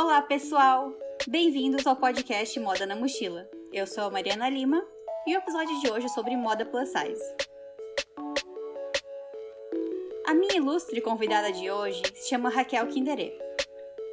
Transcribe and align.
Olá, 0.00 0.22
pessoal! 0.22 0.94
Bem-vindos 1.26 1.84
ao 1.84 1.96
podcast 1.96 2.60
Moda 2.60 2.86
na 2.86 2.94
Mochila. 2.94 3.50
Eu 3.72 3.84
sou 3.84 4.04
a 4.04 4.10
Mariana 4.10 4.48
Lima 4.48 4.80
e 5.26 5.34
o 5.34 5.38
episódio 5.38 5.80
de 5.80 5.90
hoje 5.90 6.06
é 6.06 6.08
sobre 6.08 6.36
moda 6.36 6.64
plus 6.64 6.88
size. 6.90 7.20
A 10.24 10.34
minha 10.34 10.54
ilustre 10.54 11.00
convidada 11.00 11.50
de 11.50 11.68
hoje 11.68 12.00
se 12.14 12.28
chama 12.28 12.48
Raquel 12.48 12.86
Kinderê. 12.86 13.36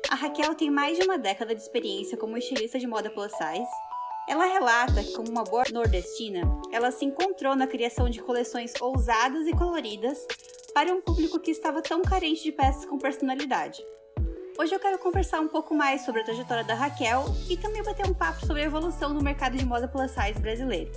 A 0.09 0.15
Raquel 0.15 0.55
tem 0.55 0.71
mais 0.71 0.97
de 0.97 1.03
uma 1.03 1.19
década 1.19 1.53
de 1.53 1.61
experiência 1.61 2.17
como 2.17 2.35
estilista 2.35 2.79
de 2.79 2.87
moda 2.87 3.11
plus 3.11 3.31
size. 3.33 3.69
Ela 4.27 4.45
relata 4.45 5.03
que, 5.03 5.13
como 5.13 5.29
uma 5.29 5.43
boa 5.43 5.65
nordestina, 5.71 6.41
ela 6.71 6.89
se 6.89 7.05
encontrou 7.05 7.55
na 7.55 7.67
criação 7.67 8.09
de 8.09 8.23
coleções 8.23 8.73
ousadas 8.81 9.45
e 9.45 9.55
coloridas 9.55 10.25
para 10.73 10.91
um 10.91 10.99
público 10.99 11.39
que 11.39 11.51
estava 11.51 11.79
tão 11.79 12.01
carente 12.01 12.41
de 12.41 12.51
peças 12.51 12.85
com 12.85 12.97
personalidade. 12.97 13.85
Hoje 14.57 14.73
eu 14.73 14.79
quero 14.79 14.97
conversar 14.97 15.41
um 15.41 15.49
pouco 15.49 15.75
mais 15.75 16.05
sobre 16.05 16.21
a 16.21 16.23
trajetória 16.23 16.63
da 16.63 16.73
Raquel 16.73 17.25
e 17.49 17.57
também 17.57 17.83
bater 17.83 18.05
um 18.05 18.13
papo 18.13 18.45
sobre 18.45 18.61
a 18.61 18.65
evolução 18.65 19.13
no 19.13 19.21
mercado 19.21 19.57
de 19.57 19.65
moda 19.65 19.85
plus 19.85 20.11
size 20.11 20.39
brasileiro. 20.39 20.89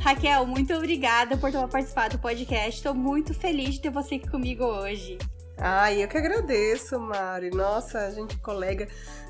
Raquel, 0.00 0.44
muito 0.44 0.74
obrigada 0.74 1.36
por 1.36 1.52
ter 1.52 1.68
participado 1.68 2.16
do 2.16 2.20
podcast. 2.20 2.78
Estou 2.78 2.94
muito 2.94 3.32
feliz 3.32 3.74
de 3.74 3.82
ter 3.82 3.90
você 3.90 4.16
aqui 4.16 4.28
comigo 4.28 4.64
hoje. 4.64 5.18
Ai, 5.56 6.02
eu 6.02 6.08
que 6.08 6.18
agradeço, 6.18 6.98
Mari. 6.98 7.50
Nossa, 7.50 8.06
a 8.06 8.10
gente 8.10 8.36
colega 8.38 8.88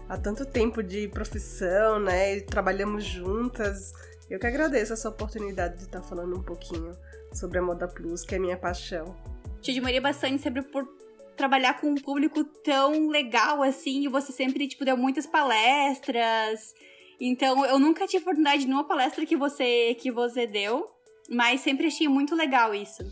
há 0.08 0.16
tanto 0.16 0.46
tempo 0.46 0.82
de 0.82 1.06
profissão, 1.08 2.00
né? 2.00 2.38
E 2.38 2.40
trabalhamos 2.40 3.04
juntas. 3.04 3.92
Eu 4.30 4.38
que 4.38 4.46
agradeço 4.46 4.94
essa 4.94 5.10
oportunidade 5.10 5.76
de 5.76 5.82
estar 5.82 6.00
falando 6.00 6.34
um 6.34 6.42
pouquinho 6.42 6.92
sobre 7.30 7.58
a 7.58 7.62
Moda 7.62 7.86
Plus, 7.86 8.24
que 8.24 8.36
é 8.36 8.38
minha 8.38 8.56
paixão. 8.56 9.14
Te 9.60 9.70
admirei 9.70 10.00
bastante 10.00 10.40
sempre 10.42 10.62
por 10.62 11.01
trabalhar 11.42 11.80
com 11.80 11.88
um 11.88 11.96
público 11.96 12.44
tão 12.44 13.08
legal 13.08 13.64
assim, 13.64 14.04
e 14.04 14.08
você 14.08 14.30
sempre, 14.30 14.68
tipo, 14.68 14.84
deu 14.84 14.96
muitas 14.96 15.26
palestras. 15.26 16.72
Então, 17.20 17.66
eu 17.66 17.80
nunca 17.80 18.06
tive 18.06 18.22
oportunidade 18.22 18.60
de 18.60 18.66
nenhuma 18.66 18.86
palestra 18.86 19.26
que 19.26 19.36
você, 19.36 19.96
que 19.96 20.12
você 20.12 20.46
deu, 20.46 20.88
mas 21.28 21.60
sempre 21.60 21.88
achei 21.88 22.06
muito 22.06 22.36
legal 22.36 22.72
isso. 22.72 23.02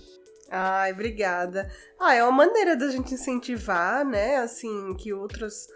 Ai, 0.49 0.93
obrigada. 0.93 1.69
Ah, 1.99 2.15
é 2.15 2.23
uma 2.23 2.47
maneira 2.47 2.77
da 2.77 2.89
gente 2.89 3.15
incentivar, 3.15 4.05
né? 4.05 4.37
Assim, 4.37 4.95
que 4.95 5.13
outros 5.13 5.67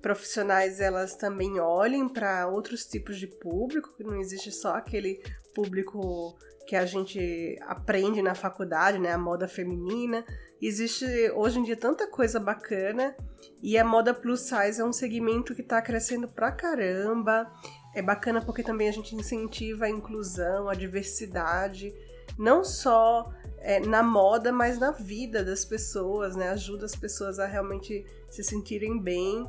profissionais 0.00 0.80
elas 0.80 1.16
também 1.16 1.58
olhem 1.58 2.08
para 2.08 2.46
outros 2.46 2.86
tipos 2.86 3.18
de 3.18 3.26
público, 3.26 3.96
que 3.96 4.04
não 4.04 4.20
existe 4.20 4.52
só 4.52 4.76
aquele 4.76 5.20
público 5.52 6.38
que 6.66 6.74
a 6.74 6.84
gente 6.84 7.56
aprende 7.62 8.20
na 8.20 8.34
faculdade, 8.34 8.98
né? 8.98 9.12
A 9.12 9.18
moda 9.18 9.46
feminina. 9.46 10.24
Existe 10.60 11.04
hoje 11.34 11.60
em 11.60 11.62
dia 11.62 11.76
tanta 11.76 12.06
coisa 12.06 12.40
bacana 12.40 13.14
e 13.62 13.78
a 13.78 13.84
moda 13.84 14.12
plus 14.12 14.40
size 14.40 14.80
é 14.80 14.84
um 14.84 14.92
segmento 14.92 15.54
que 15.54 15.62
está 15.62 15.80
crescendo 15.80 16.26
pra 16.28 16.50
caramba. 16.50 17.50
É 17.94 18.02
bacana 18.02 18.42
porque 18.42 18.62
também 18.62 18.88
a 18.88 18.92
gente 18.92 19.14
incentiva 19.14 19.86
a 19.86 19.90
inclusão, 19.90 20.68
a 20.68 20.74
diversidade, 20.74 21.94
não 22.38 22.64
só 22.64 23.32
é, 23.58 23.80
na 23.80 24.02
moda, 24.02 24.52
mas 24.52 24.78
na 24.78 24.90
vida 24.90 25.44
das 25.44 25.64
pessoas, 25.64 26.36
né? 26.36 26.50
Ajuda 26.50 26.84
as 26.84 26.96
pessoas 26.96 27.38
a 27.38 27.46
realmente 27.46 28.04
se 28.28 28.42
sentirem 28.42 28.98
bem. 28.98 29.46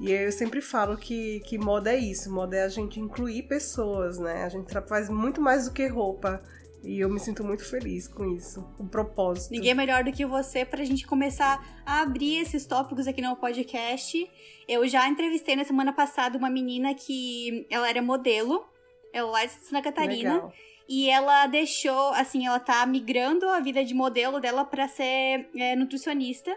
E 0.00 0.12
eu 0.12 0.32
sempre 0.32 0.62
falo 0.62 0.96
que, 0.96 1.40
que 1.40 1.58
moda 1.58 1.92
é 1.92 1.98
isso, 1.98 2.32
moda 2.32 2.56
é 2.56 2.62
a 2.62 2.68
gente 2.68 2.98
incluir 2.98 3.42
pessoas, 3.42 4.18
né? 4.18 4.44
A 4.44 4.48
gente 4.48 4.72
faz 4.88 5.10
muito 5.10 5.42
mais 5.42 5.66
do 5.66 5.72
que 5.72 5.86
roupa. 5.86 6.42
E 6.82 6.98
eu 7.00 7.10
me 7.10 7.20
sinto 7.20 7.44
muito 7.44 7.64
feliz 7.68 8.08
com 8.08 8.24
isso, 8.24 8.62
com 8.76 8.84
o 8.84 8.88
propósito. 8.88 9.52
Ninguém 9.52 9.72
é 9.72 9.74
melhor 9.74 10.02
do 10.02 10.12
que 10.12 10.24
você 10.24 10.64
pra 10.64 10.84
gente 10.84 11.06
começar 11.06 11.82
a 11.84 12.00
abrir 12.00 12.36
esses 12.38 12.64
tópicos 12.66 13.06
aqui 13.06 13.20
no 13.20 13.36
podcast. 13.36 14.30
Eu 14.66 14.88
já 14.88 15.06
entrevistei 15.08 15.56
na 15.56 15.64
semana 15.64 15.92
passada 15.92 16.38
uma 16.38 16.48
menina 16.48 16.94
que 16.94 17.66
ela 17.68 17.88
era 17.88 18.00
modelo, 18.00 18.64
ela 19.12 19.42
é 19.42 19.46
de 19.46 19.52
Santa 19.52 19.82
Catarina. 19.82 20.34
Legal. 20.34 20.52
E 20.88 21.08
ela 21.08 21.46
deixou, 21.46 22.12
assim, 22.14 22.46
ela 22.46 22.58
tá 22.58 22.84
migrando 22.84 23.48
a 23.48 23.60
vida 23.60 23.84
de 23.84 23.94
modelo 23.94 24.40
dela 24.40 24.64
para 24.64 24.88
ser 24.88 25.48
é, 25.54 25.76
nutricionista. 25.76 26.56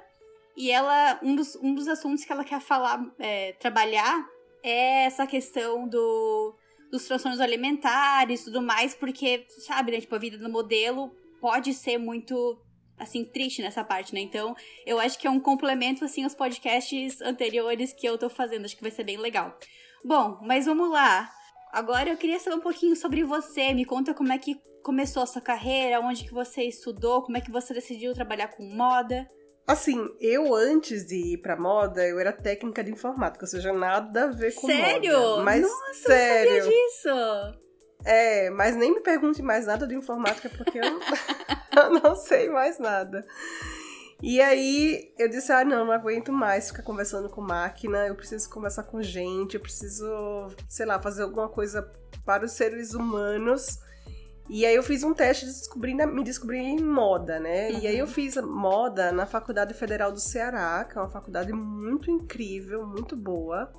E 0.55 0.71
ela, 0.71 1.19
um 1.21 1.35
dos, 1.35 1.55
um 1.57 1.75
dos 1.75 1.87
assuntos 1.87 2.25
que 2.25 2.31
ela 2.31 2.43
quer 2.43 2.59
falar, 2.59 3.05
é, 3.19 3.53
trabalhar, 3.53 4.27
é 4.63 5.05
essa 5.05 5.27
questão 5.27 5.87
do 5.87 6.55
dos 6.93 7.05
transtornos 7.05 7.41
alimentares 7.41 8.41
e 8.41 8.45
tudo 8.45 8.61
mais, 8.61 8.93
porque, 8.93 9.47
sabe, 9.65 9.91
né, 9.91 9.99
tipo, 9.99 10.13
a 10.13 10.19
vida 10.19 10.37
do 10.37 10.47
modelo 10.47 11.11
pode 11.41 11.73
ser 11.73 11.97
muito 11.97 12.61
assim, 12.99 13.25
triste 13.25 13.63
nessa 13.63 13.83
parte, 13.83 14.13
né? 14.13 14.21
Então, 14.21 14.55
eu 14.85 14.99
acho 14.99 15.17
que 15.17 15.25
é 15.25 15.29
um 15.29 15.39
complemento, 15.39 16.05
assim, 16.05 16.23
aos 16.23 16.35
podcasts 16.35 17.19
anteriores 17.21 17.91
que 17.91 18.07
eu 18.07 18.15
tô 18.15 18.29
fazendo. 18.29 18.65
Acho 18.65 18.77
que 18.77 18.83
vai 18.83 18.91
ser 18.91 19.03
bem 19.03 19.17
legal. 19.17 19.57
Bom, 20.05 20.39
mas 20.43 20.67
vamos 20.67 20.91
lá. 20.91 21.31
Agora 21.71 22.11
eu 22.11 22.15
queria 22.15 22.39
saber 22.39 22.57
um 22.57 22.61
pouquinho 22.61 22.95
sobre 22.95 23.23
você. 23.23 23.73
Me 23.73 23.83
conta 23.83 24.13
como 24.13 24.31
é 24.31 24.37
que 24.37 24.55
começou 24.83 25.23
a 25.23 25.25
sua 25.25 25.41
carreira, 25.41 25.99
onde 25.99 26.23
que 26.23 26.31
você 26.31 26.63
estudou, 26.63 27.23
como 27.23 27.37
é 27.37 27.41
que 27.41 27.51
você 27.51 27.73
decidiu 27.73 28.13
trabalhar 28.13 28.49
com 28.49 28.63
moda. 28.63 29.27
Assim, 29.65 30.13
eu 30.19 30.53
antes 30.53 31.05
de 31.05 31.33
ir 31.33 31.37
pra 31.37 31.55
moda, 31.55 32.05
eu 32.05 32.19
era 32.19 32.33
técnica 32.33 32.83
de 32.83 32.91
informática, 32.91 33.45
ou 33.45 33.49
seja, 33.49 33.71
nada 33.71 34.25
a 34.25 34.27
ver 34.27 34.53
com 34.53 34.67
sério? 34.67 35.17
moda. 35.17 35.43
Mas, 35.43 35.61
Nossa, 35.61 35.93
sério. 35.93 36.51
eu 36.51 36.55
não 36.55 36.63
sabia 36.63 36.85
disso! 36.85 37.63
É, 38.05 38.49
mas 38.49 38.75
nem 38.75 38.93
me 38.93 38.99
pergunte 38.99 39.41
mais 39.41 39.65
nada 39.65 39.87
de 39.87 39.95
informática, 39.95 40.49
porque 40.49 40.77
eu, 40.79 40.83
eu 41.81 42.01
não 42.01 42.15
sei 42.15 42.49
mais 42.49 42.77
nada. 42.77 43.25
E 44.21 44.41
aí 44.41 45.13
eu 45.17 45.29
disse, 45.29 45.51
ah, 45.51 45.63
não, 45.63 45.85
não 45.85 45.93
aguento 45.93 46.31
mais 46.31 46.69
ficar 46.69 46.83
conversando 46.83 47.29
com 47.29 47.41
máquina, 47.41 48.07
eu 48.07 48.15
preciso 48.15 48.49
conversar 48.49 48.83
com 48.83 49.01
gente, 49.01 49.55
eu 49.55 49.61
preciso, 49.61 50.47
sei 50.67 50.85
lá, 50.85 50.99
fazer 51.01 51.23
alguma 51.23 51.49
coisa 51.49 51.89
para 52.25 52.45
os 52.45 52.51
seres 52.51 52.93
humanos. 52.93 53.79
E 54.49 54.65
aí 54.65 54.75
eu 54.75 54.83
fiz 54.83 55.03
um 55.03 55.13
teste 55.13 55.45
de 55.45 55.51
descobrir, 55.53 55.93
me 55.93 56.23
descobri 56.23 56.57
em 56.57 56.81
moda, 56.81 57.39
né? 57.39 57.69
Uhum. 57.69 57.79
E 57.79 57.87
aí 57.87 57.97
eu 57.97 58.05
uhum. 58.05 58.11
fiz 58.11 58.35
moda 58.37 59.11
na 59.11 59.25
Faculdade 59.25 59.73
Federal 59.73 60.11
do 60.11 60.19
Ceará, 60.19 60.83
que 60.83 60.97
é 60.97 61.01
uma 61.01 61.09
faculdade 61.09 61.53
muito 61.53 62.11
incrível, 62.11 62.85
muito 62.85 63.15
boa. 63.15 63.71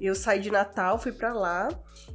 Eu 0.00 0.14
saí 0.14 0.40
de 0.40 0.50
Natal, 0.50 0.98
fui 0.98 1.12
para 1.12 1.32
lá. 1.32 1.68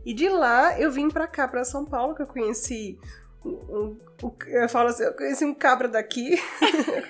E 0.05 0.13
de 0.13 0.29
lá 0.29 0.79
eu 0.79 0.91
vim 0.91 1.09
para 1.09 1.27
cá, 1.27 1.47
para 1.47 1.63
São 1.63 1.85
Paulo, 1.85 2.15
que 2.15 2.21
eu 2.21 2.27
conheci 2.27 2.97
um, 3.43 3.97
um, 4.23 4.35
eu 4.47 4.69
falo 4.69 4.89
assim, 4.89 5.03
eu 5.03 5.13
conheci 5.13 5.43
um 5.43 5.53
cabra 5.53 5.87
daqui. 5.87 6.39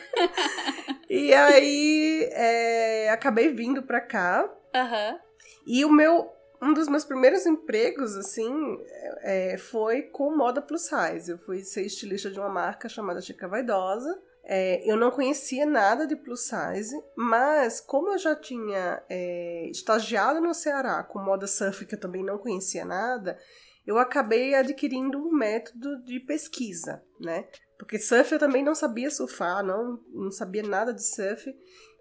e 1.09 1.33
aí 1.33 2.29
é, 2.31 3.09
acabei 3.09 3.53
vindo 3.53 3.83
pra 3.83 3.99
cá. 3.99 4.49
Uhum. 4.73 5.19
E 5.67 5.85
o 5.85 5.91
meu 5.91 6.31
um 6.61 6.73
dos 6.73 6.87
meus 6.87 7.03
primeiros 7.03 7.45
empregos, 7.45 8.15
assim, 8.15 8.77
é, 9.21 9.57
foi 9.57 10.03
com 10.03 10.35
moda 10.35 10.61
plus 10.61 10.83
size. 10.83 11.31
Eu 11.31 11.39
fui 11.39 11.63
ser 11.63 11.85
estilista 11.85 12.29
de 12.29 12.39
uma 12.39 12.49
marca 12.49 12.87
chamada 12.87 13.21
Chica 13.21 13.47
Vaidosa. 13.47 14.21
É, 14.43 14.81
eu 14.89 14.95
não 14.95 15.11
conhecia 15.11 15.65
nada 15.65 16.05
de 16.05 16.15
plus 16.15 16.41
size, 16.41 16.95
mas 17.15 17.79
como 17.79 18.11
eu 18.11 18.17
já 18.17 18.35
tinha 18.35 19.01
é, 19.09 19.69
estagiado 19.69 20.39
no 20.39 20.53
Ceará 20.53 21.03
com 21.03 21.19
moda 21.19 21.47
surf, 21.47 21.85
que 21.85 21.95
eu 21.95 21.99
também 21.99 22.23
não 22.23 22.37
conhecia 22.37 22.83
nada, 22.85 23.37
eu 23.85 23.97
acabei 23.97 24.53
adquirindo 24.53 25.17
um 25.17 25.31
método 25.31 26.03
de 26.03 26.19
pesquisa, 26.19 27.03
né? 27.19 27.47
Porque 27.77 27.97
surf 27.97 28.31
eu 28.31 28.39
também 28.39 28.63
não 28.63 28.75
sabia 28.75 29.09
surfar, 29.09 29.63
não, 29.63 29.99
não 30.09 30.31
sabia 30.31 30.63
nada 30.63 30.93
de 30.93 31.03
surf. 31.03 31.51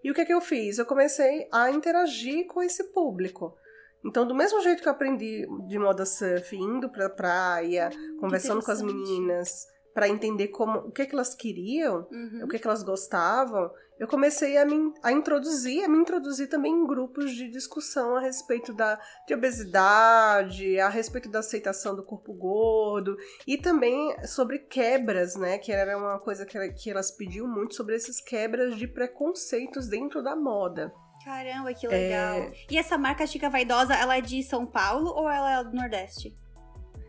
E 0.02 0.10
o 0.10 0.14
que 0.14 0.20
é 0.20 0.24
que 0.24 0.34
eu 0.34 0.40
fiz? 0.40 0.78
Eu 0.78 0.86
comecei 0.86 1.46
a 1.52 1.70
interagir 1.70 2.46
com 2.46 2.62
esse 2.62 2.84
público. 2.92 3.56
Então, 4.04 4.26
do 4.26 4.34
mesmo 4.34 4.60
jeito 4.62 4.82
que 4.82 4.88
eu 4.88 4.92
aprendi 4.92 5.46
de 5.66 5.78
moda 5.78 6.06
surf, 6.06 6.56
indo 6.56 6.88
pra 6.88 7.10
praia, 7.10 7.90
conversando 8.18 8.64
com 8.64 8.70
as 8.70 8.80
meninas, 8.80 9.66
para 9.94 10.08
entender 10.08 10.48
como 10.48 10.78
o 10.78 10.90
que, 10.90 11.04
que 11.04 11.14
elas 11.14 11.34
queriam, 11.34 12.06
uhum. 12.10 12.42
o 12.44 12.48
que, 12.48 12.58
que 12.58 12.66
elas 12.66 12.82
gostavam, 12.82 13.70
eu 13.98 14.08
comecei 14.08 14.56
a 14.56 14.64
me 14.64 14.94
a 15.02 15.12
introduzir, 15.12 15.84
a 15.84 15.88
me 15.88 15.98
introduzir 15.98 16.48
também 16.48 16.72
em 16.72 16.86
grupos 16.86 17.32
de 17.32 17.50
discussão 17.50 18.16
a 18.16 18.20
respeito 18.20 18.72
da 18.72 18.98
de 19.26 19.34
obesidade, 19.34 20.80
a 20.80 20.88
respeito 20.88 21.28
da 21.28 21.40
aceitação 21.40 21.94
do 21.94 22.02
corpo 22.02 22.32
gordo 22.32 23.14
e 23.46 23.58
também 23.58 24.16
sobre 24.26 24.60
quebras, 24.60 25.36
né, 25.36 25.58
que 25.58 25.70
era 25.70 25.98
uma 25.98 26.18
coisa 26.18 26.46
que, 26.46 26.58
que 26.70 26.90
elas 26.90 27.10
pediam 27.10 27.46
muito 27.46 27.74
sobre 27.74 27.94
esses 27.94 28.22
quebras 28.22 28.76
de 28.76 28.88
preconceitos 28.88 29.86
dentro 29.86 30.22
da 30.22 30.34
moda. 30.34 30.90
Caramba, 31.24 31.72
que 31.74 31.86
legal. 31.86 32.36
É... 32.36 32.52
E 32.70 32.78
essa 32.78 32.96
marca 32.96 33.26
Chica 33.26 33.50
Vaidosa, 33.50 33.94
ela 33.94 34.16
é 34.16 34.20
de 34.20 34.42
São 34.42 34.66
Paulo 34.66 35.10
ou 35.10 35.28
ela 35.28 35.60
é 35.60 35.64
do 35.64 35.72
Nordeste? 35.72 36.36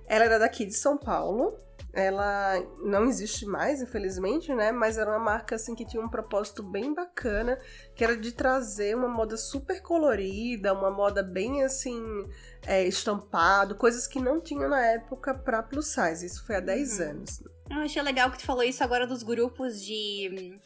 Ela 0.05 0.25
era 0.25 0.39
daqui 0.39 0.65
de 0.65 0.73
São 0.73 0.97
Paulo. 0.97 1.57
Ela 1.93 2.61
não 2.83 3.05
existe 3.05 3.45
mais, 3.45 3.81
infelizmente, 3.81 4.53
né? 4.53 4.71
Mas 4.71 4.97
era 4.97 5.09
uma 5.09 5.19
marca 5.19 5.55
assim 5.55 5.75
que 5.75 5.85
tinha 5.85 6.01
um 6.01 6.09
propósito 6.09 6.63
bem 6.63 6.93
bacana, 6.93 7.57
que 7.95 8.03
era 8.03 8.15
de 8.15 8.31
trazer 8.31 8.95
uma 8.95 9.09
moda 9.09 9.35
super 9.35 9.81
colorida, 9.81 10.73
uma 10.73 10.89
moda 10.89 11.21
bem 11.21 11.63
assim 11.63 12.01
é, 12.65 12.85
estampado, 12.85 13.75
coisas 13.75 14.07
que 14.07 14.21
não 14.21 14.39
tinham 14.39 14.69
na 14.69 14.85
época 14.85 15.33
para 15.33 15.63
plus 15.63 15.87
size. 15.87 16.25
Isso 16.25 16.45
foi 16.45 16.55
há 16.55 16.61
10 16.61 16.99
uhum. 16.99 17.05
anos. 17.09 17.43
Eu 17.69 17.77
achei 17.79 18.01
legal 18.01 18.31
que 18.31 18.37
tu 18.37 18.45
falou 18.45 18.63
isso 18.63 18.83
agora 18.83 19.05
dos 19.05 19.23
grupos 19.23 19.83
de 19.83 20.59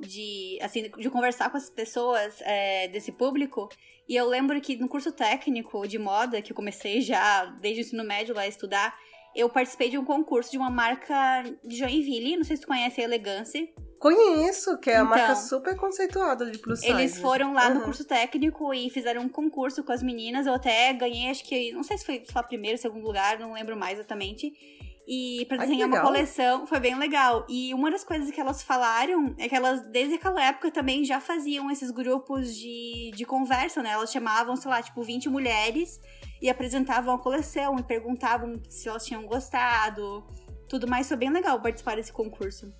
de, 0.00 0.58
assim, 0.60 0.90
de 0.90 1.10
conversar 1.10 1.50
com 1.50 1.56
as 1.56 1.70
pessoas 1.70 2.40
é, 2.42 2.88
desse 2.88 3.12
público. 3.12 3.68
E 4.08 4.16
eu 4.16 4.28
lembro 4.28 4.60
que 4.60 4.76
no 4.76 4.88
curso 4.88 5.12
técnico 5.12 5.86
de 5.86 5.98
moda, 5.98 6.42
que 6.42 6.52
eu 6.52 6.56
comecei 6.56 7.00
já 7.00 7.44
desde 7.44 7.80
o 7.80 7.82
ensino 7.82 8.04
médio 8.04 8.34
lá 8.34 8.42
a 8.42 8.48
estudar, 8.48 8.96
eu 9.34 9.48
participei 9.48 9.88
de 9.88 9.98
um 9.98 10.04
concurso 10.04 10.50
de 10.50 10.58
uma 10.58 10.70
marca 10.70 11.44
de 11.64 11.76
Joinville, 11.76 12.36
não 12.36 12.44
sei 12.44 12.56
se 12.56 12.62
tu 12.62 12.68
conhece 12.68 13.00
a 13.00 13.04
Elegance. 13.04 13.72
Conheço, 14.00 14.78
que 14.78 14.90
é 14.90 14.96
a 14.96 15.02
então, 15.02 15.10
marca 15.10 15.36
super 15.36 15.76
conceituada 15.76 16.50
de 16.50 16.58
plus 16.58 16.80
size. 16.80 16.90
Eles 16.90 17.18
foram 17.18 17.52
lá 17.52 17.68
uhum. 17.68 17.74
no 17.74 17.80
curso 17.82 18.04
técnico 18.04 18.72
e 18.72 18.88
fizeram 18.88 19.22
um 19.22 19.28
concurso 19.28 19.84
com 19.84 19.92
as 19.92 20.02
meninas. 20.02 20.46
Eu 20.46 20.54
até 20.54 20.92
ganhei, 20.94 21.30
acho 21.30 21.44
que, 21.44 21.70
não 21.72 21.82
sei 21.82 21.98
se 21.98 22.06
foi 22.06 22.24
só 22.32 22.42
primeiro, 22.42 22.78
segundo 22.78 23.04
lugar, 23.06 23.38
não 23.38 23.52
lembro 23.52 23.76
mais 23.76 23.98
exatamente. 23.98 24.52
E 25.12 25.44
pra 25.46 25.56
desenhar 25.56 25.88
uma 25.88 26.02
coleção, 26.02 26.68
foi 26.68 26.78
bem 26.78 26.96
legal. 26.96 27.44
E 27.48 27.74
uma 27.74 27.90
das 27.90 28.04
coisas 28.04 28.30
que 28.30 28.40
elas 28.40 28.62
falaram 28.62 29.34
é 29.38 29.48
que 29.48 29.56
elas, 29.56 29.82
desde 29.90 30.14
aquela 30.14 30.40
época, 30.40 30.70
também 30.70 31.04
já 31.04 31.18
faziam 31.18 31.68
esses 31.68 31.90
grupos 31.90 32.54
de, 32.54 33.10
de 33.16 33.24
conversa, 33.24 33.82
né? 33.82 33.90
Elas 33.90 34.12
chamavam, 34.12 34.54
sei 34.54 34.70
lá, 34.70 34.80
tipo, 34.80 35.02
20 35.02 35.28
mulheres 35.28 36.00
e 36.40 36.48
apresentavam 36.48 37.12
a 37.12 37.18
coleção 37.18 37.76
e 37.76 37.82
perguntavam 37.82 38.62
se 38.68 38.88
elas 38.88 39.04
tinham 39.04 39.26
gostado. 39.26 40.24
Tudo 40.68 40.86
mais, 40.86 41.08
foi 41.08 41.16
bem 41.16 41.30
legal 41.30 41.60
participar 41.60 41.96
desse 41.96 42.12
concurso. 42.12 42.72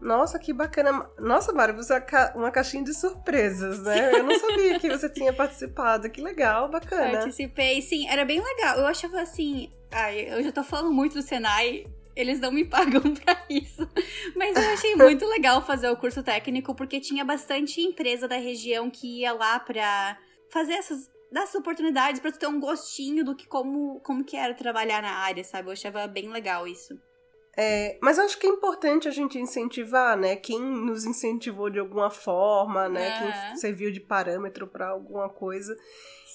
Nossa, 0.00 0.38
que 0.38 0.52
bacana. 0.52 1.08
Nossa, 1.18 1.52
Mari, 1.52 1.72
você 1.72 1.94
é 1.94 2.32
uma 2.34 2.50
caixinha 2.50 2.84
de 2.84 2.94
surpresas, 2.94 3.82
né? 3.82 4.12
Eu 4.12 4.24
não 4.24 4.38
sabia 4.38 4.78
que 4.78 4.88
você 4.90 5.08
tinha 5.08 5.32
participado. 5.32 6.08
Que 6.10 6.20
legal, 6.20 6.68
bacana. 6.70 7.18
Participei, 7.18 7.80
sim, 7.82 8.08
era 8.08 8.24
bem 8.24 8.40
legal. 8.42 8.78
Eu 8.78 8.86
achava 8.86 9.20
assim. 9.20 9.70
Ai, 9.90 10.28
eu 10.30 10.42
já 10.42 10.52
tô 10.52 10.62
falando 10.62 10.92
muito 10.92 11.14
do 11.14 11.22
Senai, 11.22 11.86
eles 12.14 12.40
não 12.40 12.50
me 12.52 12.64
pagam 12.64 13.02
pra 13.14 13.42
isso. 13.48 13.88
Mas 14.34 14.56
eu 14.56 14.72
achei 14.72 14.94
muito 14.96 15.24
legal 15.28 15.64
fazer 15.64 15.88
o 15.88 15.96
curso 15.96 16.22
técnico, 16.22 16.74
porque 16.74 17.00
tinha 17.00 17.24
bastante 17.24 17.80
empresa 17.80 18.26
da 18.28 18.36
região 18.36 18.90
que 18.90 19.20
ia 19.20 19.32
lá 19.32 19.58
pra 19.58 20.18
fazer 20.50 20.74
essas. 20.74 21.08
dar 21.32 21.42
essas 21.42 21.56
oportunidades 21.56 22.20
pra 22.20 22.30
tu 22.32 22.38
ter 22.38 22.46
um 22.46 22.60
gostinho 22.60 23.24
do 23.24 23.34
que 23.34 23.46
como, 23.46 24.00
como 24.00 24.24
que 24.24 24.36
era 24.36 24.54
trabalhar 24.54 25.00
na 25.02 25.12
área, 25.12 25.42
sabe? 25.44 25.68
Eu 25.68 25.72
achava 25.72 26.06
bem 26.06 26.28
legal 26.28 26.66
isso. 26.66 26.94
É, 27.56 27.98
mas 28.02 28.18
acho 28.18 28.38
que 28.38 28.46
é 28.46 28.50
importante 28.50 29.08
a 29.08 29.10
gente 29.10 29.38
incentivar, 29.38 30.16
né? 30.16 30.36
Quem 30.36 30.60
nos 30.60 31.06
incentivou 31.06 31.70
de 31.70 31.78
alguma 31.78 32.10
forma, 32.10 32.88
né? 32.88 33.18
Uhum. 33.18 33.32
Quem 33.48 33.56
serviu 33.56 33.90
de 33.90 34.00
parâmetro 34.00 34.66
para 34.66 34.88
alguma 34.88 35.28
coisa. 35.28 35.74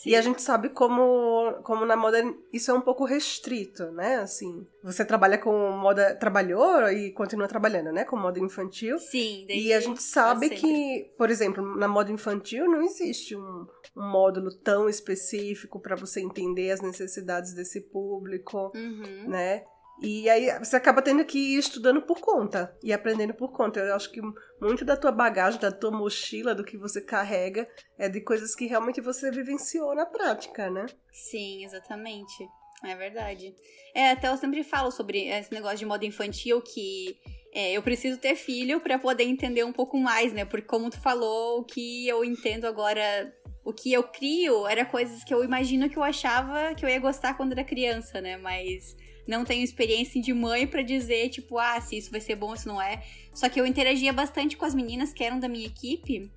Sim. 0.01 0.09
E 0.09 0.15
a 0.15 0.21
gente 0.21 0.41
sabe 0.41 0.69
como, 0.69 1.53
como 1.63 1.85
na 1.85 1.95
moda 1.95 2.23
isso 2.51 2.71
é 2.71 2.73
um 2.73 2.81
pouco 2.81 3.06
restrito, 3.06 3.91
né? 3.91 4.15
Assim, 4.15 4.65
você 4.83 5.06
trabalha 5.06 5.38
com 5.38 5.51
moda, 5.73 6.15
trabalhou 6.15 6.89
e 6.89 7.12
continua 7.12 7.47
trabalhando, 7.47 7.91
né? 7.91 8.03
Com 8.03 8.17
moda 8.17 8.39
infantil. 8.39 8.97
Sim. 8.97 9.45
E 9.47 9.71
a 9.71 9.79
gente 9.79 10.01
sabe 10.01 10.50
que, 10.50 11.13
por 11.15 11.29
exemplo, 11.29 11.63
na 11.77 11.88
moda 11.88 12.12
infantil 12.12 12.65
não 12.65 12.81
existe 12.81 13.35
um, 13.35 13.67
um 13.95 14.09
módulo 14.09 14.51
tão 14.51 14.89
específico 14.89 15.79
para 15.79 15.95
você 15.95 16.19
entender 16.19 16.71
as 16.71 16.81
necessidades 16.81 17.53
desse 17.53 17.79
público, 17.79 18.71
uhum. 18.74 19.29
né? 19.29 19.65
E 20.01 20.27
aí 20.27 20.57
você 20.57 20.75
acaba 20.75 21.01
tendo 21.01 21.24
que 21.24 21.38
ir 21.38 21.59
estudando 21.59 22.01
por 22.01 22.19
conta 22.19 22.75
e 22.83 22.92
aprendendo 22.92 23.36
por 23.36 23.51
conta. 23.51 23.80
Eu 23.80 23.95
acho 23.95 24.12
que 24.12 24.19
muito 24.59 24.83
da 24.83 24.98
tua 24.98 25.12
bagagem, 25.12 25.59
da 25.59 25.71
tua 25.71 25.92
mochila, 25.92 26.56
do 26.56 26.63
que 26.63 26.75
você 26.75 27.00
carrega, 27.00 27.69
é 28.00 28.09
de 28.09 28.19
coisas 28.19 28.56
que 28.56 28.65
realmente 28.65 29.00
você 29.00 29.30
vivenciou 29.30 29.94
na 29.94 30.06
prática, 30.06 30.71
né? 30.71 30.88
Sim, 31.12 31.63
exatamente. 31.63 32.48
É 32.83 32.95
verdade. 32.95 33.53
É, 33.94 34.09
até 34.09 34.27
eu 34.27 34.38
sempre 34.38 34.63
falo 34.63 34.89
sobre 34.92 35.27
esse 35.27 35.53
negócio 35.53 35.77
de 35.77 35.86
moda 35.86 36.03
infantil 36.03 36.62
que 36.62 37.15
é, 37.53 37.74
eu 37.74 37.83
preciso 37.83 38.18
ter 38.18 38.36
filho 38.36 38.80
para 38.80 38.98
poder 38.98 39.25
entender 39.25 39.63
um 39.63 39.74
pouco 39.74 40.00
mais, 40.00 40.33
né? 40.33 40.45
Porque 40.45 40.65
como 40.65 40.89
tu 40.89 41.00
falou, 41.00 41.59
o 41.59 41.63
que 41.63 42.07
eu 42.07 42.25
entendo 42.25 42.65
agora, 42.65 43.31
o 43.63 43.71
que 43.71 43.94
eu 43.94 44.01
crio 44.01 44.65
era 44.65 44.83
coisas 44.83 45.24
que 45.24 45.33
eu 45.33 45.44
imagino 45.44 45.89
que 45.89 45.98
eu 45.98 46.03
achava 46.03 46.74
que 46.74 46.83
eu 46.83 46.89
ia 46.89 47.00
gostar 47.00 47.36
quando 47.36 47.51
era 47.51 47.63
criança, 47.63 48.19
né? 48.19 48.36
Mas 48.38 48.95
não 49.27 49.45
tenho 49.45 49.63
experiência 49.63 50.21
de 50.21 50.33
mãe 50.33 50.68
para 50.68 50.81
dizer, 50.81 51.29
tipo, 51.29 51.57
ah, 51.57 51.79
se 51.79 51.97
isso 51.97 52.12
vai 52.12 52.21
ser 52.21 52.35
bom, 52.35 52.56
se 52.56 52.68
não 52.68 52.81
é. 52.81 53.03
Só 53.33 53.47
que 53.50 53.59
eu 53.59 53.65
interagia 53.65 54.12
bastante 54.12 54.57
com 54.57 54.65
as 54.65 54.75
meninas 54.75 55.13
que 55.13 55.23
eram 55.23 55.39
da 55.39 55.47
minha 55.47 55.65
equipe 55.65 56.31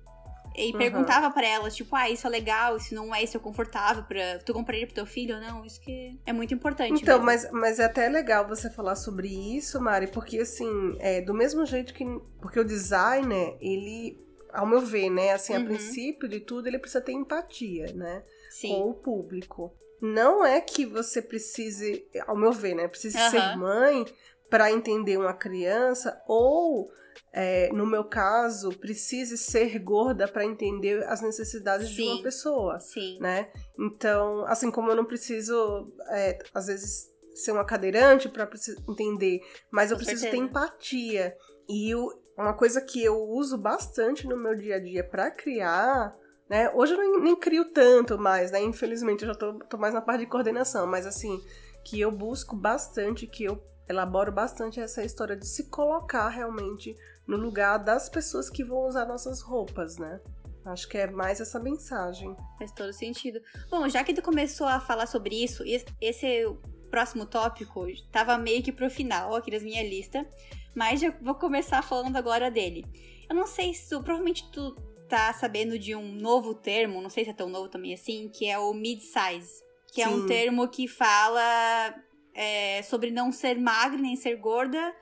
e 0.57 0.71
uhum. 0.71 0.77
perguntava 0.77 1.29
para 1.31 1.45
elas, 1.45 1.75
tipo, 1.75 1.95
ah, 1.95 2.09
isso 2.09 2.25
é 2.25 2.29
legal, 2.29 2.77
isso 2.77 2.95
não 2.95 3.13
é, 3.13 3.21
isso 3.21 3.35
é 3.35 3.39
confortável 3.39 4.03
para 4.03 4.39
tu 4.39 4.53
compraria 4.53 4.85
pro 4.85 4.95
teu 4.95 5.05
filho 5.05 5.35
ou 5.35 5.41
não? 5.41 5.65
Isso 5.65 5.81
que 5.81 6.17
é 6.25 6.31
muito 6.31 6.53
importante. 6.53 7.01
Então, 7.01 7.21
mas, 7.21 7.49
mas 7.51 7.79
é 7.79 7.85
até 7.85 8.07
legal 8.07 8.47
você 8.47 8.69
falar 8.69 8.95
sobre 8.95 9.27
isso, 9.27 9.81
Mari, 9.81 10.07
porque 10.07 10.39
assim, 10.39 10.95
é 10.99 11.21
do 11.21 11.33
mesmo 11.33 11.65
jeito 11.65 11.93
que 11.93 12.05
porque 12.39 12.59
o 12.59 12.63
designer, 12.63 13.57
ele 13.59 14.17
ao 14.53 14.65
meu 14.65 14.79
ver, 14.79 15.09
né, 15.09 15.33
assim, 15.33 15.53
uhum. 15.53 15.63
a 15.63 15.65
princípio 15.65 16.29
de 16.29 16.39
tudo, 16.39 16.67
ele 16.67 16.79
precisa 16.79 17.01
ter 17.01 17.11
empatia, 17.11 17.91
né, 17.93 18.23
Sim. 18.49 18.69
com 18.69 18.89
o 18.89 18.93
público 18.93 19.73
não 20.05 20.45
é 20.45 20.61
que 20.61 20.85
você 20.85 21.21
precise, 21.21 22.07
ao 22.27 22.37
meu 22.37 22.51
ver, 22.51 22.75
né? 22.75 22.87
Precise 22.87 23.17
uhum. 23.17 23.29
ser 23.29 23.57
mãe 23.57 24.05
para 24.49 24.71
entender 24.71 25.17
uma 25.17 25.33
criança 25.33 26.21
ou 26.27 26.89
é, 27.31 27.69
no 27.73 27.85
meu 27.85 28.05
caso, 28.05 28.71
precise 28.77 29.37
ser 29.37 29.77
gorda 29.79 30.25
para 30.27 30.45
entender 30.45 31.03
as 31.03 31.21
necessidades 31.21 31.89
Sim. 31.89 31.95
de 31.95 32.03
uma 32.03 32.23
pessoa, 32.23 32.79
Sim. 32.79 33.19
né? 33.19 33.51
Então, 33.77 34.45
assim 34.45 34.71
como 34.71 34.89
eu 34.89 34.95
não 34.95 35.03
preciso, 35.03 35.91
é, 36.11 36.39
às 36.53 36.67
vezes, 36.67 37.09
ser 37.33 37.51
uma 37.51 37.65
cadeirante 37.65 38.29
para 38.29 38.49
entender, 38.87 39.41
mas 39.69 39.91
eu 39.91 39.97
Com 39.97 40.03
preciso 40.03 40.21
certeza. 40.21 40.43
ter 40.43 40.49
empatia. 40.49 41.35
E 41.67 41.93
eu, 41.93 42.07
uma 42.37 42.53
coisa 42.53 42.79
que 42.79 43.03
eu 43.03 43.17
uso 43.17 43.57
bastante 43.57 44.25
no 44.25 44.37
meu 44.37 44.55
dia 44.55 44.75
a 44.75 44.79
dia 44.79 45.03
para 45.03 45.29
criar 45.29 46.15
né? 46.49 46.71
Hoje 46.73 46.93
eu 46.93 46.97
nem, 46.97 47.21
nem, 47.21 47.35
crio 47.35 47.71
tanto 47.71 48.17
mais, 48.17 48.51
né? 48.51 48.61
Infelizmente 48.61 49.23
eu 49.23 49.29
já 49.29 49.35
tô, 49.35 49.53
tô 49.53 49.77
mais 49.77 49.93
na 49.93 50.01
parte 50.01 50.21
de 50.21 50.27
coordenação, 50.27 50.85
mas 50.85 51.05
assim, 51.05 51.43
que 51.83 51.99
eu 51.99 52.11
busco 52.11 52.55
bastante, 52.55 53.27
que 53.27 53.43
eu 53.43 53.61
elaboro 53.87 54.31
bastante 54.31 54.79
essa 54.79 55.03
história 55.03 55.35
de 55.35 55.47
se 55.47 55.69
colocar 55.69 56.29
realmente 56.29 56.95
no 57.27 57.37
lugar 57.37 57.77
das 57.77 58.09
pessoas 58.09 58.49
que 58.49 58.63
vão 58.63 58.87
usar 58.87 59.05
nossas 59.05 59.41
roupas, 59.41 59.97
né? 59.97 60.19
Acho 60.65 60.87
que 60.87 60.97
é 60.97 61.09
mais 61.09 61.39
essa 61.39 61.59
mensagem. 61.59 62.35
Faz 62.57 62.71
todo 62.71 62.91
sentido. 62.91 63.39
Bom, 63.69 63.87
já 63.87 64.03
que 64.03 64.13
tu 64.13 64.21
começou 64.21 64.65
a 64.65 64.79
falar 64.79 65.05
sobre 65.05 65.43
isso, 65.43 65.63
esse 66.01 66.43
próximo 66.89 67.25
tópico 67.25 67.85
tava 68.11 68.37
meio 68.37 68.63
que 68.63 68.71
pro 68.71 68.89
final 68.89 69.35
aqui 69.35 69.51
da 69.51 69.59
minha 69.59 69.87
lista, 69.87 70.25
mas 70.73 70.99
já 70.99 71.13
vou 71.21 71.35
começar 71.35 71.81
falando 71.83 72.15
agora 72.15 72.49
dele. 72.49 72.83
Eu 73.29 73.35
não 73.35 73.45
sei 73.45 73.73
se 73.73 73.89
tu, 73.89 74.01
provavelmente 74.01 74.49
tu 74.51 74.75
tá 75.07 75.31
sabendo 75.33 75.77
de 75.77 75.95
um 75.95 76.13
novo 76.13 76.53
termo, 76.53 77.01
não 77.01 77.09
sei 77.09 77.23
se 77.23 77.29
é 77.29 77.33
tão 77.33 77.49
novo 77.49 77.69
também 77.69 77.93
assim, 77.93 78.29
que 78.29 78.47
é 78.47 78.57
o 78.57 78.73
mid-size. 78.73 79.63
Que 79.93 80.03
Sim. 80.03 80.03
é 80.03 80.07
um 80.09 80.25
termo 80.25 80.67
que 80.67 80.87
fala 80.87 81.95
é, 82.33 82.81
sobre 82.83 83.11
não 83.11 83.31
ser 83.31 83.57
magra 83.57 83.97
nem 83.97 84.15
ser 84.15 84.35
gorda 84.35 84.93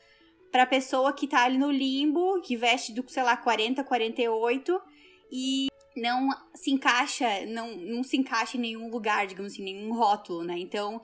pra 0.51 0.67
pessoa 0.67 1.11
que 1.13 1.27
tá 1.27 1.43
ali 1.43 1.57
no 1.57 1.71
limbo, 1.71 2.39
que 2.41 2.55
veste 2.55 2.93
do, 2.93 3.03
sei 3.09 3.23
lá, 3.23 3.35
40, 3.35 3.83
48 3.83 4.81
e 5.31 5.67
não 5.97 6.29
se 6.53 6.69
encaixa, 6.71 7.45
não, 7.47 7.75
não 7.75 8.03
se 8.03 8.17
encaixa 8.17 8.55
em 8.55 8.59
nenhum 8.59 8.89
lugar, 8.89 9.25
digamos 9.25 9.53
assim, 9.53 9.63
nenhum 9.63 9.93
rótulo, 9.95 10.43
né? 10.43 10.55
Então, 10.59 11.01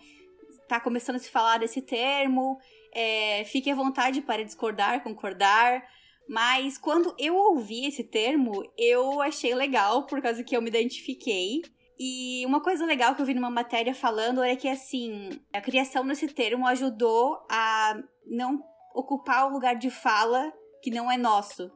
tá 0.68 0.80
começando 0.80 1.16
a 1.16 1.20
se 1.20 1.32
falar 1.32 1.58
desse 1.58 1.82
termo, 1.82 2.60
é, 2.94 3.44
fique 3.46 3.72
à 3.72 3.76
vontade 3.76 4.22
para 4.22 4.44
discordar, 4.44 5.02
concordar, 5.02 5.84
mas 6.30 6.78
quando 6.78 7.16
eu 7.18 7.36
ouvi 7.36 7.88
esse 7.88 8.04
termo, 8.04 8.64
eu 8.78 9.20
achei 9.20 9.56
legal, 9.56 10.06
por 10.06 10.22
causa 10.22 10.44
que 10.44 10.56
eu 10.56 10.62
me 10.62 10.70
identifiquei. 10.70 11.64
E 12.00 12.46
uma 12.46 12.62
coisa 12.62 12.86
legal 12.86 13.16
que 13.16 13.22
eu 13.24 13.26
vi 13.26 13.34
numa 13.34 13.50
matéria 13.50 13.96
falando 13.96 14.44
era 14.44 14.56
que, 14.56 14.68
assim, 14.68 15.32
a 15.52 15.60
criação 15.60 16.06
desse 16.06 16.28
termo 16.28 16.68
ajudou 16.68 17.40
a 17.50 18.00
não 18.28 18.64
ocupar 18.94 19.48
o 19.48 19.54
lugar 19.54 19.76
de 19.76 19.90
fala 19.90 20.54
que 20.84 20.92
não 20.92 21.12
é 21.12 21.18
nosso. 21.18 21.72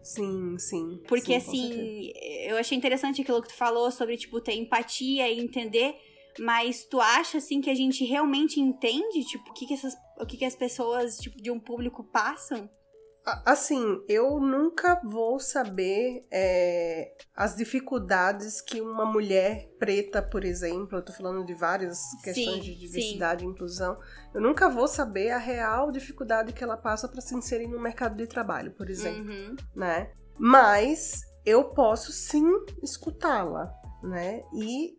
Sim, 0.00 0.56
sim. 0.58 1.02
Porque, 1.08 1.40
sim, 1.40 1.48
assim, 1.48 2.12
eu 2.46 2.56
achei 2.56 2.78
interessante 2.78 3.20
aquilo 3.20 3.42
que 3.42 3.48
tu 3.48 3.56
falou 3.56 3.90
sobre, 3.90 4.16
tipo, 4.16 4.40
ter 4.40 4.54
empatia 4.54 5.28
e 5.28 5.40
entender. 5.40 5.96
Mas 6.38 6.84
tu 6.84 7.00
acha, 7.00 7.38
assim, 7.38 7.60
que 7.60 7.68
a 7.68 7.74
gente 7.74 8.04
realmente 8.04 8.60
entende, 8.60 9.24
tipo, 9.24 9.50
o 9.50 9.52
que, 9.52 9.66
que, 9.66 9.74
essas, 9.74 9.94
o 10.20 10.24
que, 10.24 10.36
que 10.36 10.44
as 10.44 10.54
pessoas, 10.54 11.18
tipo, 11.18 11.36
de 11.42 11.50
um 11.50 11.58
público 11.58 12.04
passam? 12.04 12.70
Assim, 13.44 14.02
eu 14.08 14.40
nunca 14.40 15.00
vou 15.04 15.38
saber 15.38 16.26
é, 16.30 17.12
as 17.34 17.56
dificuldades 17.56 18.60
que 18.60 18.80
uma 18.80 19.04
mulher 19.04 19.68
preta, 19.78 20.22
por 20.22 20.44
exemplo, 20.44 20.98
eu 20.98 21.02
tô 21.02 21.12
falando 21.12 21.44
de 21.44 21.54
várias 21.54 22.00
questões 22.22 22.56
sim, 22.56 22.60
de 22.60 22.74
diversidade 22.74 23.42
sim. 23.42 23.46
e 23.46 23.50
inclusão, 23.50 23.98
eu 24.34 24.40
nunca 24.40 24.68
vou 24.68 24.88
saber 24.88 25.30
a 25.30 25.38
real 25.38 25.90
dificuldade 25.90 26.52
que 26.52 26.62
ela 26.62 26.76
passa 26.76 27.08
para 27.08 27.20
se 27.20 27.34
inserir 27.34 27.66
no 27.66 27.80
mercado 27.80 28.16
de 28.16 28.26
trabalho, 28.26 28.72
por 28.72 28.88
exemplo, 28.90 29.30
uhum. 29.30 29.56
né? 29.74 30.10
Mas 30.38 31.22
eu 31.44 31.64
posso 31.64 32.12
sim 32.12 32.46
escutá-la, 32.82 33.72
né? 34.02 34.42
E 34.54 34.96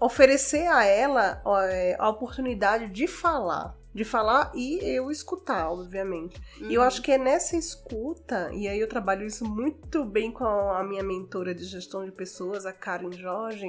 oferecer 0.00 0.66
a 0.66 0.84
ela 0.84 1.42
é, 1.70 1.96
a 1.98 2.08
oportunidade 2.08 2.88
de 2.88 3.06
falar, 3.06 3.74
de 3.96 4.04
falar 4.04 4.52
e 4.54 4.78
eu 4.84 5.10
escutar, 5.10 5.70
obviamente. 5.70 6.38
Uhum. 6.60 6.70
E 6.70 6.74
eu 6.74 6.82
acho 6.82 7.00
que 7.00 7.10
é 7.10 7.16
nessa 7.16 7.56
escuta, 7.56 8.50
e 8.52 8.68
aí 8.68 8.78
eu 8.78 8.86
trabalho 8.86 9.26
isso 9.26 9.42
muito 9.48 10.04
bem 10.04 10.30
com 10.30 10.44
a 10.44 10.84
minha 10.84 11.02
mentora 11.02 11.54
de 11.54 11.64
gestão 11.64 12.04
de 12.04 12.12
pessoas, 12.12 12.66
a 12.66 12.74
Karen 12.74 13.10
Jorge. 13.10 13.66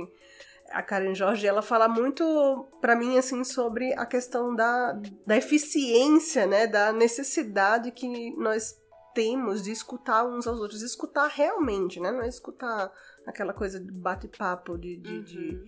A 0.69 0.84
Karen 0.84 1.15
Jorge, 1.15 1.48
ela 1.48 1.62
fala 1.62 1.88
muito 1.88 2.67
para 2.81 2.93
mim 2.93 3.17
assim 3.17 3.41
sobre 3.46 3.93
a 3.93 4.05
questão 4.05 4.53
da, 4.53 5.00
da 5.25 5.38
eficiência, 5.38 6.46
né, 6.46 6.67
da 6.67 6.91
necessidade 6.91 7.89
que 7.91 8.36
nós 8.36 8.75
temos 9.15 9.63
de 9.63 9.72
escutar 9.72 10.25
uns 10.25 10.46
aos 10.46 10.60
outros, 10.60 10.81
escutar 10.81 11.27
realmente, 11.27 12.01
né? 12.01 12.12
Não 12.12 12.22
é 12.22 12.27
escutar 12.27 12.91
aquela 13.25 13.53
coisa 13.53 13.79
de 13.79 13.91
bate-papo 13.93 14.77
de, 14.77 14.98
de, 14.98 15.10
uhum. 15.10 15.24
de, 15.24 15.63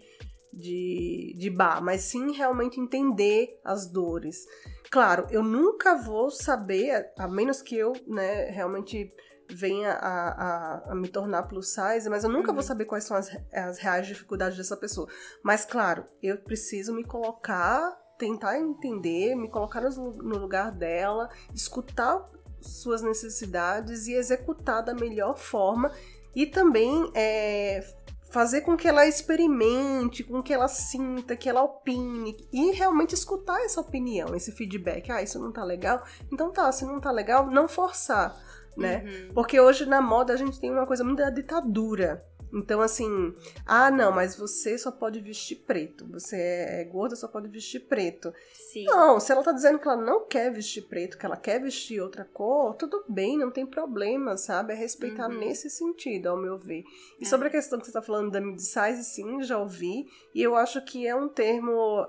de, 0.52 1.34
de 1.38 1.50
bar, 1.50 1.82
mas 1.82 2.02
sim 2.02 2.32
realmente 2.32 2.80
entender 2.80 3.60
as 3.64 3.88
dores. 3.88 4.46
Claro, 4.90 5.28
eu 5.30 5.44
nunca 5.44 5.96
vou 5.96 6.32
saber, 6.32 7.12
a 7.18 7.28
menos 7.28 7.62
que 7.62 7.76
eu, 7.76 7.94
né, 8.08 8.50
realmente 8.50 9.14
venha 9.52 9.94
a, 9.94 10.30
a, 10.30 10.92
a 10.92 10.96
me 10.96 11.08
tornar 11.08 11.44
plus 11.44 11.74
size, 11.74 12.10
mas 12.10 12.24
eu 12.24 12.30
nunca 12.30 12.50
uhum. 12.50 12.56
vou 12.56 12.64
saber 12.64 12.86
quais 12.86 13.04
são 13.04 13.18
as, 13.18 13.30
as 13.52 13.80
reais 13.80 14.08
dificuldades 14.08 14.58
dessa 14.58 14.78
pessoa. 14.78 15.08
Mas, 15.44 15.66
claro, 15.66 16.06
eu 16.22 16.38
preciso 16.38 16.94
me 16.94 17.04
colocar, 17.04 17.98
tentar 18.18 18.60
entender, 18.60 19.36
me 19.36 19.50
colocar 19.50 19.82
no, 19.82 20.12
no 20.14 20.38
lugar 20.38 20.72
dela, 20.72 21.30
escutar 21.54 22.24
suas 22.62 23.02
necessidades 23.02 24.08
e 24.08 24.14
executar 24.14 24.84
da 24.84 24.94
melhor 24.94 25.38
forma 25.38 25.92
e 26.36 26.46
também 26.46 27.10
é, 27.16 27.82
fazer 28.30 28.62
com 28.62 28.78
que 28.78 28.88
ela 28.88 29.08
experimente, 29.08 30.24
com 30.24 30.42
que 30.42 30.54
ela 30.54 30.68
sinta, 30.68 31.36
que 31.36 31.50
ela 31.50 31.64
opine 31.64 32.38
e 32.54 32.72
realmente 32.72 33.16
escutar 33.16 33.60
essa 33.62 33.82
opinião, 33.82 34.36
esse 34.36 34.52
feedback. 34.52 35.12
Ah, 35.12 35.22
isso 35.22 35.40
não 35.40 35.52
tá 35.52 35.64
legal? 35.64 36.04
Então 36.32 36.52
tá, 36.52 36.72
se 36.72 36.86
não 36.86 37.00
tá 37.00 37.12
legal, 37.12 37.48
não 37.50 37.68
forçar, 37.68 38.38
né? 38.78 39.04
Uhum. 39.04 39.34
Porque 39.34 39.60
hoje 39.60 39.86
na 39.86 40.02
moda 40.02 40.34
a 40.34 40.38
gente 40.38 40.60
tem 40.60 40.72
uma 40.72 40.86
coisa 40.86 41.04
muito 41.04 41.20
da 41.20 41.30
ditadura. 41.30 42.24
Então, 42.52 42.82
assim, 42.82 43.36
ah, 43.66 43.92
não, 43.92 44.12
mas 44.12 44.36
você 44.36 44.78
só 44.78 44.92
pode 44.92 45.20
vestir 45.20 45.58
preto. 45.58 46.06
Você 46.12 46.36
é 46.36 46.84
gorda, 46.84 47.16
só 47.16 47.28
pode 47.28 47.48
vestir 47.48 47.82
preto. 47.82 48.34
Sim. 48.72 48.86
Não, 48.86 49.20
se 49.20 49.32
ela 49.32 49.44
tá 49.44 49.52
dizendo 49.52 49.80
que 49.80 49.88
ela 49.88 50.02
não 50.02 50.26
quer 50.26 50.52
vestir 50.52 50.84
preto, 50.84 51.18
que 51.18 51.26
ela 51.26 51.38
quer 51.38 51.62
vestir 51.62 52.02
outra 52.02 52.26
cor, 52.26 52.76
tudo 52.76 53.04
bem, 53.08 53.38
não 53.38 53.52
tem 53.52 53.66
problema, 53.66 54.36
sabe? 54.38 54.74
É 54.74 54.76
respeitar 54.76 55.30
uhum. 55.30 55.38
nesse 55.38 55.70
sentido, 55.70 56.28
ao 56.28 56.38
meu 56.38 56.58
ver. 56.58 56.84
E 57.20 57.24
é. 57.24 57.28
sobre 57.28 57.48
a 57.48 57.52
questão 57.52 57.80
que 57.80 57.86
você 57.86 57.92
tá 57.92 58.02
falando 58.02 58.32
da 58.32 58.42
mid-size, 58.42 59.04
sim, 59.04 59.44
já 59.44 59.58
ouvi. 59.58 60.08
E 60.34 60.42
eu 60.42 60.56
acho 60.56 60.84
que 60.84 61.06
é 61.08 61.16
um 61.16 61.30
termo 61.30 62.06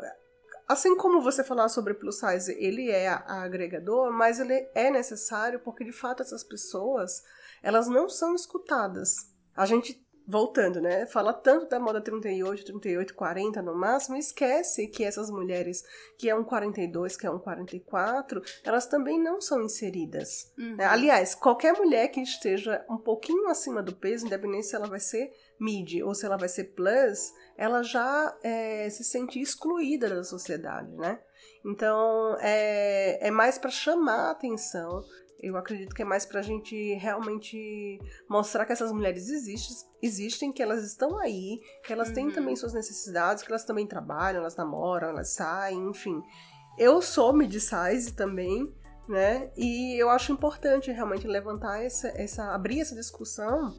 Assim 0.71 0.97
como 0.97 1.21
você 1.21 1.43
falar 1.43 1.69
sobre 1.69 1.95
plus 1.95 2.21
size, 2.21 2.57
ele 2.57 2.93
é 2.93 3.09
agregador, 3.09 4.13
mas 4.13 4.39
ele 4.39 4.55
é 4.73 4.89
necessário 4.89 5.59
porque 5.59 5.83
de 5.83 5.91
fato 5.91 6.23
essas 6.23 6.45
pessoas, 6.45 7.25
elas 7.61 7.89
não 7.89 8.09
são 8.09 8.37
escutadas. 8.37 9.17
A 9.57 9.67
gente 9.67 10.01
voltando, 10.31 10.81
né? 10.81 11.07
Fala 11.07 11.33
tanto 11.33 11.69
da 11.69 11.81
moda 11.81 12.01
38, 12.01 12.65
38, 12.65 13.15
40 13.15 13.61
no 13.61 13.75
máximo, 13.75 14.17
esquece 14.17 14.87
que 14.87 15.03
essas 15.03 15.29
mulheres, 15.29 15.85
que 16.17 16.31
é 16.31 16.35
um 16.35 16.45
42, 16.45 17.17
que 17.17 17.27
é 17.27 17.31
um 17.31 17.39
44, 17.39 18.41
elas 18.65 18.87
também 18.87 19.21
não 19.21 19.41
são 19.41 19.63
inseridas. 19.63 20.53
Uhum. 20.57 20.77
Né? 20.77 20.85
Aliás, 20.85 21.35
qualquer 21.35 21.73
mulher 21.75 22.09
que 22.09 22.21
esteja 22.21 22.85
um 22.89 22.97
pouquinho 22.97 23.49
acima 23.49 23.83
do 23.83 23.95
peso, 23.95 24.27
independente 24.27 24.67
se 24.67 24.77
ela 24.77 24.87
vai 24.87 25.01
ser 25.01 25.33
mid 25.59 26.01
ou 26.03 26.15
se 26.15 26.25
ela 26.25 26.37
vai 26.37 26.49
ser 26.49 26.65
plus, 26.65 27.33
ela 27.57 27.83
já 27.83 28.37
é, 28.43 28.89
se 28.89 29.03
sente 29.03 29.41
excluída 29.41 30.09
da 30.09 30.23
sociedade, 30.23 30.95
né? 30.97 31.21
Então, 31.65 32.37
é, 32.41 33.27
é 33.27 33.31
mais 33.31 33.59
para 33.59 33.71
chamar 33.71 34.29
a 34.29 34.31
atenção 34.31 35.03
eu 35.43 35.57
acredito 35.57 35.95
que 35.95 36.03
é 36.03 36.05
mais 36.05 36.27
pra 36.27 36.43
gente 36.43 36.95
realmente 36.95 37.99
mostrar 38.29 38.67
que 38.67 38.73
essas 38.73 38.93
mulheres 38.93 39.29
existem, 39.29 39.89
existem 40.03 40.53
que 40.53 40.63
elas 40.63 40.85
estão 40.85 41.19
aí, 41.19 41.61
que 41.85 41.93
elas 41.93 42.09
uhum. 42.09 42.15
têm 42.15 42.31
também 42.31 42.55
suas 42.55 42.75
necessidades, 42.75 43.43
que 43.43 43.51
elas 43.51 43.65
também 43.65 43.87
trabalham, 43.87 44.41
elas 44.41 44.57
namoram, 44.57 45.09
elas 45.09 45.31
saem, 45.31 45.89
enfim. 45.89 46.23
Eu 46.79 47.01
sou 47.01 47.33
mid-size 47.33 48.13
também, 48.13 48.73
né? 49.09 49.51
E 49.57 50.01
eu 50.01 50.11
acho 50.11 50.33
importante 50.33 50.93
realmente 50.93 51.27
levantar 51.27 51.83
essa, 51.83 52.09
essa 52.09 52.55
abrir 52.55 52.81
essa 52.81 52.95
discussão 52.95 53.75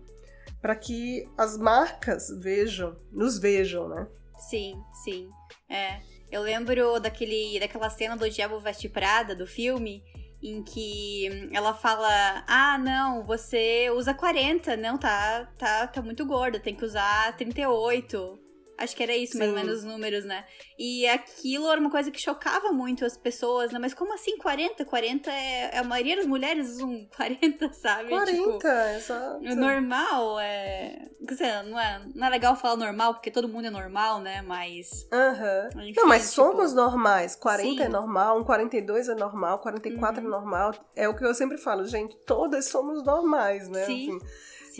para 0.62 0.75
que 0.75 1.30
as 1.38 1.58
marcas 1.58 2.30
vejam, 2.39 2.96
nos 3.12 3.39
vejam, 3.39 3.88
né? 3.88 4.08
Sim, 4.50 4.82
sim. 5.03 5.30
É. 5.70 6.01
Eu 6.32 6.41
lembro 6.41 7.00
daquele, 7.00 7.60
daquela 7.60 7.89
cena 7.89 8.15
do 8.15 8.30
Diabo 8.30 8.60
Veste 8.60 8.88
Prada, 8.88 9.36
do 9.36 9.46
filme, 9.46 10.01
em 10.41 10.63
que 10.63 11.50
ela 11.53 11.74
fala: 11.74 12.43
"Ah, 12.48 12.77
não, 12.77 13.24
você 13.24 13.89
usa 13.91 14.13
40, 14.13 14.75
não, 14.77 14.98
tá, 14.98 15.45
tá, 15.57 15.88
tá 15.88 16.01
muito 16.01 16.25
gorda, 16.25 16.60
tem 16.60 16.75
que 16.75 16.86
usar 16.86 17.36
38". 17.38 18.39
Acho 18.81 18.95
que 18.95 19.03
era 19.03 19.15
isso, 19.15 19.33
Sim. 19.33 19.39
mais 19.39 19.50
ou 19.51 19.55
menos, 19.55 19.77
os 19.79 19.83
números, 19.83 20.25
né? 20.25 20.43
E 20.77 21.05
aquilo 21.07 21.69
era 21.69 21.79
uma 21.79 21.91
coisa 21.91 22.09
que 22.09 22.19
chocava 22.19 22.71
muito 22.71 23.05
as 23.05 23.15
pessoas, 23.15 23.71
né? 23.71 23.77
Mas 23.77 23.93
como 23.93 24.13
assim 24.13 24.38
40? 24.38 24.83
40 24.83 25.31
é. 25.31 25.77
A 25.77 25.83
maioria 25.83 26.15
das 26.15 26.25
mulheres 26.25 26.69
usam 26.69 27.07
40, 27.15 27.71
sabe? 27.73 28.09
40, 28.09 28.31
tipo, 28.31 28.67
exato. 28.97 29.45
É 29.45 29.53
normal, 29.53 30.39
é. 30.39 31.09
Quer 31.27 31.33
dizer, 31.33 31.63
não 31.63 31.79
é, 31.79 32.01
não 32.15 32.25
é 32.25 32.29
legal 32.29 32.55
falar 32.55 32.75
normal, 32.75 33.13
porque 33.13 33.29
todo 33.29 33.47
mundo 33.47 33.67
é 33.67 33.69
normal, 33.69 34.19
né? 34.19 34.41
Mas. 34.41 35.07
Uhum. 35.11 35.93
Não, 35.95 36.07
mas 36.07 36.23
tipo... 36.23 36.35
somos 36.35 36.73
normais. 36.73 37.35
40 37.35 37.69
Sim. 37.69 37.81
é 37.83 37.88
normal, 37.88 38.39
um 38.39 38.43
42 38.43 39.09
é 39.09 39.15
normal, 39.15 39.59
44 39.59 40.21
uhum. 40.21 40.27
é 40.27 40.31
normal. 40.31 40.73
É 40.95 41.07
o 41.07 41.15
que 41.15 41.23
eu 41.23 41.33
sempre 41.35 41.57
falo, 41.57 41.85
gente, 41.85 42.15
todas 42.25 42.65
somos 42.69 43.03
normais, 43.03 43.69
né? 43.69 43.85
Sim. 43.85 44.17
Assim, 44.17 44.19
Sim. 44.19 44.25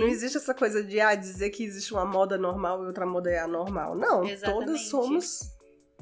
Não 0.02 0.08
existe 0.08 0.38
essa 0.38 0.54
coisa 0.54 0.84
de 0.84 1.00
ah, 1.00 1.16
dizer 1.16 1.50
que 1.50 1.64
existe 1.64 1.94
uma 1.94 2.06
moda 2.06 2.38
normal 2.38 2.84
e 2.84 2.88
outra 2.88 3.06
moda 3.06 3.30
é 3.30 3.40
anormal. 3.40 3.96
Não, 3.96 4.24
Exatamente. 4.24 4.66
todas 4.66 4.82
somos 4.90 5.40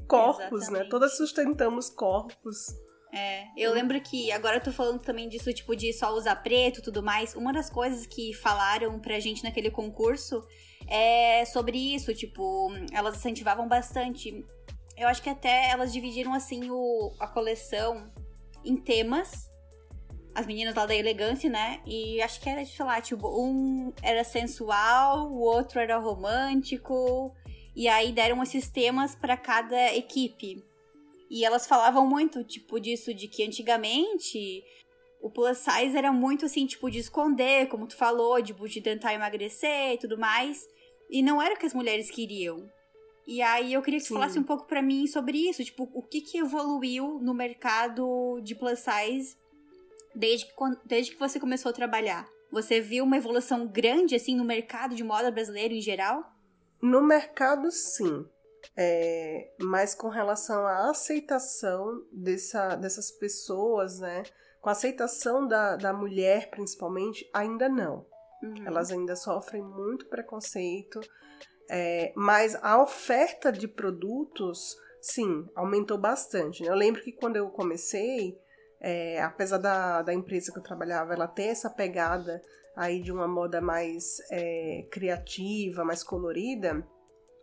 corpos, 0.08 0.40
né? 0.40 0.58
Exatamente. 0.58 0.84
né? 0.84 0.90
Todas 0.90 1.18
sustentamos 1.18 1.90
corpos. 1.90 2.68
É, 3.12 3.46
eu 3.58 3.74
lembro 3.74 4.00
que 4.02 4.32
agora 4.32 4.58
eu 4.58 4.62
tô 4.62 4.72
falando 4.72 5.00
também 5.00 5.28
disso, 5.28 5.52
tipo, 5.52 5.76
de 5.76 5.92
só 5.94 6.14
usar 6.14 6.36
preto 6.38 6.80
e 6.80 6.84
tudo 6.84 7.02
mais. 7.02 7.36
Uma 7.36 7.52
das 7.52 7.70
coisas 7.70 8.06
que 8.06 8.34
falaram 8.34 9.00
pra 9.00 9.20
gente 9.20 9.44
naquele 9.44 9.72
concurso 9.72 10.44
é 10.88 11.44
sobre 11.46 11.78
isso, 11.78 12.14
tipo, 12.14 12.72
elas 12.94 13.18
incentivavam 13.18 13.68
bastante. 13.68 14.46
Eu 14.96 15.08
acho 15.08 15.24
que 15.24 15.30
até 15.30 15.72
elas 15.72 15.92
dividiram 15.92 16.34
assim 16.34 16.70
o, 16.70 17.14
a 17.20 17.28
coleção 17.28 18.08
em 18.64 18.76
temas 18.76 19.49
as 20.34 20.46
meninas 20.46 20.76
lá 20.76 20.86
da 20.86 20.96
elegância, 20.96 21.50
né? 21.50 21.82
E 21.86 22.22
acho 22.22 22.40
que 22.40 22.50
era, 22.50 22.66
sei 22.66 22.86
lá, 22.86 23.02
tipo, 23.02 23.28
um 23.28 23.92
era 24.02 24.24
sensual, 24.24 25.32
o 25.32 25.40
outro 25.40 25.80
era 25.80 25.98
romântico. 25.98 27.34
E 27.76 27.88
aí 27.88 28.12
deram 28.12 28.42
esses 28.44 28.70
temas 28.70 29.16
para 29.16 29.38
cada 29.38 29.94
equipe. 29.96 30.64
E 31.30 31.46
elas 31.46 31.68
falavam 31.68 32.08
muito, 32.08 32.44
tipo, 32.44 32.80
disso, 32.80 33.14
de 33.14 33.28
que 33.28 33.44
antigamente 33.44 34.64
o 35.22 35.30
plus 35.30 35.58
size 35.58 35.98
era 35.98 36.12
muito 36.12 36.46
assim, 36.46 36.66
tipo, 36.66 36.90
de 36.90 37.00
esconder, 37.00 37.68
como 37.68 37.88
tu 37.88 37.96
falou, 37.96 38.42
tipo, 38.42 38.68
de 38.68 38.82
tentar 38.82 39.14
emagrecer 39.14 39.94
e 39.94 39.98
tudo 39.98 40.18
mais. 40.18 40.68
E 41.10 41.22
não 41.22 41.42
era 41.42 41.56
o 41.56 41.58
que 41.58 41.66
as 41.66 41.74
mulheres 41.74 42.10
queriam. 42.10 42.70
E 43.28 43.42
aí 43.42 43.74
eu 43.74 43.82
queria 43.82 44.00
que 44.00 44.08
você 44.08 44.14
falasse 44.14 44.40
um 44.40 44.44
pouco 44.44 44.66
para 44.66 44.82
mim 44.82 45.06
sobre 45.06 45.38
isso, 45.50 45.64
tipo, 45.64 45.88
o 45.94 46.02
que 46.02 46.20
que 46.20 46.40
evoluiu 46.40 47.20
no 47.22 47.34
mercado 47.34 48.40
de 48.42 48.56
plus 48.56 48.80
size 48.80 49.38
desde 50.16 50.46
que, 50.48 50.54
desde 50.86 51.12
que 51.12 51.20
você 51.20 51.40
começou 51.40 51.70
a 51.70 51.74
trabalhar? 51.74 52.28
Você 52.52 52.82
viu 52.82 53.04
uma 53.04 53.18
evolução 53.18 53.68
grande, 53.68 54.16
assim, 54.16 54.36
no 54.36 54.44
mercado 54.44 54.96
de 54.96 55.04
moda 55.04 55.30
brasileiro 55.30 55.74
em 55.74 55.82
geral? 55.82 56.24
No 56.82 57.02
mercado, 57.02 57.72
sim. 57.72 58.26
É, 58.76 59.52
mas 59.62 59.94
com 59.94 60.10
relação 60.10 60.66
à 60.66 60.90
aceitação 60.90 62.04
dessa, 62.12 62.76
dessas 62.76 63.12
pessoas, 63.12 64.00
né? 64.00 64.24
Com 64.62 64.70
a 64.70 64.74
aceitação 64.74 65.48
da, 65.48 65.76
da 65.76 65.94
mulher, 65.94 66.50
principalmente, 66.50 67.30
ainda 67.34 67.70
não. 67.70 68.06
Uhum. 68.44 68.66
Elas 68.66 68.92
ainda 68.92 69.16
sofrem 69.16 69.62
muito 69.62 70.08
preconceito. 70.08 71.00
É, 71.70 72.12
mas 72.16 72.56
a 72.64 72.82
oferta 72.82 73.52
de 73.52 73.68
produtos, 73.68 74.76
sim, 75.02 75.48
aumentou 75.56 75.98
bastante. 75.98 76.64
Né? 76.64 76.70
Eu 76.70 76.76
lembro 76.76 77.02
que 77.04 77.12
quando 77.12 77.36
eu 77.36 77.50
comecei, 77.50 78.38
é, 78.82 79.22
apesar 79.22 79.58
da, 79.58 80.02
da 80.02 80.14
empresa 80.14 80.52
que 80.52 80.60
eu 80.60 80.64
trabalhava, 80.64 81.14
ela 81.14 81.28
ter 81.28 81.48
essa 81.48 81.70
pegada 81.70 82.42
aí 82.76 83.02
de 83.02 83.12
uma 83.12 83.28
moda 83.28 83.60
mais 83.60 84.18
é, 84.32 84.88
criativa, 84.90 85.84
mais 85.84 86.04
colorida, 86.04 86.86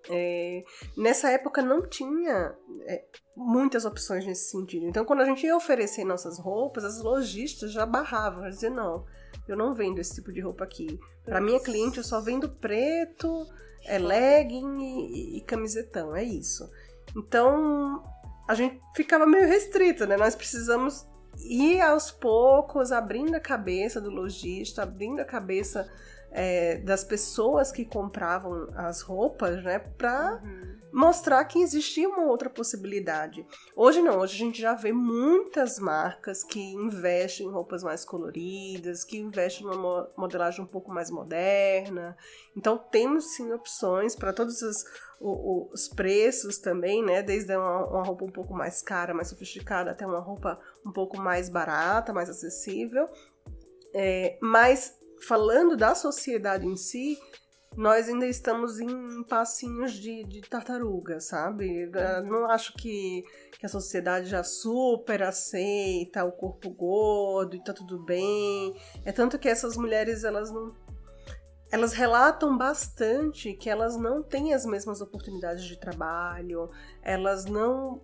é, 0.09 0.65
nessa 0.97 1.31
época 1.31 1.63
não 1.63 1.87
tinha 1.87 2.55
é, 2.87 3.05
muitas 3.37 3.85
opções 3.85 4.25
nesse 4.25 4.51
sentido. 4.51 4.87
Então, 4.87 5.05
quando 5.05 5.21
a 5.21 5.25
gente 5.25 5.45
ia 5.45 5.57
oferecer 5.57 6.05
nossas 6.05 6.39
roupas, 6.39 6.85
as 6.85 7.03
lojistas 7.03 7.73
já 7.73 7.85
barravam, 7.85 8.49
diziam, 8.49 8.75
não, 8.75 9.05
eu 9.49 9.57
não 9.57 9.75
vendo 9.75 9.99
esse 9.99 10.15
tipo 10.15 10.33
de 10.33 10.41
roupa 10.41 10.65
aqui. 10.65 10.99
Para 11.25 11.41
minha 11.41 11.61
cliente, 11.61 11.99
eu 11.99 12.05
só 12.05 12.21
vendo 12.21 12.49
preto, 12.49 13.47
é 13.85 13.99
legging 13.99 14.79
e, 14.79 15.39
e 15.39 15.41
camisetão, 15.43 16.15
é 16.15 16.23
isso. 16.23 16.71
Então, 17.17 18.03
a 18.49 18.55
gente 18.55 18.81
ficava 18.95 19.27
meio 19.27 19.47
restrita, 19.47 20.07
né? 20.07 20.17
Nós 20.17 20.35
precisamos 20.35 21.07
ir 21.39 21.81
aos 21.81 22.11
poucos 22.11 22.93
abrindo 22.93 23.35
a 23.35 23.41
cabeça 23.41 24.01
do 24.01 24.11
lojista, 24.11 24.83
abrindo 24.83 25.21
a 25.21 25.25
cabeça 25.25 25.89
é, 26.37 26.77
das 26.77 27.03
pessoas 27.03 27.73
que 27.73 27.83
compravam 27.83 28.69
as 28.77 29.01
roupas, 29.01 29.65
né, 29.65 29.79
para 29.79 30.39
uhum. 30.45 30.77
mostrar 30.93 31.43
que 31.47 31.59
existia 31.59 32.07
uma 32.07 32.27
outra 32.27 32.51
possibilidade. 32.51 33.47
Hoje 33.75 34.03
não, 34.03 34.19
hoje 34.19 34.35
a 34.35 34.39
gente 34.39 34.61
já 34.61 34.75
vê 34.75 34.93
muitas 34.93 35.79
marcas 35.79 36.45
que 36.45 36.61
investem 36.61 37.47
em 37.47 37.51
roupas 37.51 37.83
mais 37.83 38.05
coloridas, 38.05 39.03
que 39.03 39.17
investem 39.17 39.67
numa 39.67 40.11
modelagem 40.15 40.63
um 40.63 40.67
pouco 40.69 40.93
mais 40.93 41.11
moderna. 41.11 42.15
Então 42.55 42.77
temos 42.77 43.35
sim 43.35 43.51
opções 43.55 44.15
para 44.15 44.31
todos 44.31 44.61
os, 44.61 44.85
os, 45.19 45.73
os, 45.73 45.89
preços 45.89 46.59
também, 46.59 47.03
né, 47.03 47.23
desde 47.23 47.57
uma, 47.57 47.87
uma 47.87 48.05
roupa 48.05 48.27
um 48.27 48.31
pouco 48.31 48.53
mais 48.53 48.83
cara, 48.83 49.15
mais 49.15 49.29
sofisticada, 49.29 49.93
até 49.93 50.07
uma 50.07 50.21
roupa 50.21 50.61
um 50.85 50.93
pouco 50.93 51.17
mais 51.17 51.49
barata, 51.49 52.13
mais 52.13 52.29
acessível. 52.29 53.09
É, 53.95 54.37
mas 54.43 54.95
falando 55.27 55.77
da 55.77 55.95
sociedade 55.95 56.67
em 56.67 56.77
si, 56.77 57.19
nós 57.77 58.09
ainda 58.09 58.27
estamos 58.27 58.81
em 58.81 59.23
passinhos 59.25 59.93
de, 59.93 60.25
de 60.25 60.41
tartaruga, 60.41 61.21
sabe? 61.21 61.91
Eu 61.93 62.25
não 62.25 62.51
acho 62.51 62.73
que, 62.73 63.23
que 63.59 63.67
a 63.67 63.69
sociedade 63.69 64.31
já 64.31 64.43
super 64.43 65.23
aceita 65.23 66.25
o 66.25 66.33
corpo 66.33 66.71
gordo 66.71 67.55
e 67.55 67.63
tá 67.63 67.75
tudo 67.75 68.03
bem. 68.03 68.75
É 69.05 69.13
tanto 69.13 69.39
que 69.39 69.49
essas 69.49 69.77
mulheres, 69.77 70.25
elas 70.25 70.51
não 70.51 70.73
elas 71.71 71.93
relatam 71.93 72.57
bastante 72.57 73.53
que 73.53 73.69
elas 73.69 73.97
não 73.97 74.23
têm 74.23 74.55
as 74.55 74.65
mesmas 74.65 75.01
oportunidades 75.01 75.65
de 75.65 75.77
trabalho, 75.77 76.71
elas 77.03 77.45
não 77.45 78.01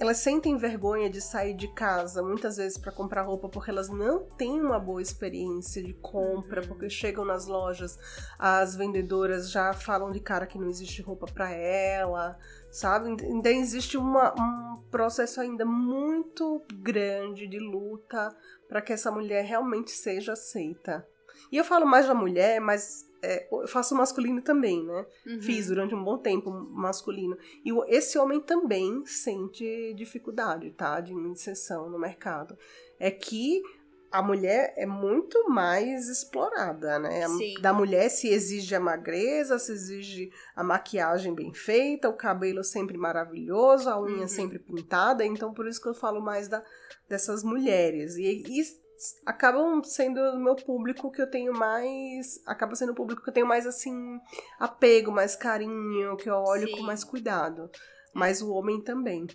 elas 0.00 0.18
sentem 0.18 0.56
vergonha 0.56 1.10
de 1.10 1.20
sair 1.20 1.52
de 1.54 1.68
casa 1.68 2.22
muitas 2.22 2.56
vezes 2.56 2.78
para 2.78 2.92
comprar 2.92 3.22
roupa 3.22 3.48
porque 3.48 3.70
elas 3.70 3.88
não 3.88 4.24
têm 4.24 4.60
uma 4.60 4.78
boa 4.78 5.02
experiência 5.02 5.82
de 5.82 5.92
compra, 5.94 6.62
porque 6.62 6.84
uhum. 6.84 6.90
chegam 6.90 7.24
nas 7.24 7.46
lojas, 7.46 7.98
as 8.38 8.74
vendedoras 8.74 9.50
já 9.50 9.72
falam 9.72 10.10
de 10.10 10.20
cara 10.20 10.46
que 10.46 10.58
não 10.58 10.68
existe 10.68 11.02
roupa 11.02 11.26
para 11.26 11.50
ela, 11.50 12.38
sabe? 12.70 13.14
Ainda 13.22 13.50
existe 13.50 13.98
uma, 13.98 14.34
um 14.38 14.82
processo 14.90 15.40
ainda 15.40 15.64
muito 15.66 16.62
grande 16.74 17.46
de 17.46 17.58
luta 17.58 18.34
para 18.68 18.80
que 18.80 18.92
essa 18.92 19.10
mulher 19.10 19.44
realmente 19.44 19.90
seja 19.90 20.32
aceita. 20.32 21.06
E 21.50 21.56
eu 21.56 21.64
falo 21.64 21.86
mais 21.86 22.06
da 22.06 22.14
mulher, 22.14 22.60
mas 22.60 23.08
é, 23.22 23.48
eu 23.50 23.66
faço 23.66 23.94
masculino 23.94 24.40
também, 24.40 24.84
né? 24.84 25.06
Uhum. 25.26 25.42
Fiz 25.42 25.66
durante 25.66 25.94
um 25.94 26.02
bom 26.02 26.18
tempo 26.18 26.50
masculino. 26.50 27.36
E 27.64 27.70
esse 27.88 28.18
homem 28.18 28.40
também 28.40 29.04
sente 29.06 29.94
dificuldade, 29.94 30.70
tá? 30.70 31.00
De 31.00 31.12
inserção 31.12 31.90
no 31.90 31.98
mercado. 31.98 32.56
É 32.98 33.10
que 33.10 33.62
a 34.10 34.22
mulher 34.22 34.72
é 34.76 34.86
muito 34.86 35.50
mais 35.50 36.08
explorada, 36.08 36.98
né? 36.98 37.28
Sim. 37.28 37.54
Da 37.60 37.72
mulher 37.72 38.08
se 38.08 38.28
exige 38.28 38.74
a 38.74 38.80
magreza, 38.80 39.58
se 39.58 39.72
exige 39.72 40.32
a 40.56 40.64
maquiagem 40.64 41.34
bem 41.34 41.52
feita, 41.52 42.08
o 42.08 42.14
cabelo 42.14 42.64
sempre 42.64 42.96
maravilhoso, 42.96 43.90
a 43.90 44.00
unha 44.00 44.22
uhum. 44.22 44.28
sempre 44.28 44.58
pintada. 44.58 45.24
Então, 45.24 45.52
por 45.52 45.66
isso 45.66 45.80
que 45.80 45.88
eu 45.88 45.94
falo 45.94 46.20
mais 46.22 46.48
da, 46.48 46.62
dessas 47.08 47.44
mulheres. 47.44 48.16
E, 48.16 48.22
e 48.22 48.87
acabam 49.24 49.82
sendo 49.84 50.20
o 50.20 50.38
meu 50.38 50.56
público 50.56 51.10
que 51.10 51.20
eu 51.22 51.30
tenho 51.30 51.52
mais. 51.52 52.40
Acaba 52.46 52.74
sendo 52.74 52.92
o 52.92 52.94
público 52.94 53.22
que 53.22 53.30
eu 53.30 53.34
tenho 53.34 53.46
mais, 53.46 53.66
assim, 53.66 54.18
apego, 54.58 55.10
mais 55.10 55.36
carinho, 55.36 56.16
que 56.16 56.28
eu 56.28 56.36
olho 56.36 56.68
Sim. 56.68 56.76
com 56.76 56.82
mais 56.82 57.04
cuidado. 57.04 57.70
Mas 58.14 58.42
o 58.42 58.50
homem 58.52 58.82
também. 58.82 59.26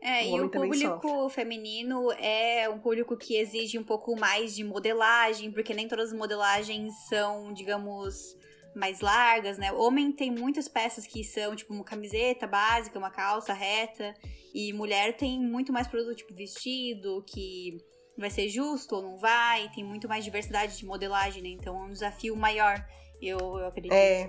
É, 0.00 0.24
o 0.24 0.36
e 0.36 0.40
o 0.40 0.50
público 0.50 1.28
feminino 1.28 2.10
é 2.18 2.68
um 2.68 2.80
público 2.80 3.16
que 3.16 3.36
exige 3.36 3.78
um 3.78 3.84
pouco 3.84 4.18
mais 4.18 4.52
de 4.52 4.64
modelagem, 4.64 5.52
porque 5.52 5.72
nem 5.72 5.86
todas 5.86 6.12
as 6.12 6.18
modelagens 6.18 6.92
são, 7.08 7.52
digamos, 7.52 8.36
mais 8.74 9.00
largas, 9.00 9.58
né? 9.58 9.72
O 9.72 9.80
homem 9.80 10.10
tem 10.10 10.28
muitas 10.28 10.66
peças 10.66 11.06
que 11.06 11.22
são, 11.22 11.54
tipo, 11.54 11.72
uma 11.72 11.84
camiseta 11.84 12.48
básica, 12.48 12.98
uma 12.98 13.10
calça 13.10 13.52
reta, 13.52 14.12
e 14.52 14.72
mulher 14.72 15.16
tem 15.16 15.38
muito 15.38 15.72
mais 15.72 15.86
produto, 15.86 16.16
tipo, 16.16 16.34
vestido, 16.34 17.24
que 17.24 17.78
vai 18.16 18.30
ser 18.30 18.48
justo 18.48 18.96
ou 18.96 19.02
não 19.02 19.16
vai, 19.16 19.70
tem 19.74 19.84
muito 19.84 20.08
mais 20.08 20.24
diversidade 20.24 20.76
de 20.76 20.84
modelagem, 20.84 21.42
né? 21.42 21.48
Então 21.48 21.76
é 21.76 21.84
um 21.86 21.92
desafio 21.92 22.36
maior, 22.36 22.84
eu, 23.20 23.38
eu 23.38 23.66
acredito. 23.66 23.92
É. 23.92 24.28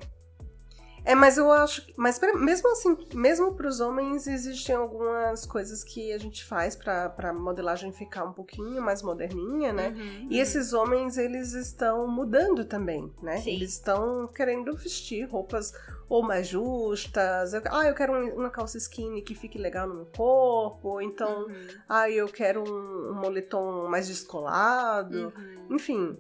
É, 1.06 1.14
mas 1.16 1.38
eu 1.38 1.52
acho. 1.52 1.86
Mas 1.98 2.18
pra, 2.18 2.34
mesmo 2.34 2.72
assim, 2.72 2.98
mesmo 3.14 3.54
para 3.54 3.68
os 3.68 3.80
homens, 3.80 4.28
existem 4.28 4.76
algumas 4.76 5.46
coisas 5.46 5.84
que 5.84 6.14
a 6.14 6.18
gente 6.18 6.46
faz 6.46 6.76
para 6.76 7.34
modelagem 7.34 7.92
ficar 7.92 8.24
um 8.24 8.34
pouquinho 8.34 8.82
mais 8.82 9.02
moderninha, 9.02 9.74
né? 9.74 9.90
Uhum, 9.90 10.28
e 10.30 10.36
uhum. 10.36 10.42
esses 10.42 10.74
homens, 10.74 11.18
eles 11.18 11.54
estão 11.54 12.08
mudando 12.08 12.64
também, 12.66 13.12
né? 13.22 13.38
Sim. 13.38 13.56
Eles 13.56 13.74
estão 13.74 14.28
querendo 14.28 14.76
vestir 14.76 15.28
roupas 15.30 15.74
ou 16.08 16.22
mais 16.22 16.48
justas. 16.48 17.54
ah, 17.54 17.86
eu 17.88 17.96
quero 17.96 18.14
uma 18.36 18.50
calça 18.50 18.78
skinny 18.78 19.22
que 19.22 19.36
fique 19.36 19.58
legal 19.58 19.88
no 19.88 19.96
meu 19.96 20.06
corpo. 20.06 21.02
Então, 21.02 21.48
uhum. 21.48 21.68
ah, 21.90 22.10
eu 22.10 22.28
quero 22.28 22.64
um, 22.64 23.12
um 23.12 23.16
moletom 23.16 23.90
mais 23.90 24.08
descolado. 24.08 25.34
Uhum. 25.36 25.76
Enfim, 25.76 26.18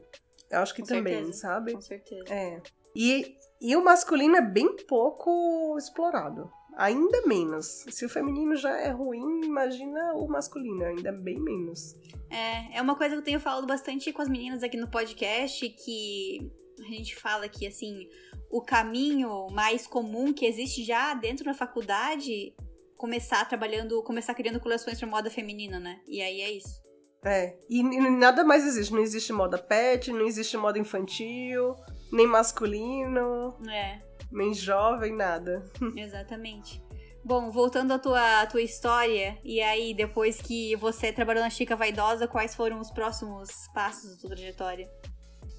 eu 0.49 0.59
acho 0.59 0.73
que 0.73 0.81
Com 0.81 0.87
também, 0.87 1.15
certeza. 1.15 1.37
sabe? 1.39 1.73
Com 1.73 1.81
certeza. 1.81 2.33
É. 2.33 2.61
E 2.95 3.37
e 3.63 3.77
o 3.77 3.83
masculino 3.83 4.35
é 4.35 4.41
bem 4.41 4.75
pouco 4.85 5.77
explorado. 5.77 6.51
Ainda 6.75 7.25
menos. 7.25 7.85
Se 7.89 8.05
o 8.05 8.09
feminino 8.09 8.57
já 8.57 8.77
é 8.77 8.89
ruim, 8.89 9.45
imagina 9.45 10.13
o 10.15 10.27
masculino, 10.27 10.83
ainda 10.83 11.13
bem 11.13 11.39
menos. 11.39 11.95
É, 12.29 12.77
é 12.77 12.81
uma 12.81 12.97
coisa 12.97 13.15
que 13.15 13.21
eu 13.21 13.23
tenho 13.23 13.39
falado 13.39 13.65
bastante 13.65 14.11
com 14.11 14.21
as 14.21 14.27
meninas 14.27 14.63
aqui 14.63 14.75
no 14.75 14.89
podcast, 14.89 15.69
que 15.69 16.51
a 16.81 16.89
gente 16.89 17.15
fala 17.15 17.47
que, 17.47 17.65
assim, 17.65 18.09
o 18.51 18.61
caminho 18.61 19.47
mais 19.51 19.87
comum 19.87 20.33
que 20.33 20.45
existe 20.45 20.83
já 20.83 21.13
dentro 21.13 21.45
da 21.45 21.53
faculdade 21.53 22.53
começar 22.97 23.47
trabalhando, 23.47 24.03
começar 24.03 24.33
criando 24.33 24.59
coleções 24.59 24.99
para 24.99 25.07
moda 25.07 25.29
feminina, 25.29 25.79
né? 25.79 26.01
E 26.05 26.21
aí 26.21 26.41
é 26.41 26.51
isso. 26.51 26.81
É, 27.23 27.57
e, 27.69 27.79
e 27.79 28.09
nada 28.09 28.43
mais 28.43 28.65
existe. 28.65 28.91
Não 28.91 28.99
existe 28.99 29.31
moda 29.31 29.57
pet, 29.57 30.11
não 30.11 30.25
existe 30.25 30.57
moda 30.57 30.77
infantil 30.77 31.75
nem 32.13 32.27
masculino, 32.27 33.57
é. 33.67 33.99
nem 34.31 34.53
jovem, 34.53 35.13
nada. 35.13 35.65
Exatamente. 35.97 36.81
Bom, 37.25 37.49
voltando 37.49 37.93
à 37.93 37.99
tua, 37.99 38.41
à 38.41 38.45
tua 38.45 38.61
história, 38.61 39.37
e 39.43 39.61
aí, 39.61 39.93
depois 39.93 40.41
que 40.41 40.75
você 40.75 41.11
trabalhou 41.11 41.41
na 41.41 41.49
Chica 41.49 41.75
Vaidosa, 41.75 42.27
quais 42.27 42.53
foram 42.53 42.79
os 42.79 42.91
próximos 42.91 43.49
passos 43.73 44.11
da 44.11 44.17
tua 44.17 44.29
trajetória? 44.31 44.89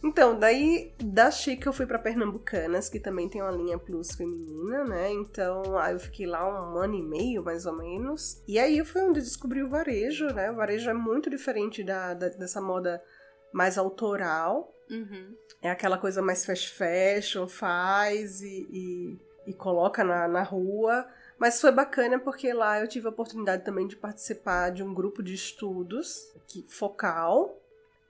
Então, 0.04 0.38
daí 0.38 0.94
da 1.02 1.30
Chica 1.30 1.70
eu 1.70 1.72
fui 1.72 1.86
para 1.86 1.98
Pernambucanas, 1.98 2.90
que 2.90 3.00
também 3.00 3.26
tem 3.26 3.40
uma 3.40 3.50
linha 3.50 3.78
plus 3.78 4.14
feminina, 4.14 4.84
né? 4.84 5.10
Então, 5.10 5.78
aí 5.78 5.94
eu 5.94 5.98
fiquei 5.98 6.26
lá 6.26 6.46
um 6.46 6.76
ano 6.76 6.94
e 6.94 7.02
meio, 7.02 7.42
mais 7.42 7.64
ou 7.64 7.74
menos. 7.74 8.42
E 8.46 8.58
aí 8.58 8.84
foi 8.84 9.00
onde 9.00 9.20
eu 9.20 9.24
descobri 9.24 9.62
o 9.62 9.70
varejo, 9.70 10.26
né? 10.26 10.50
O 10.50 10.56
varejo 10.56 10.90
é 10.90 10.94
muito 10.94 11.30
diferente 11.30 11.82
da, 11.82 12.12
da 12.12 12.28
dessa 12.28 12.60
moda 12.60 13.02
mais 13.50 13.78
autoral. 13.78 14.70
Uhum. 14.90 15.34
É 15.64 15.70
aquela 15.70 15.96
coisa 15.96 16.20
mais 16.20 16.44
fast 16.44 16.74
fashion, 16.74 17.48
faz 17.48 18.42
e, 18.42 18.68
e, 18.70 19.18
e 19.46 19.54
coloca 19.54 20.04
na, 20.04 20.28
na 20.28 20.42
rua. 20.42 21.08
Mas 21.38 21.58
foi 21.58 21.72
bacana 21.72 22.18
porque 22.18 22.52
lá 22.52 22.80
eu 22.80 22.86
tive 22.86 23.06
a 23.06 23.10
oportunidade 23.10 23.64
também 23.64 23.86
de 23.86 23.96
participar 23.96 24.68
de 24.68 24.82
um 24.82 24.92
grupo 24.92 25.22
de 25.22 25.32
estudos 25.32 26.30
que, 26.46 26.66
focal 26.68 27.58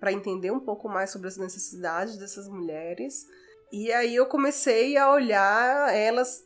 para 0.01 0.12
entender 0.12 0.51
um 0.51 0.59
pouco 0.59 0.88
mais 0.88 1.11
sobre 1.11 1.29
as 1.29 1.37
necessidades 1.37 2.17
dessas 2.17 2.49
mulheres. 2.49 3.25
E 3.71 3.93
aí 3.93 4.17
eu 4.17 4.27
comecei 4.27 4.97
a 4.97 5.12
olhar 5.12 5.95
elas. 5.95 6.45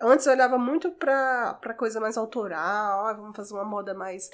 Antes 0.00 0.24
eu 0.24 0.32
olhava 0.32 0.56
muito 0.56 0.90
para 0.90 1.74
coisa 1.76 2.00
mais 2.00 2.16
autoral, 2.16 3.04
ah, 3.04 3.12
vamos 3.12 3.36
fazer 3.36 3.52
uma 3.52 3.64
moda 3.64 3.92
mais 3.92 4.30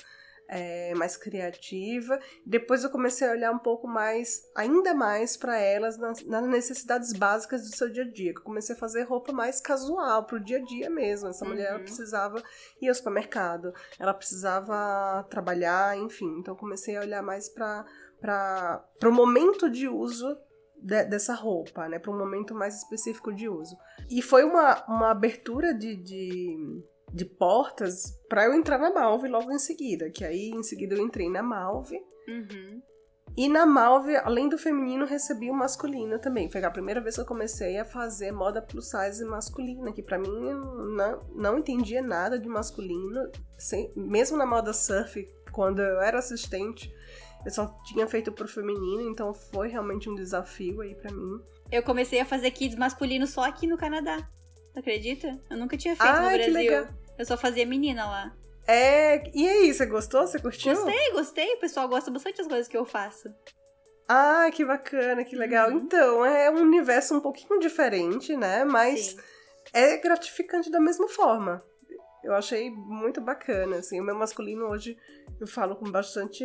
é, 0.51 0.93
mais 0.95 1.17
criativa. 1.17 2.19
Depois 2.45 2.83
eu 2.83 2.91
comecei 2.91 3.27
a 3.29 3.31
olhar 3.31 3.53
um 3.53 3.59
pouco 3.59 3.87
mais, 3.87 4.43
ainda 4.57 4.93
mais 4.93 5.37
para 5.37 5.57
elas 5.57 5.97
nas, 5.97 6.25
nas, 6.25 6.47
necessidades 6.49 7.13
básicas 7.13 7.63
do 7.63 7.77
seu 7.77 7.89
dia 7.89 8.03
a 8.03 8.11
dia. 8.11 8.33
Eu 8.33 8.43
comecei 8.43 8.75
a 8.75 8.79
fazer 8.79 9.05
roupa 9.05 9.33
mais 9.33 9.61
casual 9.61 10.27
para 10.27 10.37
o 10.37 10.45
dia 10.45 10.59
a 10.59 10.63
dia 10.63 10.91
mesmo. 10.91 11.29
Essa 11.29 11.45
uhum. 11.45 11.53
mulher 11.53 11.79
precisava 11.79 12.43
ir 12.83 12.89
ao 12.89 12.95
supermercado, 12.95 13.73
ela 13.99 14.13
precisava 14.13 15.25
trabalhar, 15.31 15.97
enfim. 15.97 16.39
Então 16.41 16.55
eu 16.55 16.59
comecei 16.59 16.97
a 16.97 17.01
olhar 17.01 17.23
mais 17.23 17.49
para 17.49 17.87
para 18.21 19.09
o 19.09 19.13
momento 19.13 19.71
de 19.71 19.89
uso 19.89 20.37
de, 20.77 21.05
dessa 21.05 21.33
roupa, 21.33 21.89
né? 21.89 21.99
Para 21.99 22.11
um 22.11 22.19
momento 22.19 22.55
mais 22.55 22.77
específico 22.77 23.33
de 23.33 23.49
uso. 23.49 23.79
E 24.11 24.21
foi 24.21 24.45
uma, 24.45 24.85
uma 24.87 25.11
abertura 25.11 25.73
de, 25.73 25.97
de 25.97 26.83
de 27.13 27.25
portas 27.25 28.19
para 28.29 28.45
eu 28.45 28.55
entrar 28.55 28.79
na 28.79 28.93
Malve 28.93 29.29
logo 29.29 29.51
em 29.51 29.59
seguida. 29.59 30.11
Que 30.11 30.25
aí 30.25 30.51
em 30.51 30.63
seguida 30.63 30.95
eu 30.95 31.05
entrei 31.05 31.29
na 31.29 31.43
Malve. 31.43 32.01
Uhum. 32.29 32.83
E 33.37 33.49
na 33.49 33.65
Malve, 33.65 34.17
além 34.17 34.49
do 34.49 34.59
feminino, 34.59 35.07
recebi 35.07 35.51
o 35.51 35.55
masculino 35.55 36.19
também. 36.19 36.51
Foi 36.51 36.63
a 36.63 36.71
primeira 36.71 37.01
vez 37.01 37.15
que 37.15 37.21
eu 37.21 37.27
comecei 37.27 37.79
a 37.79 37.85
fazer 37.85 38.33
moda 38.33 38.61
plus 38.61 38.91
size 38.91 39.25
masculina, 39.25 39.93
que 39.93 40.03
para 40.03 40.19
mim 40.19 40.29
não, 40.29 41.23
não 41.35 41.59
entendia 41.59 42.03
nada 42.03 42.39
de 42.39 42.49
masculino. 42.49 43.31
Sem, 43.57 43.93
mesmo 43.95 44.37
na 44.37 44.45
moda 44.45 44.73
surf, 44.73 45.27
quando 45.53 45.81
eu 45.81 46.01
era 46.01 46.19
assistente, 46.19 46.93
eu 47.45 47.51
só 47.51 47.67
tinha 47.85 48.07
feito 48.07 48.33
pro 48.33 48.49
feminino, 48.49 49.09
então 49.09 49.33
foi 49.33 49.69
realmente 49.69 50.11
um 50.11 50.15
desafio 50.15 50.81
aí 50.81 50.95
para 50.95 51.13
mim. 51.13 51.41
Eu 51.71 51.83
comecei 51.83 52.21
a 52.21 52.25
fazer 52.25 52.51
kids 52.51 52.77
masculino 52.77 53.27
só 53.27 53.45
aqui 53.45 53.67
no 53.67 53.79
Canadá. 53.79 54.29
Acredita? 54.75 55.41
Eu 55.49 55.57
nunca 55.57 55.77
tinha 55.77 55.95
feito 55.97 56.11
Ai, 56.11 56.47
no 56.47 56.53
Brasil. 56.53 56.87
Eu 57.21 57.27
só 57.27 57.37
fazia 57.37 57.67
menina 57.67 58.07
lá. 58.07 58.35
É, 58.67 59.31
e 59.35 59.47
aí, 59.47 59.75
você 59.75 59.85
gostou? 59.85 60.27
Você 60.27 60.39
curtiu? 60.39 60.75
Gostei, 60.75 61.13
gostei. 61.13 61.55
O 61.55 61.61
pessoal 61.61 61.87
gosta 61.87 62.11
bastante 62.11 62.39
das 62.39 62.47
coisas 62.47 62.67
que 62.67 62.79
eu 62.79 62.87
faço. 62.87 63.29
Ah, 64.09 64.49
que 64.51 64.65
bacana, 64.65 65.23
que 65.23 65.37
legal. 65.37 65.69
Uhum. 65.69 65.81
Então, 65.81 66.25
é 66.25 66.51
um 66.51 66.63
universo 66.63 67.15
um 67.15 67.21
pouquinho 67.21 67.61
diferente, 67.61 68.35
né? 68.35 68.65
Mas 68.65 69.09
Sim. 69.09 69.19
é 69.75 69.99
gratificante 69.99 70.71
da 70.71 70.81
mesma 70.81 71.09
forma. 71.09 71.63
Eu 72.25 72.33
achei 72.33 72.71
muito 72.71 73.21
bacana, 73.21 73.77
assim. 73.77 74.01
O 74.01 74.05
meu 74.05 74.15
masculino 74.15 74.65
hoje 74.65 74.97
eu 75.39 75.47
falo 75.47 75.77
com 75.77 75.91
bastante 75.91 76.43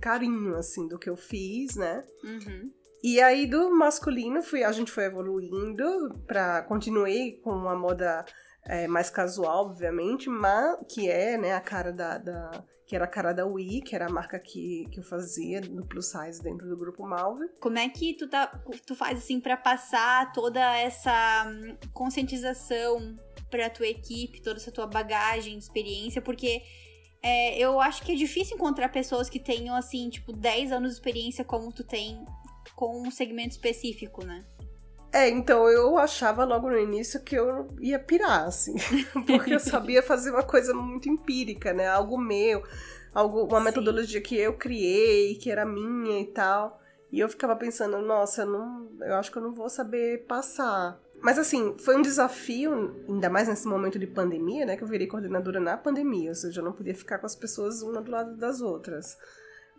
carinho, 0.00 0.56
assim, 0.56 0.88
do 0.88 0.98
que 0.98 1.08
eu 1.08 1.16
fiz, 1.16 1.76
né? 1.76 2.04
Uhum. 2.24 2.72
E 3.00 3.20
aí 3.20 3.46
do 3.46 3.70
masculino 3.70 4.42
fui, 4.42 4.64
a 4.64 4.72
gente 4.72 4.90
foi 4.90 5.04
evoluindo 5.04 5.84
para 6.26 6.62
continuei 6.62 7.38
com 7.44 7.50
uma 7.50 7.76
moda 7.76 8.24
é, 8.66 8.86
mais 8.86 9.10
casual, 9.10 9.66
obviamente, 9.66 10.28
mas 10.28 10.78
que 10.88 11.08
é, 11.08 11.36
né, 11.36 11.52
a 11.52 11.60
cara 11.60 11.92
da, 11.92 12.18
da, 12.18 12.64
que 12.86 12.96
era 12.96 13.04
a 13.04 13.08
cara 13.08 13.32
da 13.32 13.46
Wii, 13.46 13.82
que 13.82 13.94
era 13.94 14.06
a 14.06 14.10
marca 14.10 14.38
que, 14.38 14.86
que 14.90 15.00
eu 15.00 15.04
fazia 15.04 15.60
no 15.60 15.86
plus 15.86 16.06
size 16.06 16.42
dentro 16.42 16.68
do 16.68 16.76
grupo 16.76 17.06
Malve. 17.06 17.46
Como 17.60 17.78
é 17.78 17.88
que 17.88 18.14
tu 18.14 18.28
tá 18.28 18.46
tu 18.86 18.94
faz 18.94 19.18
assim 19.18 19.40
para 19.40 19.56
passar 19.56 20.32
toda 20.32 20.60
essa 20.78 21.46
hum, 21.46 21.76
conscientização 21.92 23.16
para 23.50 23.70
tua 23.70 23.86
equipe, 23.86 24.42
toda 24.42 24.58
essa 24.58 24.72
tua 24.72 24.86
bagagem, 24.86 25.56
experiência, 25.58 26.20
porque 26.20 26.62
é, 27.22 27.58
eu 27.58 27.80
acho 27.80 28.02
que 28.02 28.12
é 28.12 28.14
difícil 28.14 28.56
encontrar 28.56 28.90
pessoas 28.90 29.30
que 29.30 29.38
tenham 29.38 29.74
assim, 29.74 30.10
tipo, 30.10 30.32
10 30.32 30.72
anos 30.72 30.90
de 30.90 30.96
experiência 30.96 31.44
como 31.44 31.72
tu 31.72 31.84
tem 31.84 32.24
com 32.74 33.00
um 33.00 33.10
segmento 33.10 33.52
específico, 33.52 34.24
né? 34.24 34.44
É, 35.14 35.28
então 35.28 35.68
eu 35.70 35.96
achava 35.96 36.44
logo 36.44 36.68
no 36.68 36.76
início 36.76 37.22
que 37.22 37.36
eu 37.36 37.68
ia 37.80 38.00
pirar, 38.00 38.48
assim, 38.48 38.74
porque 39.24 39.54
eu 39.54 39.60
sabia 39.60 40.02
fazer 40.02 40.32
uma 40.32 40.42
coisa 40.42 40.74
muito 40.74 41.08
empírica, 41.08 41.72
né? 41.72 41.86
Algo 41.86 42.18
meu, 42.18 42.64
algo, 43.14 43.44
uma 43.44 43.60
Sim. 43.60 43.64
metodologia 43.66 44.20
que 44.20 44.36
eu 44.36 44.54
criei, 44.54 45.36
que 45.36 45.52
era 45.52 45.64
minha 45.64 46.20
e 46.20 46.26
tal. 46.26 46.80
E 47.12 47.20
eu 47.20 47.28
ficava 47.28 47.54
pensando, 47.54 48.02
nossa, 48.02 48.42
eu, 48.42 48.46
não, 48.46 48.90
eu 49.02 49.14
acho 49.14 49.30
que 49.30 49.38
eu 49.38 49.42
não 49.42 49.54
vou 49.54 49.68
saber 49.68 50.26
passar. 50.26 51.00
Mas 51.22 51.38
assim, 51.38 51.76
foi 51.78 51.94
um 51.94 52.02
desafio, 52.02 53.04
ainda 53.08 53.30
mais 53.30 53.46
nesse 53.46 53.68
momento 53.68 54.00
de 54.00 54.08
pandemia, 54.08 54.66
né? 54.66 54.76
Que 54.76 54.82
eu 54.82 54.88
virei 54.88 55.06
coordenadora 55.06 55.60
na 55.60 55.76
pandemia, 55.76 56.30
ou 56.30 56.34
seja, 56.34 56.60
eu 56.60 56.64
não 56.64 56.72
podia 56.72 56.92
ficar 56.92 57.18
com 57.18 57.26
as 57.26 57.36
pessoas 57.36 57.82
uma 57.82 58.02
do 58.02 58.10
lado 58.10 58.36
das 58.36 58.60
outras. 58.60 59.16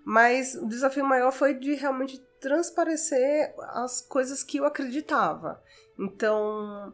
Mas 0.06 0.56
o 0.56 0.66
desafio 0.66 1.04
maior 1.04 1.34
foi 1.34 1.56
de 1.56 1.74
realmente 1.74 2.26
transparecer 2.46 3.56
as 3.70 4.02
coisas 4.02 4.44
que 4.44 4.58
eu 4.58 4.66
acreditava. 4.66 5.60
Então, 5.98 6.94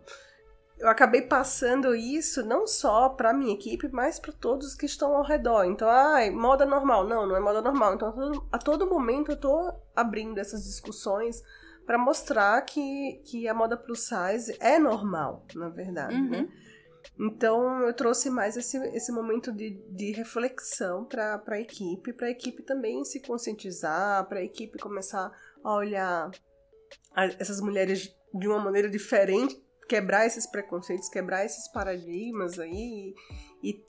eu 0.80 0.88
acabei 0.88 1.24
passando 1.24 1.94
isso 1.94 2.46
não 2.46 2.66
só 2.66 3.10
para 3.10 3.34
minha 3.34 3.54
equipe, 3.54 3.90
mas 3.92 4.18
para 4.18 4.32
todos 4.32 4.74
que 4.74 4.86
estão 4.86 5.14
ao 5.14 5.24
redor. 5.24 5.66
Então, 5.66 5.90
ai, 5.90 6.30
ah, 6.30 6.32
moda 6.32 6.66
normal. 6.66 7.06
Não, 7.06 7.28
não 7.28 7.36
é 7.36 7.40
moda 7.42 7.62
normal. 7.62 7.96
Então, 7.96 8.48
a 8.50 8.58
todo 8.58 8.90
momento 8.90 9.32
eu 9.32 9.36
tô 9.36 9.74
abrindo 9.94 10.38
essas 10.38 10.64
discussões 10.64 11.44
para 11.86 11.98
mostrar 11.98 12.62
que, 12.62 13.22
que 13.26 13.46
a 13.46 13.54
moda 13.54 13.76
plus 13.76 14.08
size 14.08 14.56
é 14.62 14.80
normal, 14.80 15.46
na 15.54 15.68
verdade, 15.68 16.16
né? 16.16 16.22
uhum. 16.22 16.44
né? 16.46 16.50
Então 17.20 17.82
eu 17.82 17.94
trouxe 17.94 18.30
mais 18.30 18.58
esse, 18.58 18.78
esse 18.96 19.12
momento 19.12 19.52
de, 19.52 19.72
de 19.90 20.12
reflexão 20.12 21.06
para 21.06 21.42
a 21.46 21.60
equipe, 21.60 22.14
para 22.14 22.28
a 22.28 22.32
equipe 22.32 22.64
também 22.64 23.04
se 23.04 23.20
conscientizar, 23.20 24.28
para 24.28 24.40
a 24.40 24.44
equipe 24.44 24.78
começar 24.80 25.32
a 25.64 25.74
olhar 25.74 26.32
essas 27.40 27.62
mulheres 27.62 28.16
de 28.34 28.48
uma 28.48 28.60
maneira 28.60 28.90
diferente, 28.90 29.62
quebrar 29.88 30.26
esses 30.26 30.48
preconceitos, 30.48 31.10
quebrar 31.10 31.46
esses 31.46 31.68
paradigmas 31.68 32.58
aí 32.58 33.14
e, 33.62 33.84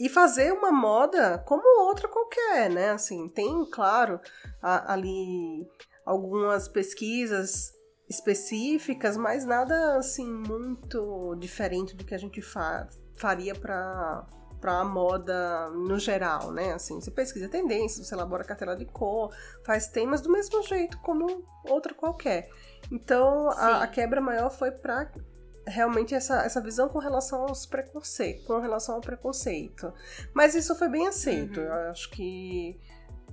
e 0.00 0.08
fazer 0.08 0.52
uma 0.52 0.72
moda 0.72 1.38
como 1.46 1.86
outra 1.86 2.08
qualquer, 2.08 2.70
né? 2.70 2.90
Assim, 2.90 3.28
tem, 3.28 3.68
claro, 3.70 4.20
a, 4.62 4.94
ali 4.94 5.68
algumas 6.04 6.66
pesquisas 6.68 7.73
específicas, 8.14 9.16
mas 9.16 9.44
nada 9.44 9.96
assim 9.96 10.26
muito 10.26 11.34
diferente 11.38 11.94
do 11.94 12.04
que 12.04 12.14
a 12.14 12.18
gente 12.18 12.40
fa 12.40 12.88
faria 13.14 13.54
para 13.54 14.26
para 14.60 14.80
a 14.80 14.84
moda 14.84 15.68
no 15.68 15.98
geral, 15.98 16.50
né? 16.50 16.72
Assim, 16.72 16.98
você 16.98 17.10
pesquisa 17.10 17.50
tendências, 17.50 18.06
você 18.06 18.14
elabora 18.14 18.42
cartela 18.42 18.74
de 18.74 18.86
cor, 18.86 19.30
faz 19.62 19.88
temas 19.88 20.22
do 20.22 20.32
mesmo 20.32 20.62
jeito 20.62 20.96
como 21.00 21.44
outra 21.68 21.92
qualquer. 21.92 22.48
Então, 22.90 23.50
a, 23.50 23.82
a, 23.82 23.86
quebra 23.86 24.22
maior 24.22 24.48
foi 24.48 24.70
para 24.70 25.12
realmente 25.66 26.14
essa, 26.14 26.42
essa 26.44 26.62
visão 26.62 26.88
com 26.88 26.98
relação 26.98 27.42
aos 27.42 27.66
preconceitos, 27.66 28.46
com 28.46 28.58
relação 28.58 28.94
ao 28.94 29.02
preconceito. 29.02 29.92
Mas 30.32 30.54
isso 30.54 30.74
foi 30.74 30.88
bem 30.88 31.06
aceito. 31.08 31.60
Uhum. 31.60 31.66
Eu 31.66 31.90
acho 31.90 32.08
que 32.08 32.80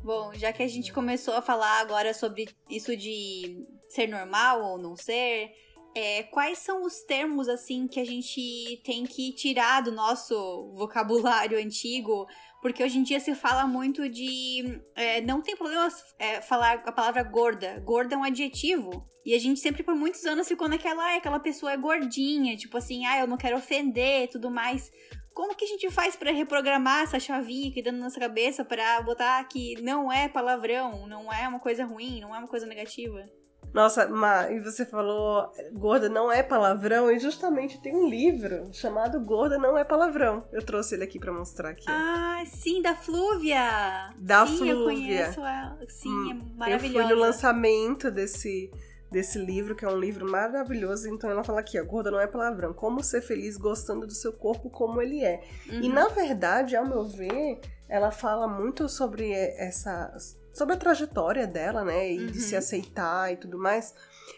Bom, 0.04 0.34
já 0.34 0.52
que 0.52 0.64
a 0.64 0.68
gente 0.68 0.92
começou 0.92 1.36
a 1.36 1.42
falar 1.44 1.80
agora 1.80 2.12
sobre 2.14 2.50
isso 2.68 2.98
de 2.98 3.68
ser 3.92 4.08
normal 4.08 4.64
ou 4.64 4.78
não 4.78 4.96
ser, 4.96 5.52
é, 5.94 6.24
quais 6.24 6.60
são 6.60 6.86
os 6.86 7.02
termos 7.02 7.50
assim 7.50 7.88
que 7.88 8.00
a 8.00 8.06
gente 8.06 8.82
tem 8.84 9.06
que 9.06 9.34
tirar 9.34 9.82
do 9.82 9.92
nosso 9.92 10.72
vocabulário 10.74 11.60
antigo? 11.60 12.26
Porque 12.62 12.84
hoje 12.84 13.00
em 13.00 13.04
dia 13.04 13.20
se 13.20 13.34
fala 13.36 13.68
muito 13.68 14.08
de. 14.08 14.80
É, 14.96 15.20
não 15.22 15.42
tem 15.42 15.56
problema 15.56 15.90
é, 16.18 16.42
falar 16.42 16.84
a 16.86 16.92
palavra 16.92 17.24
gorda. 17.24 17.82
Gorda 17.84 18.16
é 18.16 18.18
um 18.18 18.24
adjetivo. 18.24 19.06
E 19.26 19.34
a 19.34 19.40
gente 19.40 19.60
sempre 19.60 19.84
por 19.84 19.96
muitos 19.96 20.24
anos 20.26 20.48
ficou 20.48 20.70
naquela. 20.70 21.04
Ah, 21.04 21.18
aquela 21.18 21.40
pessoa 21.40 21.74
é 21.74 21.78
gordinha. 21.78 22.56
Tipo 22.56 22.78
assim, 22.78 23.06
ah, 23.06 23.20
eu 23.20 23.28
não 23.28 23.36
quero 23.36 23.58
ofender 23.58 24.30
tudo 24.30 24.50
mais. 24.50 24.92
Como 25.34 25.56
que 25.56 25.66
a 25.66 25.68
gente 25.68 25.90
faz 25.90 26.16
para 26.16 26.32
reprogramar 26.32 27.04
essa 27.04 27.20
chavinha 27.20 27.72
que 27.72 27.82
dando 27.82 27.98
na 27.98 28.06
nossa 28.06 28.20
cabeça 28.20 28.64
para 28.64 29.02
botar 29.02 29.44
que 29.46 29.82
não 29.82 30.12
é 30.12 30.30
palavrão, 30.30 31.08
não 31.08 31.32
é 31.34 31.48
uma 31.48 31.60
coisa 31.60 31.84
ruim, 31.86 32.20
não 32.20 32.36
é 32.36 32.38
uma 32.38 32.48
coisa 32.48 32.66
negativa? 32.66 33.28
Nossa, 33.74 34.08
Ma, 34.08 34.50
e 34.52 34.60
você 34.60 34.86
falou 34.86 35.52
Gorda 35.74 36.10
não 36.10 36.32
é 36.32 36.44
palavrão, 36.44 37.10
e 37.12 37.20
justamente 37.20 37.82
tem 37.82 37.96
um 37.96 38.08
livro 38.08 38.70
chamado 38.74 39.20
Gorda 39.22 39.58
não 39.58 39.78
é 39.78 39.84
palavrão. 39.84 40.44
Eu 40.52 40.62
trouxe 40.62 40.96
ele 40.96 41.04
aqui 41.04 41.20
para 41.20 41.32
mostrar 41.32 41.70
aqui. 41.70 41.86
Ah, 41.88 42.44
sim, 42.46 42.82
da 42.82 42.96
Flúvia. 42.96 44.14
Da 44.18 44.46
sim, 44.46 44.58
Flúvia. 44.58 44.72
eu 44.72 44.84
conheço 44.84 45.40
ela. 45.40 45.80
Sim, 45.88 46.10
hum, 46.10 46.52
é 46.56 46.58
maravilhosa. 46.58 46.98
Eu 46.98 47.08
fui 47.08 47.16
no 47.16 47.22
lançamento 47.22 48.12
desse 48.12 48.70
desse 49.12 49.38
livro, 49.38 49.76
que 49.76 49.84
é 49.84 49.90
um 49.90 50.00
livro 50.00 50.26
maravilhoso. 50.30 51.10
Então 51.10 51.30
ela 51.30 51.44
fala 51.44 51.60
aqui, 51.60 51.80
ó, 51.80 51.84
gorda 51.84 52.10
não 52.10 52.20
é 52.20 52.26
palavrão. 52.26 52.74
Como 52.74 53.04
ser 53.04 53.22
feliz 53.22 53.58
gostando 53.58 54.08
do 54.08 54.14
seu 54.14 54.32
corpo 54.32 54.70
como 54.70 55.02
ele 55.02 55.22
é. 55.24 55.42
Uhum. 55.70 55.82
E 55.82 55.90
na 55.90 56.08
verdade, 56.08 56.78
ao 56.78 56.88
meu 56.88 57.04
ver, 57.04 57.60
ela 57.90 58.10
fala 58.10 58.48
muito 58.48 58.88
sobre 58.88 59.30
essa 59.34 60.16
sobre 60.54 60.76
a 60.76 60.78
trajetória 60.78 61.48
dela, 61.48 61.84
né, 61.84 62.12
e 62.12 62.20
uhum. 62.20 62.26
de 62.28 62.42
se 62.42 62.54
uhum. 62.54 62.60
aceitar 62.60 63.32
e 63.32 63.38
tudo 63.38 63.58
mais. 63.58 63.94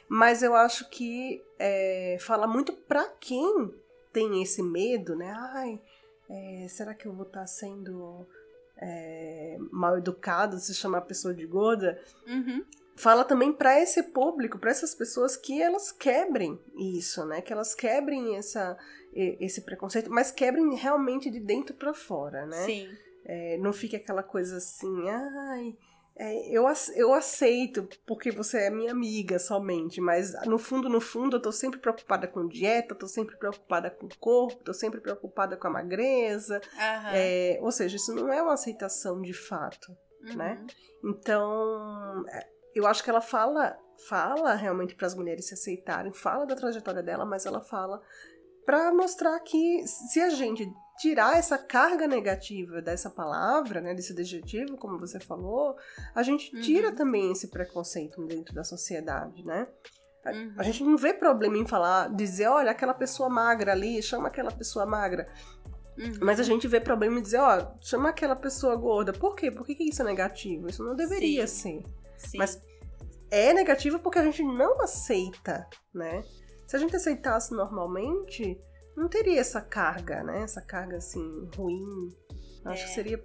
Mas 0.08 0.44
eu 0.44 0.56
acho 0.56 0.90
que 0.90 1.44
é, 1.58 2.18
fala 2.20 2.48
muito 2.48 2.74
para 2.74 3.08
quem 3.20 3.74
tem 4.12 4.42
esse 4.42 4.62
medo, 4.62 5.16
né? 5.16 5.34
Ai, 5.36 5.82
é, 6.30 6.68
será 6.70 6.94
que 6.94 7.08
eu 7.08 7.14
vou 7.14 7.26
estar 7.26 7.42
tá 7.42 7.48
sendo 7.48 8.28
é, 8.78 9.58
mal 9.72 9.98
educado 9.98 10.60
se 10.60 10.74
chamar 10.74 11.00
a 11.00 11.02
pessoa 11.02 11.34
de 11.34 11.46
gorda? 11.46 12.00
Uhum 12.28 12.64
fala 12.96 13.24
também 13.24 13.52
para 13.52 13.80
esse 13.80 14.04
público, 14.04 14.60
para 14.60 14.72
essas 14.72 14.94
pessoas 14.94 15.36
que 15.36 15.62
elas 15.62 15.92
quebrem 15.92 16.60
isso, 16.78 17.26
né? 17.26 17.42
Que 17.42 17.52
elas 17.52 17.74
quebrem 17.74 18.38
essa, 18.38 18.78
esse 19.14 19.62
preconceito, 19.62 20.12
mas 20.12 20.32
quebrem 20.32 20.76
realmente 20.76 21.30
de 21.30 21.40
dentro 21.40 21.76
para 21.76 21.94
fora, 21.94 22.46
né? 22.46 22.66
Sim. 22.66 22.90
É, 23.26 23.58
não 23.58 23.72
fique 23.72 23.96
aquela 23.96 24.22
coisa 24.22 24.58
assim, 24.58 25.10
ai, 25.10 25.76
é, 26.16 26.48
eu, 26.56 26.66
eu 26.96 27.14
aceito 27.14 27.88
porque 28.06 28.30
você 28.30 28.66
é 28.66 28.70
minha 28.70 28.92
amiga 28.92 29.40
somente, 29.40 30.00
mas 30.00 30.34
no 30.46 30.60
fundo, 30.60 30.88
no 30.88 31.02
fundo, 31.02 31.38
eu 31.38 31.42
tô 31.42 31.52
sempre 31.52 31.80
preocupada 31.80 32.28
com 32.28 32.48
dieta, 32.48 32.94
tô 32.94 33.08
sempre 33.08 33.36
preocupada 33.36 33.90
com 33.90 34.06
o 34.06 34.18
corpo, 34.20 34.64
tô 34.64 34.74
sempre 34.74 35.02
preocupada 35.02 35.58
com 35.58 35.68
a 35.68 35.72
magreza. 35.72 36.62
Uhum. 36.74 37.10
É, 37.14 37.58
ou 37.62 37.72
seja, 37.72 37.96
isso 37.96 38.14
não 38.14 38.32
é 38.32 38.42
uma 38.42 38.54
aceitação 38.54 39.22
de 39.22 39.34
fato, 39.34 39.92
uhum. 40.28 40.36
né? 40.36 40.64
Então, 41.04 42.24
é, 42.30 42.48
eu 42.76 42.86
acho 42.86 43.04
que 43.04 43.10
ela 43.10 43.22
fala, 43.22 43.76
fala 44.08 44.54
realmente 44.54 44.96
para 44.96 45.08
as 45.08 45.16
mulheres 45.16 45.48
se 45.48 45.56
aceitarem, 45.56 46.14
fala 46.14 46.46
da 46.46 46.56
trajetória 46.56 47.02
dela, 47.02 47.26
mas 47.26 47.48
ela 47.48 47.62
fala 47.62 48.00
para 48.66 48.94
mostrar 48.94 49.40
que 49.40 49.86
se 49.88 50.22
a 50.22 50.30
gente 50.30 50.72
tirar 51.00 51.38
essa 51.38 51.58
carga 51.58 52.08
negativa 52.08 52.82
dessa 52.82 53.10
palavra, 53.10 53.82
né, 53.82 53.94
desse 53.94 54.14
adjetivo, 54.14 54.78
como 54.78 55.00
você 55.00 55.20
falou, 55.20 55.76
a 56.14 56.22
gente 56.24 56.52
tira 56.62 56.90
uhum. 56.90 56.96
também 56.96 57.32
esse 57.32 57.48
preconceito 57.50 58.24
dentro 58.26 58.54
da 58.54 58.64
sociedade, 58.64 59.44
né? 59.44 59.68
Uhum. 60.26 60.54
A 60.58 60.64
gente 60.64 60.84
não 60.84 60.96
vê 60.96 61.14
problema 61.14 61.58
em 61.58 61.66
falar, 61.66 62.14
dizer, 62.14 62.48
olha, 62.48 62.72
aquela 62.72 62.94
pessoa 62.94 63.30
magra 63.30 63.72
ali, 63.74 64.02
chama 64.02 64.28
aquela 64.28 64.52
pessoa 64.52 64.86
magra. 64.86 65.28
Uhum. 65.98 66.20
Mas 66.22 66.40
a 66.40 66.44
gente 66.44 66.68
vê 66.68 66.80
problema 66.80 67.20
em 67.20 67.22
dizer, 67.22 67.40
ó, 67.40 67.74
chama 67.82 68.10
aquela 68.10 68.36
pessoa 68.36 68.76
gorda. 68.76 69.12
Por 69.12 69.36
quê? 69.36 69.52
Por 69.52 69.66
que, 69.66 69.76
que 69.76 69.84
isso 69.84 70.02
é 70.02 70.06
negativo? 70.06 70.70
Isso 70.70 70.84
não 70.84 70.96
deveria 70.96 71.46
Sim. 71.46 71.84
ser. 72.18 72.30
Sim. 72.30 72.38
Mas 72.38 72.62
é 73.30 73.54
negativo 73.54 74.00
porque 74.00 74.20
a 74.20 74.24
gente 74.24 74.44
não 74.44 74.82
aceita, 74.82 75.68
né? 75.94 76.24
Se 76.68 76.76
a 76.76 76.80
gente 76.80 76.96
aceitasse 76.96 77.54
normalmente, 77.54 78.60
não 78.96 79.08
teria 79.08 79.40
essa 79.40 79.62
carga, 79.62 80.24
né? 80.24 80.44
Essa 80.44 80.62
carga 80.62 80.98
assim, 80.98 81.50
ruim. 81.56 82.10
Acho 82.66 82.84
é. 82.84 82.86
que 82.88 82.94
seria 82.94 83.24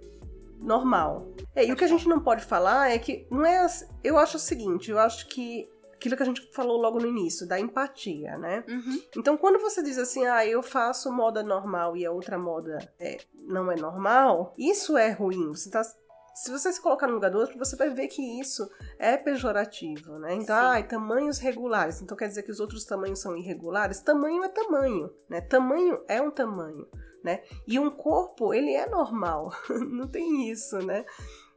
normal. 0.59 1.33
É, 1.55 1.65
e 1.65 1.71
o 1.71 1.75
que 1.75 1.83
a 1.83 1.87
gente 1.87 2.07
não 2.07 2.19
pode 2.19 2.43
falar 2.43 2.91
é 2.91 2.99
que 2.99 3.27
não 3.31 3.45
é. 3.45 3.65
Eu 4.03 4.17
acho 4.17 4.37
o 4.37 4.39
seguinte, 4.39 4.91
eu 4.91 4.99
acho 4.99 5.27
que 5.27 5.69
aquilo 5.93 6.15
que 6.15 6.23
a 6.23 6.25
gente 6.25 6.49
falou 6.53 6.77
logo 6.77 6.97
no 6.97 7.07
início, 7.07 7.45
da 7.45 7.59
empatia, 7.59 8.37
né? 8.37 8.63
Uhum. 8.69 9.01
Então, 9.17 9.37
quando 9.37 9.59
você 9.59 9.83
diz 9.83 9.97
assim, 9.97 10.25
ah, 10.25 10.45
eu 10.45 10.63
faço 10.63 11.11
moda 11.11 11.43
normal 11.43 11.97
e 11.97 12.05
a 12.05 12.11
outra 12.11 12.37
moda 12.37 12.79
é, 12.97 13.17
não 13.33 13.69
é 13.69 13.75
normal, 13.75 14.53
isso 14.57 14.97
é 14.97 15.11
ruim. 15.11 15.49
Você 15.49 15.69
tá, 15.69 15.81
se 16.43 16.51
você 16.51 16.71
se 16.71 16.81
colocar 16.81 17.05
no 17.05 17.15
lugar 17.15 17.29
do 17.31 17.37
outro, 17.37 17.57
você 17.57 17.75
vai 17.75 17.89
ver 17.89 18.07
que 18.07 18.21
isso 18.39 18.69
é 18.97 19.17
pejorativo, 19.17 20.17
né? 20.19 20.35
Então, 20.35 20.55
ah, 20.55 20.81
tamanhos 20.81 21.37
regulares. 21.37 22.01
Então, 22.01 22.15
quer 22.15 22.29
dizer 22.29 22.43
que 22.43 22.51
os 22.51 22.61
outros 22.61 22.85
tamanhos 22.85 23.19
são 23.19 23.35
irregulares? 23.35 23.99
Tamanho 23.99 24.41
é 24.45 24.47
tamanho, 24.47 25.13
né? 25.27 25.41
Tamanho 25.41 26.01
é 26.07 26.21
um 26.21 26.31
tamanho, 26.31 26.87
né? 27.21 27.43
E 27.67 27.77
um 27.77 27.91
corpo, 27.91 28.53
ele 28.53 28.73
é 28.73 28.87
normal. 28.87 29.51
não 29.69 30.07
tem 30.07 30.49
isso, 30.49 30.77
né? 30.77 31.03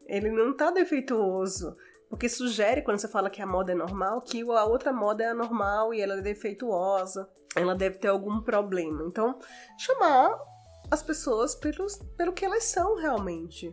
Ele 0.05 0.33
não 0.33 0.53
tá 0.53 0.73
defeituoso. 0.73 1.77
Porque 2.11 2.29
sugere, 2.29 2.83
quando 2.83 2.99
você 2.99 3.09
fala 3.09 3.31
que 3.31 3.41
a 3.41 3.47
moda 3.47 3.71
é 3.71 3.77
normal, 3.77 4.21
que 4.21 4.43
a 4.43 4.65
outra 4.65 4.93
moda 4.93 5.23
é 5.23 5.29
anormal 5.29 5.95
e 5.95 6.01
ela 6.01 6.15
é 6.15 6.21
defeituosa, 6.21 7.31
ela 7.55 7.77
deve 7.77 7.99
ter 7.99 8.09
algum 8.09 8.41
problema. 8.41 9.05
Então, 9.07 9.39
chamar 9.79 10.37
as 10.91 11.05
pessoas 11.05 11.55
pelos, 11.55 11.97
pelo 12.17 12.33
que 12.33 12.45
elas 12.45 12.65
são 12.65 12.97
realmente, 12.97 13.73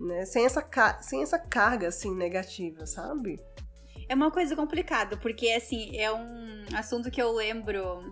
né? 0.00 0.24
Sem 0.24 0.44
essa, 0.44 0.62
sem 1.00 1.22
essa 1.22 1.38
carga, 1.38 1.88
assim, 1.88 2.14
negativa, 2.14 2.86
sabe? 2.86 3.40
É 4.08 4.14
uma 4.14 4.30
coisa 4.30 4.56
complicada, 4.56 5.16
porque, 5.16 5.50
assim, 5.50 5.96
é 5.96 6.10
um 6.12 6.64
assunto 6.74 7.10
que 7.10 7.20
eu 7.20 7.32
lembro 7.32 8.02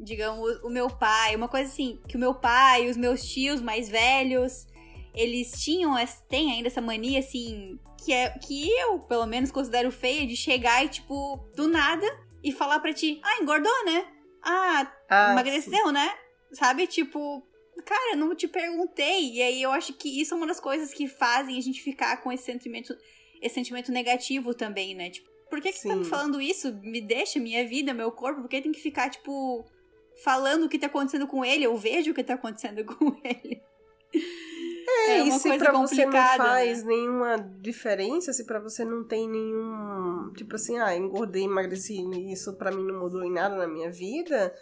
digamos, 0.00 0.58
o 0.62 0.70
meu 0.70 0.88
pai, 0.88 1.36
uma 1.36 1.46
coisa 1.46 1.70
assim, 1.70 2.00
que 2.08 2.16
o 2.16 2.20
meu 2.20 2.34
pai, 2.34 2.88
os 2.88 2.96
meus 2.96 3.22
tios 3.22 3.60
mais 3.60 3.88
velhos, 3.88 4.66
eles 5.14 5.52
tinham, 5.62 5.94
têm 6.28 6.52
ainda 6.52 6.68
essa 6.68 6.80
mania, 6.80 7.18
assim, 7.18 7.78
que 8.02 8.12
é 8.12 8.30
que 8.30 8.70
eu, 8.70 8.98
pelo 9.00 9.26
menos, 9.26 9.50
considero 9.50 9.90
feia 9.90 10.26
de 10.26 10.34
chegar 10.36 10.84
e, 10.84 10.88
tipo, 10.88 11.36
do 11.54 11.68
nada 11.68 12.06
e 12.42 12.50
falar 12.50 12.80
pra 12.80 12.94
ti, 12.94 13.20
ah, 13.22 13.42
engordou, 13.42 13.84
né? 13.84 14.06
Ah, 14.42 14.92
ah 15.10 15.32
emagreceu, 15.32 15.86
sim. 15.86 15.92
né? 15.92 16.10
Sabe? 16.52 16.86
Tipo, 16.86 17.46
cara, 17.82 18.16
não 18.16 18.34
te 18.34 18.48
perguntei. 18.48 19.34
E 19.34 19.42
aí 19.42 19.62
eu 19.62 19.70
acho 19.70 19.92
que 19.94 20.20
isso 20.20 20.34
é 20.34 20.36
uma 20.36 20.46
das 20.46 20.60
coisas 20.60 20.92
que 20.92 21.08
fazem 21.08 21.58
a 21.58 21.60
gente 21.60 21.82
ficar 21.82 22.18
com 22.22 22.32
esse 22.32 22.44
sentimento, 22.44 22.96
esse 23.40 23.54
sentimento 23.54 23.90
negativo 23.92 24.54
também, 24.54 24.94
né? 24.94 25.10
Tipo, 25.10 25.28
por 25.48 25.60
que, 25.60 25.72
que 25.72 25.78
você 25.78 25.88
tá 25.88 25.96
me 25.96 26.04
falando 26.04 26.40
isso? 26.40 26.72
Me 26.82 27.00
deixa, 27.00 27.40
minha 27.40 27.66
vida, 27.66 27.92
meu 27.92 28.12
corpo, 28.12 28.42
por 28.42 28.48
que 28.48 28.62
tem 28.62 28.70
que 28.72 28.80
ficar, 28.80 29.10
tipo, 29.10 29.66
falando 30.22 30.64
o 30.64 30.68
que 30.68 30.78
tá 30.78 30.86
acontecendo 30.86 31.26
com 31.26 31.44
ele? 31.44 31.64
Eu 31.64 31.76
vejo 31.76 32.12
o 32.12 32.14
que 32.14 32.22
tá 32.22 32.34
acontecendo 32.34 32.84
com 32.86 33.16
ele. 33.24 33.60
É, 35.08 35.12
é 35.12 35.22
e 35.26 35.32
se 35.32 35.56
pra 35.58 35.72
você 35.72 36.04
não 36.06 36.12
faz 36.12 36.84
né? 36.84 36.88
nenhuma 36.88 37.36
diferença, 37.60 38.32
se 38.32 38.44
pra 38.44 38.60
você 38.60 38.84
não 38.84 39.04
tem 39.04 39.28
nenhum. 39.28 40.32
Tipo 40.36 40.54
assim, 40.56 40.78
ah, 40.78 40.96
engordei, 40.96 41.44
emagreci, 41.44 42.00
isso 42.30 42.54
pra 42.54 42.70
mim 42.70 42.84
não 42.84 43.00
mudou 43.00 43.24
em 43.24 43.32
nada 43.32 43.56
na 43.56 43.66
minha 43.66 43.90
vida. 43.90 44.54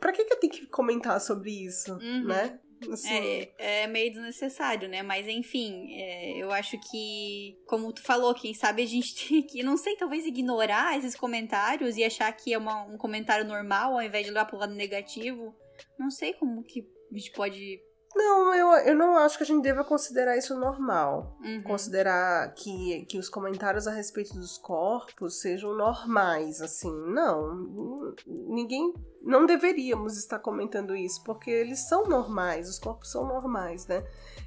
Pra 0.00 0.12
que, 0.12 0.24
que 0.24 0.32
eu 0.32 0.40
tenho 0.40 0.52
que 0.52 0.66
comentar 0.66 1.20
sobre 1.20 1.50
isso, 1.50 1.92
uhum. 1.92 2.24
né? 2.24 2.58
Assim... 2.90 3.12
É, 3.12 3.82
é, 3.82 3.86
meio 3.86 4.10
desnecessário, 4.10 4.88
né? 4.88 5.02
Mas 5.02 5.28
enfim, 5.28 5.92
é, 5.92 6.38
eu 6.38 6.50
acho 6.50 6.78
que, 6.90 7.58
como 7.66 7.92
tu 7.92 8.02
falou, 8.02 8.34
quem 8.34 8.54
sabe 8.54 8.82
a 8.82 8.86
gente 8.86 9.14
tem 9.28 9.42
que, 9.42 9.62
não 9.62 9.76
sei, 9.76 9.96
talvez 9.96 10.24
ignorar 10.24 10.96
esses 10.96 11.14
comentários 11.14 11.96
e 11.96 12.04
achar 12.04 12.32
que 12.32 12.54
é 12.54 12.58
uma, 12.58 12.82
um 12.84 12.96
comentário 12.96 13.44
normal 13.44 13.94
ao 13.94 14.02
invés 14.02 14.24
de 14.24 14.32
olhar 14.32 14.46
pro 14.46 14.58
lado 14.58 14.74
negativo. 14.74 15.54
Não 15.98 16.10
sei 16.10 16.32
como 16.34 16.64
que 16.64 16.80
a 17.12 17.18
gente 17.18 17.32
pode 17.32 17.80
não, 18.14 18.54
eu, 18.54 18.68
eu 18.88 18.96
não 18.96 19.16
acho 19.16 19.36
que 19.36 19.44
a 19.44 19.46
gente 19.46 19.62
deva 19.62 19.84
considerar 19.84 20.36
isso 20.36 20.58
normal. 20.58 21.36
Uhum. 21.40 21.62
Considerar 21.62 22.52
que, 22.54 23.04
que 23.06 23.18
os 23.18 23.28
comentários 23.28 23.86
a 23.86 23.92
respeito 23.92 24.34
dos 24.34 24.58
corpos 24.58 25.40
sejam 25.40 25.76
normais, 25.76 26.60
assim. 26.60 26.92
Não, 27.06 28.14
ninguém. 28.26 28.92
Não 29.22 29.44
deveríamos 29.46 30.16
estar 30.16 30.38
comentando 30.38 30.96
isso, 30.96 31.22
porque 31.24 31.50
eles 31.50 31.88
são 31.88 32.08
normais, 32.08 32.68
os 32.68 32.78
corpos 32.78 33.12
são 33.12 33.26
normais, 33.26 33.86
né? 33.86 34.02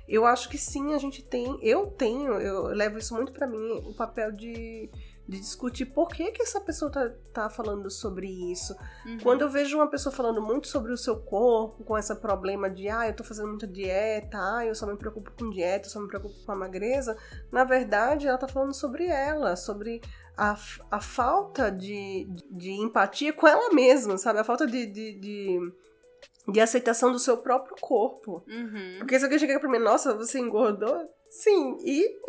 Eu 0.07 0.25
acho 0.25 0.49
que 0.49 0.57
sim, 0.57 0.93
a 0.93 0.97
gente 0.97 1.23
tem. 1.23 1.57
Eu 1.61 1.87
tenho, 1.87 2.33
eu 2.33 2.63
levo 2.67 2.97
isso 2.97 3.13
muito 3.13 3.31
para 3.31 3.47
mim, 3.47 3.83
o 3.85 3.93
papel 3.93 4.31
de 4.31 4.89
de 5.27 5.39
discutir 5.39 5.85
por 5.85 6.09
que, 6.09 6.31
que 6.31 6.41
essa 6.41 6.59
pessoa 6.59 6.91
tá, 6.91 7.11
tá 7.33 7.49
falando 7.49 7.89
sobre 7.89 8.27
isso. 8.51 8.75
Uhum. 9.05 9.17
Quando 9.23 9.41
eu 9.41 9.49
vejo 9.49 9.77
uma 9.77 9.89
pessoa 9.89 10.13
falando 10.13 10.41
muito 10.41 10.67
sobre 10.67 10.91
o 10.91 10.97
seu 10.97 11.17
corpo, 11.17 11.83
com 11.83 11.97
esse 11.97 12.13
problema 12.15 12.69
de, 12.69 12.89
ah, 12.89 13.07
eu 13.07 13.15
tô 13.15 13.23
fazendo 13.23 13.47
muita 13.47 13.65
dieta, 13.65 14.37
ah, 14.37 14.65
eu 14.65 14.75
só 14.75 14.85
me 14.85 14.97
preocupo 14.97 15.31
com 15.31 15.49
dieta, 15.49 15.87
eu 15.87 15.91
só 15.91 15.99
me 15.99 16.07
preocupo 16.07 16.35
com 16.45 16.51
a 16.51 16.55
magreza, 16.55 17.17
na 17.51 17.63
verdade 17.63 18.27
ela 18.27 18.37
tá 18.37 18.47
falando 18.47 18.73
sobre 18.73 19.05
ela, 19.05 19.55
sobre 19.55 20.01
a, 20.35 20.57
a 20.91 20.99
falta 20.99 21.71
de, 21.71 22.27
de 22.51 22.71
empatia 22.71 23.31
com 23.31 23.47
ela 23.47 23.73
mesma, 23.73 24.17
sabe? 24.17 24.39
A 24.39 24.43
falta 24.43 24.67
de, 24.67 24.85
de, 24.85 25.19
de 25.19 25.59
de 26.47 26.59
aceitação 26.59 27.11
do 27.11 27.19
seu 27.19 27.37
próprio 27.37 27.75
corpo. 27.79 28.43
Uhum. 28.47 28.97
Porque 28.99 29.17
se 29.17 29.23
alguém 29.23 29.39
chegar 29.39 29.59
pra 29.59 29.69
mim, 29.69 29.79
nossa, 29.79 30.13
você 30.13 30.39
engordou? 30.39 31.09
Sim, 31.33 31.79
e? 31.83 32.21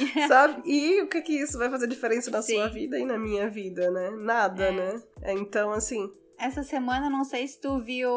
e... 0.00 0.24
Sabe? 0.28 0.62
E 0.64 1.02
o 1.02 1.08
que 1.08 1.20
que 1.20 1.34
isso 1.34 1.58
vai 1.58 1.68
fazer 1.68 1.86
diferença 1.86 2.30
na 2.30 2.40
Sim. 2.40 2.54
sua 2.54 2.68
vida 2.68 2.98
e 2.98 3.04
na 3.04 3.18
minha 3.18 3.50
vida, 3.50 3.90
né? 3.90 4.10
Nada, 4.16 4.64
é. 4.64 4.72
né? 4.72 5.02
É, 5.20 5.32
então, 5.34 5.70
assim... 5.70 6.10
Essa 6.38 6.62
semana, 6.62 7.10
não 7.10 7.22
sei 7.22 7.46
se 7.46 7.60
tu 7.60 7.78
viu 7.80 8.10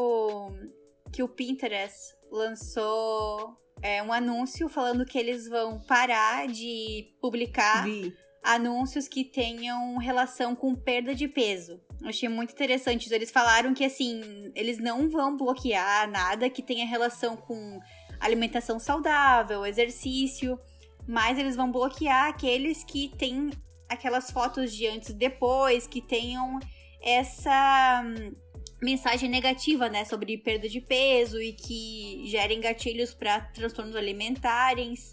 que 1.12 1.22
o 1.22 1.28
Pinterest 1.28 2.16
lançou 2.32 3.58
é, 3.82 4.02
um 4.02 4.14
anúncio 4.14 4.70
falando 4.70 5.06
que 5.06 5.18
eles 5.18 5.50
vão 5.50 5.82
parar 5.82 6.48
de 6.48 7.14
publicar 7.20 7.84
Vi. 7.84 8.16
anúncios 8.42 9.10
que 9.10 9.26
tenham 9.26 9.98
relação 9.98 10.56
com 10.56 10.74
perda 10.74 11.14
de 11.14 11.28
peso. 11.28 11.82
Eu 12.02 12.08
achei 12.08 12.30
muito 12.30 12.54
interessante. 12.54 13.14
Eles 13.14 13.30
falaram 13.30 13.74
que, 13.74 13.84
assim, 13.84 14.52
eles 14.56 14.78
não 14.80 15.10
vão 15.10 15.36
bloquear 15.36 16.10
nada 16.10 16.50
que 16.50 16.64
tenha 16.64 16.86
relação 16.86 17.36
com 17.36 17.80
alimentação 18.22 18.80
saudável, 18.80 19.66
exercício, 19.66 20.60
mas 21.08 21.38
eles 21.38 21.56
vão 21.56 21.72
bloquear 21.72 22.30
aqueles 22.30 22.84
que 22.84 23.10
têm 23.18 23.52
aquelas 23.90 24.32
fotos 24.32 24.74
de 24.74 24.88
antes 24.88 25.10
e 25.10 25.14
depois, 25.14 25.86
que 25.86 26.02
tenham 26.02 26.60
essa 27.02 28.04
hum, 28.06 28.34
mensagem 28.82 29.30
negativa, 29.30 29.90
né, 29.90 30.06
sobre 30.06 30.38
perda 30.38 30.70
de 30.70 30.80
peso 30.80 31.42
e 31.42 31.52
que 31.52 32.24
gerem 32.28 32.62
gatilhos 32.62 33.14
para 33.14 33.42
transtornos 33.42 33.96
alimentares. 33.96 35.12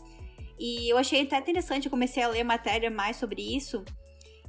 E 0.59 0.89
eu 0.89 0.97
achei 0.97 1.23
até 1.23 1.39
interessante, 1.39 1.87
eu 1.87 1.91
comecei 1.91 2.23
a 2.23 2.29
ler 2.29 2.45
matéria 2.45 2.91
mais 2.91 3.17
sobre 3.17 3.43
isso. 3.43 3.85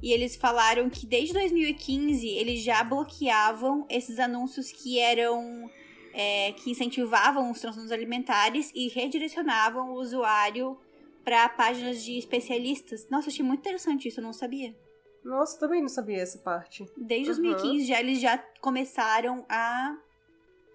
E 0.02 0.14
eles 0.14 0.36
falaram 0.36 0.90
que 0.90 1.06
desde 1.06 1.34
2015 1.34 2.28
eles 2.28 2.64
já 2.64 2.84
bloqueavam 2.84 3.86
esses 3.90 4.18
anúncios 4.18 4.72
que 4.72 5.00
eram 5.00 5.70
é, 6.14 6.52
que 6.54 6.72
incentivavam 6.72 7.52
os 7.52 7.60
transtornos 7.60 7.92
alimentares 7.92 8.72
e 8.74 8.88
redirecionavam 8.88 9.92
o 9.92 10.00
usuário 10.00 10.78
para 11.24 11.48
páginas 11.50 12.04
de 12.04 12.18
especialistas. 12.18 13.08
Nossa, 13.10 13.30
achei 13.30 13.46
muito 13.46 13.60
interessante 13.60 14.08
isso, 14.08 14.20
eu 14.20 14.24
não 14.24 14.34
sabia. 14.34 14.76
Nossa, 15.24 15.60
também 15.60 15.82
não 15.82 15.90
sabia 15.90 16.22
essa 16.22 16.40
parte. 16.40 16.86
Desde 16.98 17.32
uhum. 17.32 17.42
2015 17.42 17.86
já 17.86 18.00
eles 18.00 18.20
já 18.20 18.38
começaram 18.62 19.46
a, 19.50 19.98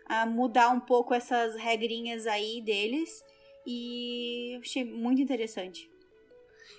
a 0.06 0.26
mudar 0.26 0.68
um 0.70 0.80
pouco 0.80 1.14
essas 1.14 1.54
regrinhas 1.56 2.26
aí 2.26 2.62
deles 2.62 3.22
e 3.66 4.58
achei 4.62 4.84
muito 4.84 5.20
interessante. 5.20 5.90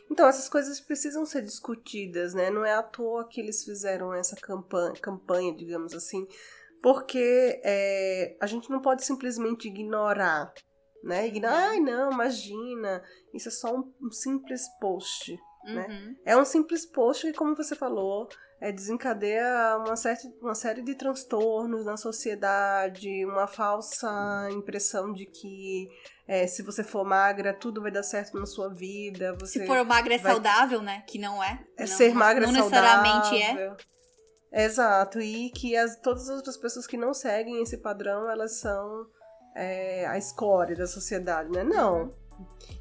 Então, 0.10 0.28
essas 0.28 0.48
coisas 0.48 0.80
precisam 0.80 1.26
ser 1.26 1.42
discutidas, 1.42 2.34
né? 2.34 2.50
Não 2.50 2.64
é 2.64 2.74
à 2.74 2.84
toa 2.84 3.28
que 3.28 3.42
eles 3.42 3.64
fizeram 3.64 4.14
essa 4.14 4.36
campanha, 4.36 4.94
campanha 4.94 5.54
digamos 5.56 5.94
assim, 5.94 6.28
porque 6.86 7.60
é, 7.64 8.38
a 8.40 8.46
gente 8.46 8.70
não 8.70 8.80
pode 8.80 9.04
simplesmente 9.04 9.68
ignorar, 9.68 10.54
né? 11.04 11.26
Ignorar, 11.26 11.70
ai 11.70 11.80
não, 11.80 12.12
imagina, 12.12 13.02
isso 13.34 13.50
é 13.50 13.52
só 13.52 13.76
um, 13.76 13.92
um 14.00 14.12
simples 14.12 14.62
post. 14.80 15.36
né? 15.64 15.88
Uhum. 15.90 16.16
É 16.24 16.38
um 16.38 16.46
simples 16.46 16.86
post 16.86 17.26
que, 17.26 17.34
como 17.34 17.56
você 17.56 17.76
falou, 17.76 18.30
é, 18.62 18.72
desencadeia 18.72 19.78
uma, 19.80 19.96
certa, 19.96 20.28
uma 20.40 20.54
série 20.54 20.84
de 20.84 20.94
transtornos 20.94 21.84
na 21.86 21.98
sociedade, 21.98 23.26
uma 23.26 23.48
falsa 23.48 24.48
impressão 24.52 25.12
de 25.12 25.26
que 25.26 25.88
é, 26.28 26.46
se 26.46 26.62
você 26.62 26.84
for 26.84 27.04
magra, 27.04 27.52
tudo 27.52 27.82
vai 27.82 27.90
dar 27.90 28.04
certo 28.04 28.38
na 28.38 28.46
sua 28.46 28.72
vida. 28.72 29.36
se 29.46 29.66
for 29.66 29.84
magra 29.84 30.14
é 30.14 30.18
vai... 30.20 30.34
saudável, 30.34 30.84
né? 30.84 31.04
Que 31.08 31.18
não 31.18 31.44
é. 31.44 31.66
É 31.80 31.88
não, 31.88 31.88
ser 31.88 32.14
magra 32.14 32.46
não, 32.46 32.54
não 32.54 32.60
necessariamente 32.60 33.42
é. 33.42 33.76
Exato, 34.56 35.20
e 35.20 35.50
que 35.50 35.76
as, 35.76 35.98
todas 35.98 36.30
as 36.30 36.38
outras 36.38 36.56
pessoas 36.56 36.88
que 36.88 36.96
não 36.96 37.14
seguem 37.14 37.62
esse 37.62 37.76
padrão, 37.76 38.30
elas 38.30 38.54
são 38.54 39.06
é, 39.54 40.06
a 40.08 40.18
escória 40.18 40.74
da 40.78 40.88
sociedade, 40.88 41.52
né? 41.52 41.62
Não. 41.62 42.14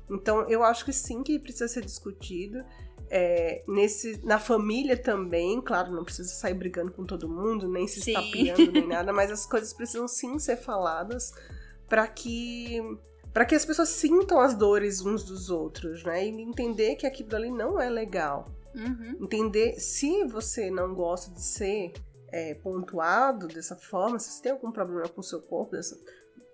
Então, 0.08 0.48
eu 0.48 0.62
acho 0.62 0.84
que 0.84 0.92
sim 0.92 1.24
que 1.24 1.36
precisa 1.36 1.66
ser 1.66 1.84
discutido. 1.84 2.64
É, 3.10 3.64
nesse, 3.66 4.24
na 4.24 4.38
família 4.38 4.96
também, 4.96 5.60
claro, 5.60 5.92
não 5.92 6.04
precisa 6.04 6.28
sair 6.28 6.54
brigando 6.54 6.92
com 6.92 7.04
todo 7.04 7.28
mundo, 7.28 7.68
nem 7.68 7.88
se 7.88 7.98
estapeando, 7.98 8.70
nem 8.70 8.86
nada, 8.88 9.12
mas 9.12 9.32
as 9.32 9.44
coisas 9.44 9.72
precisam 9.72 10.06
sim 10.06 10.38
ser 10.38 10.56
faladas 10.56 11.32
para 11.88 12.06
que 12.06 12.80
para 13.32 13.44
que 13.44 13.54
as 13.56 13.64
pessoas 13.64 13.88
sintam 13.88 14.38
as 14.40 14.54
dores 14.54 15.04
uns 15.04 15.24
dos 15.24 15.50
outros, 15.50 16.04
né? 16.04 16.24
E 16.24 16.28
entender 16.28 16.94
que 16.94 17.04
aquilo 17.04 17.34
ali 17.34 17.50
não 17.50 17.80
é 17.80 17.90
legal. 17.90 18.46
Uhum. 18.74 19.24
Entender 19.24 19.78
se 19.78 20.24
você 20.24 20.70
não 20.70 20.94
gosta 20.94 21.32
de 21.32 21.42
ser 21.42 21.92
é, 22.28 22.54
pontuado 22.54 23.46
dessa 23.46 23.76
forma, 23.76 24.18
se 24.18 24.30
você 24.30 24.42
tem 24.42 24.52
algum 24.52 24.72
problema 24.72 25.08
com 25.08 25.20
o 25.20 25.24
seu 25.24 25.40
corpo 25.40 25.72
dessa, 25.72 25.96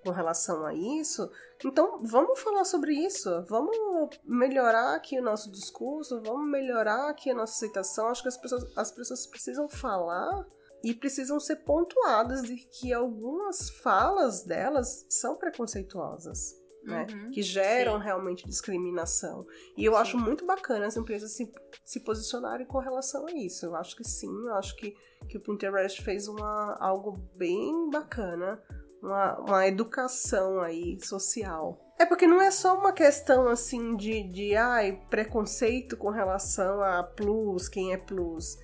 com 0.05 0.11
relação 0.11 0.65
a 0.65 0.75
isso, 0.75 1.31
então 1.65 2.03
vamos 2.03 2.41
falar 2.41 2.65
sobre 2.65 2.95
isso, 2.95 3.45
vamos 3.49 3.77
melhorar 4.25 4.95
aqui 4.95 5.19
o 5.19 5.23
nosso 5.23 5.51
discurso, 5.51 6.23
vamos 6.23 6.51
melhorar 6.51 7.11
aqui 7.11 7.31
a 7.31 7.35
nossa 7.35 7.55
aceitação. 7.55 8.09
Acho 8.09 8.23
que 8.23 8.29
as 8.29 8.37
pessoas, 8.37 8.67
as 8.77 8.91
pessoas 8.91 9.27
precisam 9.27 9.69
falar 9.69 10.47
e 10.83 10.95
precisam 10.95 11.39
ser 11.39 11.57
pontuadas 11.57 12.43
de 12.43 12.57
que 12.57 12.93
algumas 12.93 13.69
falas 13.71 14.43
delas 14.45 15.07
são 15.09 15.37
preconceituosas 15.37 16.60
né? 16.85 17.07
Uhum, 17.11 17.31
que 17.31 17.43
geram 17.43 17.99
sim. 17.99 18.05
realmente 18.05 18.47
discriminação. 18.47 19.47
E 19.77 19.85
eu 19.85 19.93
sim. 19.93 19.99
acho 19.99 20.19
muito 20.19 20.47
bacana 20.47 20.87
as 20.87 20.97
empresas 20.97 21.33
se, 21.33 21.51
se 21.85 22.01
posicionarem 22.01 22.67
com 22.67 22.79
relação 22.79 23.27
a 23.27 23.33
isso. 23.33 23.67
Eu 23.67 23.77
acho 23.77 23.97
que 23.97 24.05
sim, 24.05 24.33
eu 24.47 24.55
acho 24.55 24.77
que, 24.77 24.95
que 25.29 25.37
o 25.37 25.41
Pinterest 25.41 26.03
fez 26.03 26.29
uma, 26.29 26.77
algo 26.81 27.19
bem 27.35 27.91
bacana, 27.91 28.63
uma, 29.03 29.39
uma 29.41 29.67
educação 29.67 30.61
aí 30.61 30.99
social. 31.01 31.79
É 31.99 32.07
porque 32.07 32.27
não 32.27 32.41
é 32.41 32.51
só 32.51 32.79
uma 32.79 32.93
questão 32.93 33.47
assim 33.47 33.95
de, 33.95 34.23
de 34.23 34.57
ai, 34.57 35.05
preconceito 35.11 35.97
com 35.97 36.09
relação 36.09 36.83
a 36.83 37.03
plus, 37.03 37.69
quem 37.69 37.93
é 37.93 37.99
plus 37.99 38.57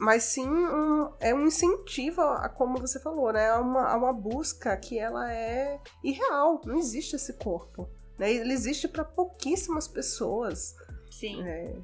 mas 0.00 0.22
sim 0.22 0.48
um, 0.48 1.12
é 1.20 1.34
um 1.34 1.46
incentivo 1.46 2.22
a, 2.22 2.48
como 2.48 2.80
você 2.80 2.98
falou, 2.98 3.30
né? 3.34 3.50
A 3.50 3.60
uma, 3.60 3.86
a 3.86 3.96
uma 3.98 4.14
busca 4.14 4.74
que 4.78 4.98
ela 4.98 5.30
é 5.30 5.78
irreal. 6.02 6.58
Não 6.64 6.78
existe 6.78 7.16
esse 7.16 7.34
corpo. 7.34 7.86
Né? 8.18 8.32
Ele 8.32 8.50
existe 8.50 8.88
para 8.88 9.04
pouquíssimas 9.04 9.86
pessoas. 9.86 10.74
Sim. 11.10 11.46
É, 11.46 11.76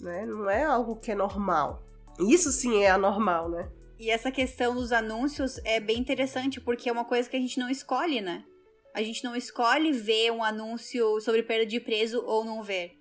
né? 0.00 0.26
Não 0.26 0.50
é 0.50 0.64
algo 0.64 0.96
que 0.96 1.12
é 1.12 1.14
normal. 1.14 1.80
Isso 2.18 2.50
sim 2.50 2.82
é 2.82 2.90
anormal, 2.90 3.48
né? 3.48 3.70
E 4.00 4.10
essa 4.10 4.32
questão 4.32 4.74
dos 4.74 4.90
anúncios 4.90 5.58
é 5.64 5.78
bem 5.78 5.98
interessante, 5.98 6.60
porque 6.60 6.88
é 6.88 6.92
uma 6.92 7.04
coisa 7.04 7.30
que 7.30 7.36
a 7.36 7.40
gente 7.40 7.60
não 7.60 7.70
escolhe, 7.70 8.20
né? 8.20 8.44
A 8.92 9.00
gente 9.00 9.22
não 9.22 9.36
escolhe 9.36 9.92
ver 9.92 10.32
um 10.32 10.42
anúncio 10.42 11.20
sobre 11.20 11.44
perda 11.44 11.66
de 11.66 11.78
peso 11.78 12.20
ou 12.26 12.44
não 12.44 12.64
ver. 12.64 12.98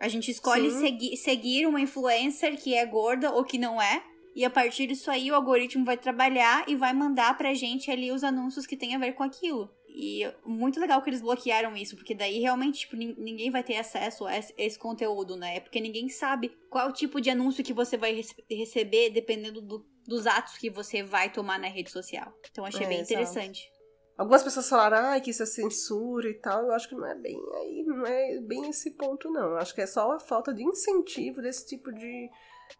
A 0.00 0.08
gente 0.08 0.28
escolhe 0.28 0.72
segui 0.72 1.16
seguir 1.16 1.66
uma 1.66 1.80
influencer 1.80 2.60
que 2.60 2.74
é 2.74 2.84
gorda 2.84 3.30
ou 3.32 3.44
que 3.44 3.58
não 3.58 3.80
é. 3.80 4.02
E 4.34 4.44
a 4.44 4.50
partir 4.50 4.86
disso 4.86 5.10
aí, 5.10 5.30
o 5.30 5.34
algoritmo 5.34 5.84
vai 5.84 5.96
trabalhar 5.96 6.64
e 6.68 6.76
vai 6.76 6.92
mandar 6.92 7.36
pra 7.36 7.54
gente 7.54 7.90
ali 7.90 8.12
os 8.12 8.22
anúncios 8.22 8.66
que 8.66 8.76
tem 8.76 8.94
a 8.94 8.98
ver 8.98 9.12
com 9.12 9.22
aquilo. 9.22 9.70
E 9.88 10.22
muito 10.44 10.78
legal 10.78 11.02
que 11.02 11.10
eles 11.10 11.20
bloquearam 11.20 11.76
isso, 11.76 11.96
porque 11.96 12.14
daí 12.14 12.38
realmente, 12.38 12.80
tipo, 12.80 12.94
ninguém 12.94 13.50
vai 13.50 13.64
ter 13.64 13.76
acesso 13.76 14.26
a 14.26 14.36
esse 14.36 14.78
conteúdo, 14.78 15.36
né? 15.36 15.56
É 15.56 15.60
porque 15.60 15.80
ninguém 15.80 16.08
sabe 16.08 16.52
qual 16.70 16.92
tipo 16.92 17.20
de 17.20 17.30
anúncio 17.30 17.64
que 17.64 17.72
você 17.72 17.96
vai 17.96 18.22
receber 18.48 19.10
dependendo 19.10 19.60
do, 19.60 19.84
dos 20.06 20.26
atos 20.26 20.56
que 20.56 20.70
você 20.70 21.02
vai 21.02 21.32
tomar 21.32 21.58
na 21.58 21.68
rede 21.68 21.90
social. 21.90 22.32
Então 22.50 22.64
achei 22.64 22.86
é, 22.86 22.88
bem 22.88 22.98
exato. 23.00 23.12
interessante. 23.12 23.68
Algumas 24.18 24.42
pessoas 24.42 24.68
falaram 24.68 25.12
ah, 25.12 25.20
que 25.20 25.30
isso 25.30 25.44
é 25.44 25.46
censura 25.46 26.28
e 26.28 26.34
tal. 26.34 26.64
Eu 26.64 26.72
acho 26.72 26.88
que 26.88 26.94
não 26.96 27.06
é 27.06 27.14
bem 27.14 27.40
aí, 27.54 27.84
não 27.86 28.04
é 28.04 28.40
bem 28.40 28.68
esse 28.68 28.90
ponto, 28.96 29.30
não. 29.30 29.50
Eu 29.50 29.56
acho 29.58 29.72
que 29.72 29.80
é 29.80 29.86
só 29.86 30.10
a 30.10 30.18
falta 30.18 30.52
de 30.52 30.64
incentivo 30.64 31.40
desse 31.40 31.66
tipo 31.66 31.92
de. 31.92 32.28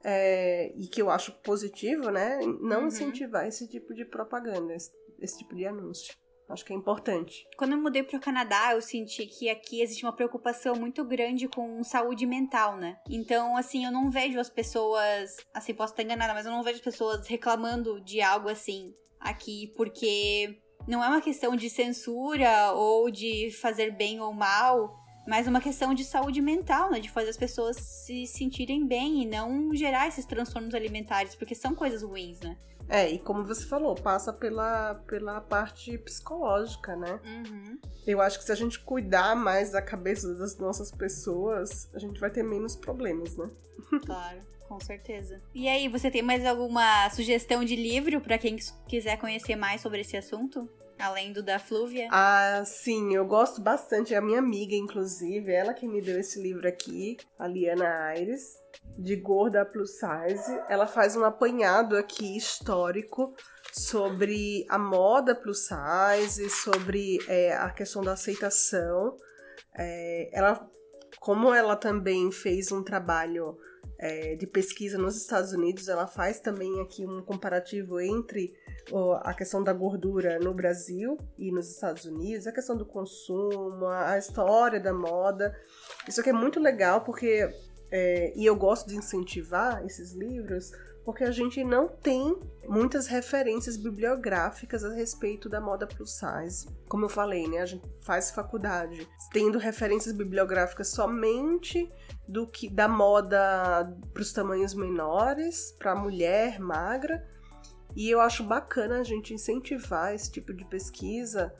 É, 0.05 0.73
e 0.77 0.87
que 0.87 1.03
eu 1.03 1.11
acho 1.11 1.33
positivo, 1.43 2.11
né? 2.11 2.39
Não 2.61 2.83
uhum. 2.83 2.87
incentivar 2.89 3.47
esse 3.47 3.69
tipo 3.69 3.95
de 3.95 4.05
propaganda, 4.05 4.75
esse, 4.75 4.91
esse 5.21 5.39
tipo 5.39 5.55
de 5.55 5.67
anúncio. 5.67 6.15
Acho 6.49 6.65
que 6.65 6.73
é 6.73 6.77
importante. 6.77 7.47
Quando 7.59 7.73
eu 7.73 7.79
mudei 7.79 8.03
para 8.03 8.17
o 8.17 8.21
Canadá, 8.21 8.73
eu 8.73 8.81
senti 8.81 9.27
que 9.27 9.51
aqui 9.51 9.83
existe 9.83 10.05
uma 10.05 10.15
preocupação 10.15 10.75
muito 10.75 11.05
grande 11.05 11.47
com 11.47 11.85
saúde 11.85 12.25
mental, 12.25 12.77
né? 12.79 12.97
Então, 13.09 13.55
assim, 13.55 13.85
eu 13.85 13.93
não 13.93 14.11
vejo 14.11 14.41
as 14.41 14.49
pessoas. 14.49 15.37
Assim, 15.53 15.75
posso 15.75 15.93
estar 15.93 16.03
enganada, 16.03 16.33
mas 16.33 16.47
eu 16.47 16.53
não 16.53 16.63
vejo 16.63 16.77
as 16.77 16.85
pessoas 16.85 17.27
reclamando 17.27 18.01
de 18.01 18.23
algo 18.23 18.49
assim 18.49 18.95
aqui, 19.21 19.75
porque 19.77 20.59
não 20.87 21.05
é 21.05 21.09
uma 21.09 21.21
questão 21.21 21.55
de 21.55 21.69
censura 21.69 22.73
ou 22.73 23.11
de 23.11 23.51
fazer 23.61 23.91
bem 23.91 24.21
ou 24.21 24.33
mal, 24.33 24.97
mas 25.29 25.47
uma 25.47 25.61
questão 25.61 25.93
de 25.93 26.05
saúde 26.05 26.41
mental, 26.41 26.91
né? 26.91 26.99
De 26.99 27.11
fazer 27.11 27.29
as 27.29 27.37
pessoas 27.37 27.77
se 27.77 28.27
sentirem 28.27 28.87
bem 28.87 29.23
e 29.23 29.27
não 29.27 29.75
gerar 29.75 30.09
esses 30.09 30.25
transtornos 30.25 30.75
alimentares, 30.75 31.35
porque 31.35 31.55
são 31.55 31.75
coisas 31.75 32.03
ruins, 32.03 32.41
né? 32.41 32.57
É, 32.89 33.11
e 33.11 33.19
como 33.19 33.45
você 33.45 33.67
falou, 33.67 33.95
passa 33.95 34.33
pela, 34.33 34.95
pela 35.07 35.43
parte 35.43 35.99
psicológica, 35.99 36.97
né? 36.97 37.21
Uhum. 37.23 37.79
Eu 38.07 38.23
acho 38.23 38.39
que 38.39 38.45
se 38.47 38.51
a 38.51 38.55
gente 38.55 38.81
cuidar 38.81 39.37
mais 39.37 39.73
da 39.73 39.83
cabeça 39.83 40.35
das 40.35 40.57
nossas 40.57 40.91
pessoas, 40.91 41.91
a 41.93 41.99
gente 41.99 42.19
vai 42.19 42.31
ter 42.31 42.43
menos 42.43 42.75
problemas, 42.75 43.37
né? 43.37 43.51
Claro. 44.07 44.41
Com 44.67 44.79
certeza. 44.81 45.41
E 45.55 45.67
aí, 45.67 45.89
você 45.89 46.11
tem 46.11 46.21
mais 46.21 46.45
alguma 46.45 47.09
sugestão 47.09 47.65
de 47.65 47.75
livro 47.75 48.21
para 48.21 48.37
quem 48.37 48.57
quiser 48.87 49.17
conhecer 49.17 49.57
mais 49.57 49.81
sobre 49.81 50.03
esse 50.03 50.15
assunto? 50.15 50.69
Além 50.99 51.33
do 51.33 51.43
da 51.43 51.59
Flúvia? 51.59 52.09
Ah, 52.11 52.63
sim, 52.67 53.15
eu 53.15 53.25
gosto 53.25 53.61
bastante. 53.61 54.15
É 54.15 54.17
a 54.17 54.23
minha 54.23 54.39
amiga, 54.39 54.75
inclusive, 54.75 55.53
ela 55.53 55.73
que 55.73 55.87
me 55.87 56.03
deu 56.03 56.19
esse 56.19 56.41
livro 56.41 56.67
aqui, 56.67 57.17
a 57.39 57.47
Liana 57.47 57.89
Aires, 58.07 58.43
de 58.99 59.15
Gorda 59.17 59.65
Plus 59.65 59.93
Size. 59.93 60.61
Ela 60.69 60.87
faz 60.87 61.17
um 61.17 61.25
apanhado 61.25 61.97
aqui 61.97 62.37
histórico 62.37 63.35
sobre 63.73 64.67
a 64.69 64.79
moda 64.79 65.35
plus 65.35 65.69
size, 65.69 66.51
sobre 66.51 67.19
é, 67.29 67.53
a 67.55 67.71
questão 67.71 68.03
da 68.03 68.13
aceitação. 68.13 69.17
É, 69.77 70.31
ela, 70.33 70.69
como 71.21 71.55
ela 71.55 71.77
também 71.77 72.33
fez 72.33 72.73
um 72.73 72.83
trabalho 72.83 73.57
é, 73.99 74.37
de 74.37 74.47
pesquisa 74.47 74.99
nos 74.99 75.17
Estados 75.17 75.53
Unidos, 75.53 75.89
ela 75.89 76.07
faz 76.07 76.41
também 76.41 76.81
aqui 76.81 77.05
um 77.07 77.23
comparativo 77.23 78.01
entre 78.01 78.53
a 79.23 79.35
questão 79.35 79.63
da 79.63 79.73
gordura 79.73 80.39
no 80.39 80.55
Brasil 80.55 81.19
e 81.37 81.51
nos 81.51 81.71
Estados 81.71 82.05
Unidos, 82.05 82.47
a 82.47 82.53
questão 82.53 82.77
do 82.77 82.87
consumo, 82.87 83.87
a 83.87 84.17
história 84.19 84.81
da 84.81 84.93
moda. 84.93 85.55
Isso 86.07 86.21
aqui 86.21 86.31
é 86.31 86.33
muito 86.33 86.61
legal 86.61 87.03
porque, 87.03 87.49
é, 87.91 88.33
e 88.37 88.47
eu 88.47 88.57
gosto 88.57 88.89
de 88.89 88.97
incentivar 88.97 89.85
esses 89.85 90.13
livros, 90.13 90.73
porque 91.09 91.25
a 91.25 91.31
gente 91.31 91.65
não 91.65 91.89
tem 91.89 92.39
muitas 92.69 93.07
referências 93.07 93.79
bibliográficas 93.79 94.85
a 94.85 94.93
respeito 94.93 95.49
da 95.49 95.59
moda 95.59 95.87
plus 95.87 96.19
size. 96.19 96.69
Como 96.87 97.07
eu 97.07 97.09
falei, 97.09 97.49
né, 97.49 97.61
a 97.61 97.67
gente 97.67 97.89
faz 98.03 98.31
faculdade 98.31 99.09
tendo 99.33 99.59
referências 99.59 100.15
bibliográficas 100.15 100.89
somente 100.89 101.91
do 102.29 102.47
que 102.47 102.69
da 102.69 102.87
moda 102.87 103.91
para 104.13 104.21
os 104.21 104.35
tamanhos 104.35 104.75
menores, 104.75 105.73
para 105.79 105.93
a 105.93 105.97
mulher 105.97 106.61
magra. 106.61 107.27
E 107.99 108.09
eu 108.09 108.21
acho 108.21 108.45
bacana 108.45 109.01
a 109.01 109.03
gente 109.03 109.35
incentivar 109.35 110.15
esse 110.15 110.31
tipo 110.31 110.55
de 110.55 110.65
pesquisa 110.65 111.53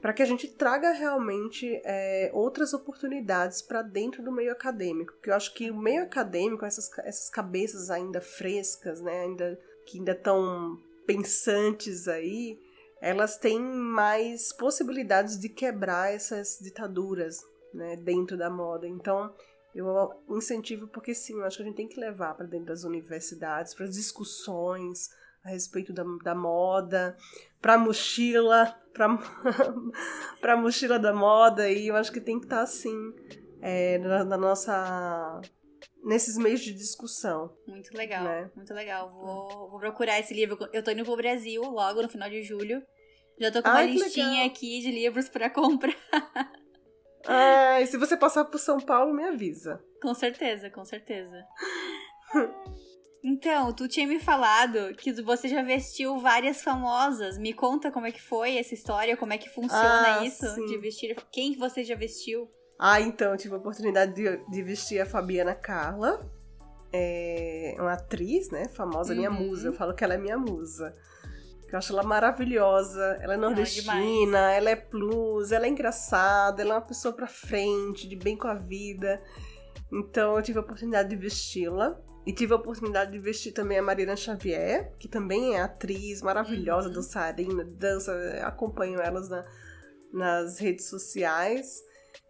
para 0.00 0.12
que 0.12 0.22
a 0.22 0.24
gente 0.24 0.46
traga 0.46 0.92
realmente 0.92 1.68
é, 1.84 2.30
outras 2.32 2.72
oportunidades 2.72 3.60
para 3.60 3.82
dentro 3.82 4.22
do 4.22 4.30
meio 4.30 4.52
acadêmico. 4.52 5.12
Porque 5.14 5.28
eu 5.28 5.34
acho 5.34 5.52
que 5.52 5.72
o 5.72 5.76
meio 5.76 6.04
acadêmico, 6.04 6.64
essas, 6.64 6.88
essas 6.98 7.28
cabeças 7.28 7.90
ainda 7.90 8.20
frescas, 8.20 9.00
né, 9.00 9.22
ainda, 9.22 9.58
que 9.84 9.98
ainda 9.98 10.12
estão 10.12 10.78
pensantes 11.04 12.06
aí, 12.06 12.60
elas 13.00 13.36
têm 13.36 13.58
mais 13.60 14.52
possibilidades 14.52 15.36
de 15.36 15.48
quebrar 15.48 16.14
essas 16.14 16.60
ditaduras 16.62 17.44
né, 17.74 17.96
dentro 17.96 18.36
da 18.36 18.48
moda. 18.48 18.86
Então, 18.86 19.34
eu 19.74 20.14
incentivo 20.30 20.86
porque 20.86 21.12
sim, 21.12 21.40
eu 21.40 21.44
acho 21.44 21.56
que 21.56 21.62
a 21.64 21.66
gente 21.66 21.76
tem 21.76 21.88
que 21.88 21.98
levar 21.98 22.34
para 22.34 22.46
dentro 22.46 22.66
das 22.66 22.84
universidades, 22.84 23.74
para 23.74 23.86
discussões 23.86 25.10
a 25.44 25.50
respeito 25.50 25.92
da, 25.92 26.04
da 26.22 26.34
moda, 26.34 27.16
para 27.60 27.78
mochila, 27.78 28.76
para 28.92 30.56
mochila 30.56 30.98
da 30.98 31.12
moda 31.12 31.70
e 31.70 31.88
eu 31.88 31.96
acho 31.96 32.12
que 32.12 32.20
tem 32.20 32.38
que 32.38 32.46
estar 32.46 32.58
tá 32.58 32.62
assim 32.62 33.12
é, 33.60 33.98
na, 33.98 34.24
na, 34.24 34.36
nossa 34.36 35.40
nesses 36.04 36.36
meios 36.36 36.60
de 36.60 36.72
discussão. 36.72 37.56
Muito 37.66 37.96
legal, 37.96 38.24
né? 38.24 38.50
muito 38.54 38.72
legal. 38.72 39.10
Vou, 39.12 39.70
vou 39.70 39.78
procurar 39.78 40.18
esse 40.18 40.34
livro. 40.34 40.58
Eu 40.72 40.82
tô 40.82 40.90
indo 40.90 41.04
pro 41.04 41.16
Brasil 41.16 41.62
logo 41.62 42.02
no 42.02 42.08
final 42.08 42.28
de 42.28 42.42
julho. 42.42 42.82
Já 43.40 43.50
tô 43.50 43.62
com 43.62 43.68
uma 43.68 43.78
Ai, 43.78 43.90
listinha 43.90 44.46
aqui 44.46 44.80
de 44.80 44.90
livros 44.90 45.28
para 45.28 45.50
comprar. 45.50 45.96
E 47.80 47.86
se 47.86 47.96
você 47.96 48.16
passar 48.16 48.44
por 48.44 48.58
São 48.58 48.80
Paulo, 48.80 49.14
me 49.14 49.22
avisa. 49.22 49.80
Com 50.00 50.12
certeza, 50.12 50.68
com 50.70 50.84
certeza. 50.84 51.44
Então, 53.24 53.72
tu 53.72 53.86
tinha 53.86 54.06
me 54.06 54.18
falado 54.18 54.94
que 54.96 55.12
você 55.22 55.46
já 55.46 55.62
vestiu 55.62 56.18
várias 56.18 56.60
famosas. 56.60 57.38
Me 57.38 57.52
conta 57.52 57.92
como 57.92 58.06
é 58.06 58.10
que 58.10 58.20
foi 58.20 58.56
essa 58.56 58.74
história, 58.74 59.16
como 59.16 59.32
é 59.32 59.38
que 59.38 59.48
funciona 59.48 60.18
ah, 60.18 60.24
isso 60.24 60.44
sim. 60.54 60.66
de 60.66 60.78
vestir. 60.78 61.16
Quem 61.30 61.52
que 61.52 61.58
você 61.58 61.84
já 61.84 61.94
vestiu? 61.94 62.50
Ah, 62.78 63.00
então, 63.00 63.30
eu 63.30 63.36
tive 63.36 63.54
a 63.54 63.58
oportunidade 63.58 64.12
de, 64.12 64.44
de 64.50 64.62
vestir 64.62 65.00
a 65.00 65.06
Fabiana 65.06 65.54
Carla. 65.54 66.28
É 66.92 67.76
uma 67.78 67.92
atriz, 67.92 68.50
né? 68.50 68.68
Famosa, 68.68 69.12
uhum. 69.12 69.18
minha 69.18 69.30
musa. 69.30 69.68
Eu 69.68 69.72
falo 69.72 69.94
que 69.94 70.02
ela 70.02 70.14
é 70.14 70.18
minha 70.18 70.36
musa. 70.36 70.92
Eu 71.72 71.78
acho 71.78 71.92
ela 71.92 72.02
maravilhosa. 72.02 73.18
Ela 73.22 73.34
é 73.34 73.36
nordestina, 73.36 74.52
ela 74.52 74.68
é 74.68 74.76
plus, 74.76 75.52
ela 75.52 75.64
é 75.64 75.68
engraçada, 75.68 76.60
ela 76.60 76.72
é 76.72 76.74
uma 76.74 76.82
pessoa 76.82 77.14
pra 77.14 77.28
frente, 77.28 78.08
de 78.08 78.16
bem 78.16 78.36
com 78.36 78.48
a 78.48 78.54
vida. 78.54 79.22
Então 79.92 80.36
eu 80.36 80.42
tive 80.42 80.58
a 80.58 80.62
oportunidade 80.62 81.08
de 81.08 81.16
vesti-la. 81.16 81.98
E 82.24 82.32
tive 82.32 82.52
a 82.52 82.56
oportunidade 82.56 83.10
de 83.10 83.18
vestir 83.18 83.52
também 83.52 83.78
a 83.78 83.82
Marina 83.82 84.14
Xavier, 84.14 84.92
que 84.98 85.08
também 85.08 85.56
é 85.56 85.60
atriz 85.60 86.22
maravilhosa, 86.22 86.88
uhum. 86.88 86.94
dançarina, 86.94 87.64
dança, 87.64 88.12
acompanho 88.44 89.00
elas 89.00 89.28
na, 89.28 89.44
nas 90.12 90.58
redes 90.60 90.86
sociais. 90.86 91.82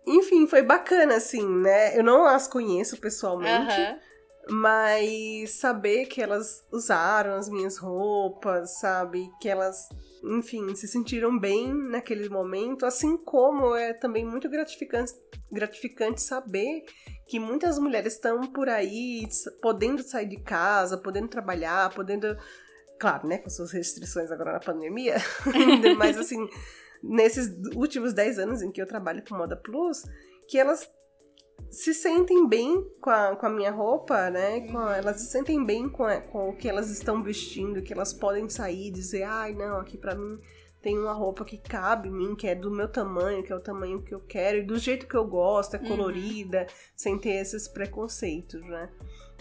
Enfim, 0.07 0.47
foi 0.47 0.63
bacana, 0.63 1.17
assim, 1.17 1.47
né? 1.47 1.97
Eu 1.97 2.03
não 2.03 2.25
as 2.25 2.49
conheço 2.49 2.97
pessoalmente, 2.97 3.79
uhum. 3.79 4.61
mas 4.63 5.51
saber 5.51 6.07
que 6.07 6.23
elas 6.23 6.67
usaram 6.73 7.35
as 7.35 7.51
minhas 7.51 7.77
roupas, 7.77 8.81
sabe? 8.81 9.29
Que 9.43 9.49
elas, 9.49 9.89
enfim, 10.25 10.75
se 10.75 10.89
sentiram 10.89 11.39
bem 11.39 11.73
naquele 11.73 12.31
momento, 12.31 12.87
assim 12.87 13.17
como 13.19 13.77
é 13.77 13.93
também 13.93 14.25
muito 14.25 14.49
gratificante, 14.49 15.13
gratificante 15.53 16.23
saber 16.23 16.83
que 17.33 17.41
muitas 17.41 17.79
mulheres 17.79 18.13
estão 18.13 18.43
por 18.43 18.69
aí 18.69 19.27
podendo 19.63 20.03
sair 20.03 20.29
de 20.29 20.37
casa, 20.37 20.99
podendo 20.99 21.29
trabalhar, 21.29 21.89
podendo. 21.95 22.37
Claro, 23.01 23.27
né, 23.27 23.39
com 23.39 23.49
suas 23.49 23.73
restrições 23.73 24.31
agora 24.31 24.53
na 24.53 24.61
pandemia, 24.61 25.17
mas 25.97 26.19
assim, 26.19 26.47
nesses 27.03 27.51
últimos 27.75 28.13
10 28.13 28.39
anos 28.39 28.61
em 28.61 28.71
que 28.71 28.83
eu 28.83 28.87
trabalho 28.87 29.25
com 29.27 29.35
Moda 29.35 29.57
Plus, 29.57 30.03
que 30.47 30.59
elas 30.59 30.87
se 31.71 31.95
sentem 31.95 32.47
bem 32.47 32.87
com 33.01 33.09
a, 33.09 33.35
com 33.35 33.47
a 33.47 33.51
minha 33.51 33.71
roupa, 33.71 34.29
né? 34.29 34.69
Com 34.71 34.87
elas 34.91 35.17
se 35.17 35.31
sentem 35.31 35.65
bem 35.65 35.89
com, 35.89 36.05
a, 36.05 36.21
com 36.21 36.51
o 36.51 36.57
que 36.57 36.69
elas 36.69 36.91
estão 36.91 37.23
vestindo, 37.23 37.81
que 37.81 37.95
elas 37.95 38.13
podem 38.13 38.47
sair 38.51 38.89
e 38.89 38.93
dizer, 38.93 39.23
ai, 39.23 39.55
não, 39.55 39.79
aqui 39.79 39.97
pra 39.97 40.15
mim 40.15 40.39
tem 40.83 40.99
uma 40.99 41.13
roupa 41.13 41.45
que 41.45 41.57
cabe 41.57 42.09
em 42.09 42.13
mim, 42.13 42.35
que 42.35 42.49
é 42.49 42.55
do 42.55 42.71
meu 42.71 42.89
tamanho, 42.89 43.43
que 43.43 43.53
é 43.53 43.57
o 43.57 43.61
tamanho 43.61 44.03
que 44.03 44.13
eu 44.13 44.21
quero, 44.21 44.59
e 44.59 44.63
do 44.63 44.77
jeito 44.77 45.07
que 45.07 45.15
eu 45.15 45.25
gosto, 45.25 45.77
é 45.77 45.79
uhum. 45.79 45.87
colorida, 45.87 46.63
uhum. 46.63 46.67
sem 46.97 47.19
ter 47.19 47.35
esses 47.35 47.69
preconceitos, 47.69 48.61
né? 48.63 48.91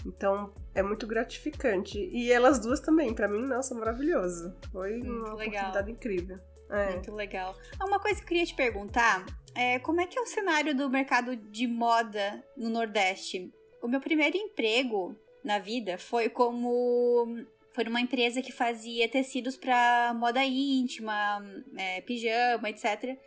Então 0.05 0.53
é 0.73 0.83
muito 0.83 1.07
gratificante. 1.07 1.97
E 1.97 2.31
elas 2.31 2.59
duas 2.59 2.79
também, 2.79 3.13
para 3.13 3.27
mim, 3.27 3.41
nossa, 3.41 3.73
maravilhoso. 3.73 4.55
Foi 4.71 4.97
muito 4.97 5.09
uma 5.09 5.33
legal. 5.33 5.47
oportunidade 5.47 5.91
incrível. 5.91 6.39
É. 6.69 6.91
Muito 6.91 7.13
legal. 7.13 7.55
Ah, 7.79 7.85
uma 7.85 7.99
coisa 7.99 8.17
que 8.17 8.23
eu 8.23 8.27
queria 8.27 8.45
te 8.45 8.55
perguntar 8.55 9.25
é 9.55 9.79
como 9.79 9.99
é 9.99 10.07
que 10.07 10.17
é 10.17 10.21
o 10.21 10.25
cenário 10.25 10.75
do 10.75 10.89
mercado 10.89 11.35
de 11.35 11.67
moda 11.67 12.43
no 12.55 12.69
Nordeste? 12.69 13.51
O 13.81 13.87
meu 13.87 13.99
primeiro 13.99 14.37
emprego 14.37 15.15
na 15.43 15.59
vida 15.59 15.97
foi 15.97 16.29
como 16.29 17.27
foi 17.73 17.83
numa 17.85 18.01
empresa 18.01 18.41
que 18.41 18.51
fazia 18.51 19.07
tecidos 19.07 19.57
para 19.57 20.13
moda 20.13 20.43
íntima, 20.43 21.43
é, 21.77 22.01
pijama, 22.01 22.69
etc. 22.69 23.17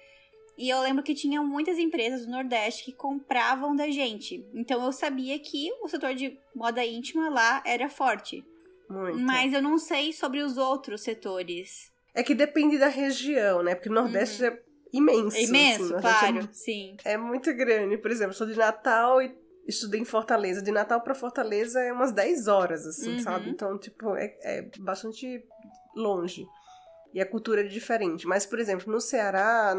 E 0.57 0.69
eu 0.69 0.81
lembro 0.81 1.03
que 1.03 1.15
tinha 1.15 1.43
muitas 1.43 1.79
empresas 1.79 2.27
do 2.27 2.33
Nordeste 2.33 2.85
que 2.85 2.93
compravam 2.93 3.75
da 3.75 3.91
gente. 3.91 4.47
Então 4.55 4.85
eu 4.85 4.93
sabia 4.93 5.39
que 5.39 5.71
o 5.83 5.89
setor 5.89 6.15
de 6.15 6.39
moda 6.55 6.85
íntima 6.85 7.29
lá 7.29 7.63
era 7.67 7.89
forte. 7.89 8.45
Muito. 8.89 9.19
Mas 9.19 9.53
eu 9.53 9.63
não 9.63 9.79
sei 9.79 10.13
sobre 10.13 10.41
os 10.41 10.57
outros 10.57 11.03
setores. 11.03 11.91
É 12.15 12.23
que 12.23 12.35
depende 12.35 12.79
da 12.79 12.89
região, 12.89 13.63
né? 13.63 13.75
Porque 13.75 13.89
o 13.89 13.93
Nordeste 13.93 14.45
uhum. 14.45 14.51
é 14.51 14.59
imenso. 14.93 15.37
É 15.37 15.43
imenso, 15.43 15.83
assim, 15.95 16.01
claro, 16.01 16.39
é, 16.39 16.49
sim. 16.53 16.97
É 17.05 17.17
muito 17.17 17.53
grande. 17.55 17.99
Por 17.99 18.11
exemplo, 18.11 18.35
sou 18.35 18.47
de 18.47 18.57
Natal 18.57 19.21
e 19.21 19.35
estudei 19.67 20.01
em 20.01 20.05
Fortaleza. 20.05 20.63
De 20.63 20.71
Natal 20.71 21.01
para 21.01 21.15
Fortaleza 21.15 21.81
é 21.81 21.93
umas 21.93 22.13
10 22.13 22.49
horas, 22.49 22.87
assim, 22.87 23.15
uhum. 23.15 23.21
sabe? 23.21 23.51
Então, 23.51 23.79
tipo, 23.79 24.15
é, 24.17 24.37
é 24.43 24.71
bastante 24.79 25.45
longe. 25.95 26.47
E 27.13 27.21
a 27.21 27.27
cultura 27.27 27.61
é 27.61 27.65
diferente. 27.65 28.27
Mas, 28.27 28.45
por 28.45 28.59
exemplo, 28.59 28.93
no 28.93 29.01
Ceará, 29.01 29.75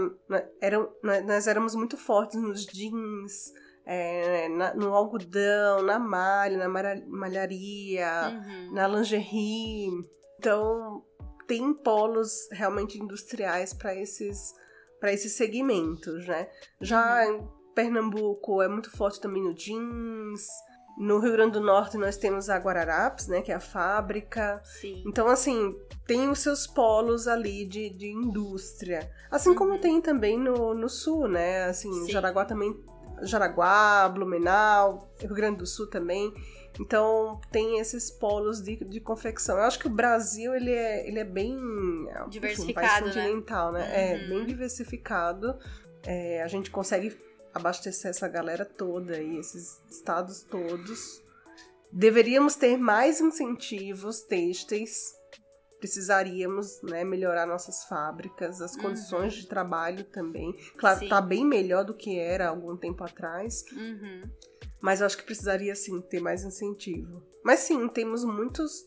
eram, 0.61 0.89
nós 1.03 1.47
éramos 1.47 1.75
muito 1.75 1.97
fortes 1.97 2.41
nos 2.41 2.65
jeans, 2.65 3.51
é, 3.85 4.47
na, 4.49 4.73
no 4.73 4.93
algodão, 4.93 5.83
na 5.83 5.99
malha, 5.99 6.57
na 6.57 6.69
malharia, 7.07 8.09
uhum. 8.29 8.73
na 8.73 8.87
lingerie. 8.87 9.89
Então, 10.39 11.03
tem 11.47 11.73
polos 11.73 12.47
realmente 12.51 12.97
industriais 12.97 13.73
para 13.73 13.95
esses 13.95 14.53
para 14.99 15.13
esses 15.13 15.33
segmentos, 15.33 16.25
né? 16.25 16.49
Já 16.81 17.27
uhum. 17.27 17.47
Pernambuco 17.75 18.61
é 18.61 18.67
muito 18.67 18.89
forte 18.89 19.19
também 19.19 19.43
no 19.43 19.53
jeans. 19.53 20.47
No 20.97 21.19
Rio 21.19 21.33
Grande 21.33 21.51
do 21.51 21.59
Norte 21.59 21.97
nós 21.97 22.15
temos 22.15 22.49
a 22.49 22.57
Guararapes, 22.57 23.27
né, 23.27 23.41
que 23.41 23.51
é 23.51 23.55
a 23.55 23.59
fábrica. 23.59 24.61
Sim. 24.63 25.03
Então, 25.05 25.27
assim, 25.27 25.75
tem 26.07 26.29
os 26.29 26.39
seus 26.39 26.65
polos 26.65 27.27
ali 27.27 27.65
de, 27.65 27.89
de 27.89 28.07
indústria. 28.07 29.11
Assim 29.29 29.49
uhum. 29.49 29.55
como 29.55 29.77
tem 29.77 29.99
também 29.99 30.39
no, 30.39 30.73
no 30.73 30.87
Sul, 30.87 31.27
né? 31.27 31.65
Assim, 31.65 31.91
Sim. 31.91 32.11
Jaraguá 32.11 32.45
também... 32.45 32.73
Jaraguá, 33.21 34.09
Blumenau, 34.09 35.09
Rio 35.19 35.35
Grande 35.35 35.57
do 35.59 35.65
Sul 35.65 35.87
também. 35.87 36.33
Então 36.79 37.39
tem 37.51 37.79
esses 37.79 38.11
polos 38.11 38.61
de, 38.61 38.77
de 38.83 38.99
confecção. 38.99 39.57
Eu 39.57 39.63
acho 39.63 39.79
que 39.79 39.87
o 39.87 39.89
Brasil 39.89 40.53
ele 40.53 40.71
é, 40.71 41.07
ele 41.07 41.19
é 41.19 41.23
bem 41.23 41.57
diversificado, 42.29 42.59
enfim, 42.59 42.71
um 42.71 42.73
país 42.73 43.15
né? 43.15 43.23
continental, 43.23 43.71
né? 43.71 43.79
né? 43.79 43.87
Uhum. 43.87 43.93
É 43.93 44.27
bem 44.27 44.45
diversificado. 44.45 45.57
É, 46.03 46.43
a 46.43 46.47
gente 46.47 46.69
consegue 46.69 47.17
abastecer 47.55 48.11
essa 48.11 48.27
galera 48.27 48.65
toda 48.65 49.19
e 49.19 49.37
esses 49.37 49.81
estados 49.89 50.43
todos. 50.43 51.23
Deveríamos 51.91 52.55
ter 52.55 52.77
mais 52.77 53.21
incentivos 53.21 54.21
têxteis. 54.21 55.13
Precisaríamos 55.79 56.81
né, 56.83 57.03
melhorar 57.03 57.45
nossas 57.45 57.85
fábricas, 57.85 58.61
as 58.61 58.75
condições 58.75 59.33
uhum. 59.33 59.39
de 59.41 59.47
trabalho 59.47 60.03
também. 60.05 60.53
Claro, 60.77 60.99
Sim. 60.99 61.07
tá 61.07 61.21
bem 61.21 61.45
melhor 61.45 61.85
do 61.85 61.93
que 61.93 62.19
era 62.19 62.49
algum 62.49 62.75
tempo 62.75 63.03
atrás. 63.03 63.63
Uhum. 63.71 64.29
Mas 64.81 64.99
eu 64.99 65.05
acho 65.05 65.17
que 65.17 65.23
precisaria 65.23 65.75
sim 65.75 66.01
ter 66.01 66.19
mais 66.19 66.43
incentivo. 66.43 67.23
Mas 67.43 67.61
sim, 67.61 67.87
temos 67.87 68.23
muitos 68.23 68.85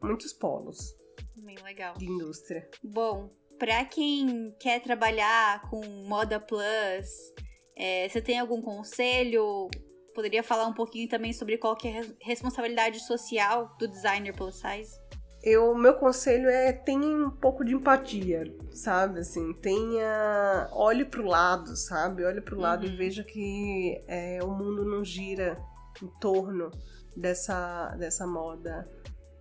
muitos 0.00 0.32
polos. 0.32 0.96
Bem 1.36 1.56
legal. 1.62 1.94
De 1.96 2.06
indústria. 2.06 2.68
Bom, 2.82 3.30
para 3.58 3.84
quem 3.84 4.54
quer 4.58 4.80
trabalhar 4.82 5.62
com 5.70 5.84
moda 6.08 6.40
plus, 6.40 7.32
é, 7.76 8.08
você 8.08 8.20
tem 8.20 8.38
algum 8.38 8.60
conselho? 8.60 9.68
Poderia 10.14 10.42
falar 10.42 10.66
um 10.66 10.74
pouquinho 10.74 11.08
também 11.08 11.32
sobre 11.32 11.56
qual 11.56 11.74
que 11.74 11.88
é 11.88 12.00
a 12.00 12.04
responsabilidade 12.20 13.00
social 13.00 13.74
do 13.78 13.88
designer 13.88 14.34
plus 14.34 14.56
size? 14.56 15.02
eu 15.42 15.74
meu 15.74 15.94
conselho 15.94 16.48
é 16.48 16.72
tenha 16.72 17.04
um 17.04 17.30
pouco 17.30 17.64
de 17.64 17.74
empatia, 17.74 18.44
sabe? 18.70 19.20
Assim, 19.20 19.52
tenha 19.54 20.68
olhe 20.72 21.04
pro 21.04 21.26
lado, 21.26 21.76
sabe? 21.76 22.24
Olhe 22.24 22.40
pro 22.40 22.58
lado 22.58 22.86
uhum. 22.86 22.92
e 22.92 22.96
veja 22.96 23.24
que 23.24 24.00
é, 24.06 24.38
o 24.42 24.48
mundo 24.48 24.84
não 24.84 25.04
gira 25.04 25.58
em 26.00 26.06
torno 26.20 26.70
dessa 27.16 27.88
dessa 27.98 28.26
moda 28.26 28.88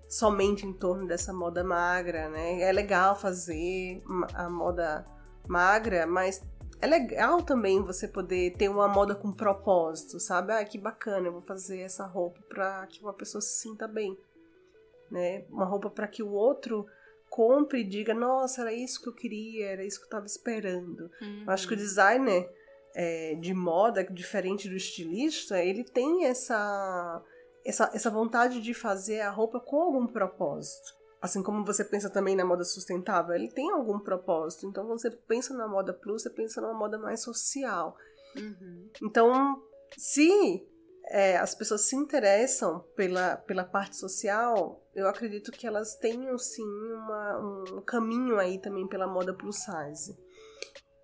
somente 0.10 0.66
em 0.66 0.74
torno 0.74 1.08
dessa 1.08 1.32
moda 1.32 1.64
magra, 1.64 2.30
né? 2.30 2.62
É 2.62 2.72
legal 2.72 3.16
fazer 3.16 4.04
a 4.34 4.50
moda 4.50 5.06
magra, 5.48 6.06
mas 6.06 6.42
é 6.82 6.88
legal 6.88 7.44
também 7.44 7.82
você 7.82 8.08
poder 8.08 8.56
ter 8.58 8.70
uma 8.70 8.88
moda 8.88 9.16
com 9.16 9.32
propósito, 9.32 10.20
sabe? 10.20 10.54
Ah, 10.54 10.66
que 10.66 10.78
bacana, 10.78 11.28
eu 11.28 11.34
vou 11.34 11.42
fazer 11.42 11.80
essa 11.80 12.06
roupa 12.06 12.40
para 12.50 12.86
que 12.88 13.02
uma 13.02 13.14
pessoa 13.14 13.42
se 13.42 13.62
sinta 13.62 13.88
bem 13.88 14.18
né? 15.12 15.44
Uma 15.50 15.66
roupa 15.66 15.90
para 15.90 16.08
que 16.08 16.24
o 16.24 16.32
outro 16.32 16.88
compre 17.30 17.82
e 17.82 17.84
diga, 17.84 18.14
nossa, 18.14 18.62
era 18.62 18.74
isso 18.74 19.02
que 19.02 19.10
eu 19.10 19.14
queria, 19.14 19.68
era 19.68 19.84
isso 19.84 19.98
que 20.00 20.04
eu 20.04 20.08
estava 20.08 20.26
esperando. 20.26 21.12
Uhum. 21.22 21.44
Eu 21.46 21.52
acho 21.52 21.68
que 21.68 21.74
o 21.74 21.78
designer 21.78 22.50
é, 22.96 23.36
de 23.36 23.54
moda, 23.54 24.04
diferente 24.06 24.70
do 24.70 24.76
estilista, 24.76 25.62
ele 25.64 25.84
tem 25.84 26.26
essa, 26.26 27.22
essa, 27.66 27.92
essa 27.94 28.10
vontade 28.10 28.62
de 28.62 28.74
fazer 28.74 29.22
a 29.22 29.30
roupa 29.30 29.60
com 29.60 29.82
algum 29.82 30.08
propósito. 30.08 31.01
Assim 31.22 31.44
como 31.44 31.64
você 31.64 31.86
pensa 31.86 32.10
também 32.10 32.36
na 32.36 32.44
moda 32.44 32.64
sustentável, 32.64 33.36
ele 33.36 33.52
tem 33.52 33.70
algum 33.70 34.00
propósito. 34.00 34.66
Então, 34.66 34.88
quando 34.88 35.00
você 35.00 35.12
pensa 35.12 35.54
na 35.54 35.68
moda 35.68 35.94
plus, 35.94 36.24
você 36.24 36.30
pensa 36.32 36.60
numa 36.60 36.74
moda 36.74 36.98
mais 36.98 37.22
social. 37.22 37.96
Uhum. 38.36 38.90
Então, 39.04 39.62
se 39.96 40.68
é, 41.06 41.38
as 41.38 41.54
pessoas 41.54 41.82
se 41.82 41.96
interessam 41.96 42.80
pela, 42.96 43.36
pela 43.38 43.64
parte 43.64 43.98
social, 43.98 44.84
eu 44.96 45.08
acredito 45.08 45.52
que 45.52 45.68
elas 45.68 45.96
tenham 45.96 46.38
sim 46.38 46.64
uma, 46.64 47.38
um 47.38 47.82
caminho 47.82 48.40
aí 48.40 48.60
também 48.60 48.88
pela 48.88 49.08
moda 49.08 49.34
plus 49.34 49.58
size. 49.58 50.18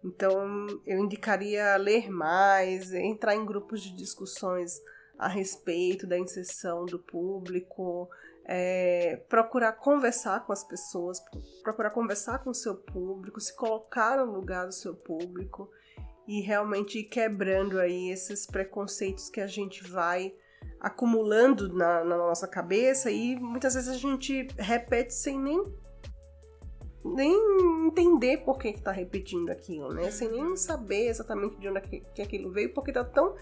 Então, 0.04 0.68
eu 0.86 1.00
indicaria 1.00 1.76
ler 1.78 2.10
mais, 2.10 2.94
entrar 2.94 3.36
em 3.36 3.46
grupos 3.46 3.82
de 3.82 3.96
discussões 3.96 4.80
a 5.18 5.28
respeito 5.28 6.08
da 6.08 6.18
inserção 6.18 6.86
do 6.86 7.00
público, 7.00 8.10
é, 8.48 9.22
procurar 9.28 9.74
conversar 9.74 10.46
com 10.46 10.54
as 10.54 10.64
pessoas, 10.64 11.20
procurar 11.62 11.90
conversar 11.90 12.40
com 12.40 12.52
o 12.52 12.56
seu 12.56 12.76
público, 12.76 13.42
se 13.42 13.54
colocar 13.54 14.18
no 14.18 14.32
lugar 14.32 14.66
do 14.66 14.74
seu 14.74 14.96
público 14.96 15.70
e 16.26 16.40
realmente 16.42 17.00
ir 17.00 17.04
quebrando 17.04 17.78
aí 17.80 18.10
esses 18.10 18.46
preconceitos 18.46 19.30
que 19.30 19.42
a 19.42 19.48
gente 19.48 19.84
vai 19.84 20.34
acumulando 20.80 21.74
na, 21.74 22.04
na 22.04 22.18
nossa 22.18 22.48
cabeça 22.48 23.12
e 23.12 23.36
muitas 23.36 23.74
vezes 23.74 23.90
a 23.90 23.98
gente 23.98 24.48
repete 24.58 25.14
sem 25.14 25.40
nem 25.40 25.64
nem 27.04 27.88
entender 27.88 28.40
por 28.40 28.58
que 28.58 28.68
está 28.68 28.92
repetindo 28.92 29.50
aquilo, 29.50 29.94
né? 29.94 30.12
Sem 30.12 30.30
nem 30.30 30.58
saber 30.58 31.08
exatamente 31.08 31.58
de 31.58 31.70
onde 31.70 31.78
é 31.78 31.82
que, 31.82 32.00
que 32.14 32.22
aquilo 32.22 32.52
veio, 32.52 32.74
porque 32.74 32.92
está 32.92 33.04
tão 33.04 33.34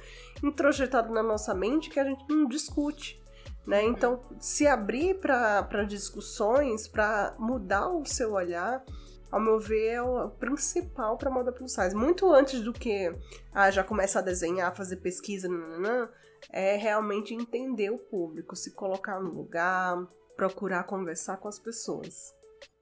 introjetado 0.44 1.12
na 1.12 1.24
nossa 1.24 1.54
mente 1.56 1.90
que 1.90 2.00
a 2.00 2.04
gente 2.04 2.24
não 2.30 2.46
discute. 2.48 3.20
Né? 3.66 3.84
Então, 3.84 4.22
se 4.40 4.68
abrir 4.68 5.16
para 5.16 5.84
discussões, 5.84 6.88
para 6.88 7.36
mudar 7.40 7.90
o 7.90 8.06
seu 8.06 8.34
olhar, 8.34 8.84
ao 9.32 9.42
meu 9.42 9.60
ver, 9.60 9.88
é 9.88 10.02
o 10.02 10.30
principal 10.30 11.18
para 11.18 11.32
moda 11.32 11.52
plus 11.52 11.74
size. 11.74 11.96
Muito 11.96 12.32
antes 12.32 12.62
do 12.62 12.72
que 12.72 13.12
ah, 13.54 13.70
já 13.72 13.84
começar 13.84 14.20
a 14.20 14.24
desenhar, 14.24 14.76
fazer 14.76 14.98
pesquisa, 14.98 15.50
nananã, 15.50 16.10
é 16.52 16.76
realmente 16.76 17.34
entender 17.34 17.90
o 17.90 17.98
público, 17.98 18.56
se 18.56 18.72
colocar 18.72 19.20
no 19.20 19.32
lugar, 19.32 20.08
procurar 20.36 20.84
conversar 20.84 21.38
com 21.38 21.48
as 21.48 21.60
pessoas. 21.60 22.34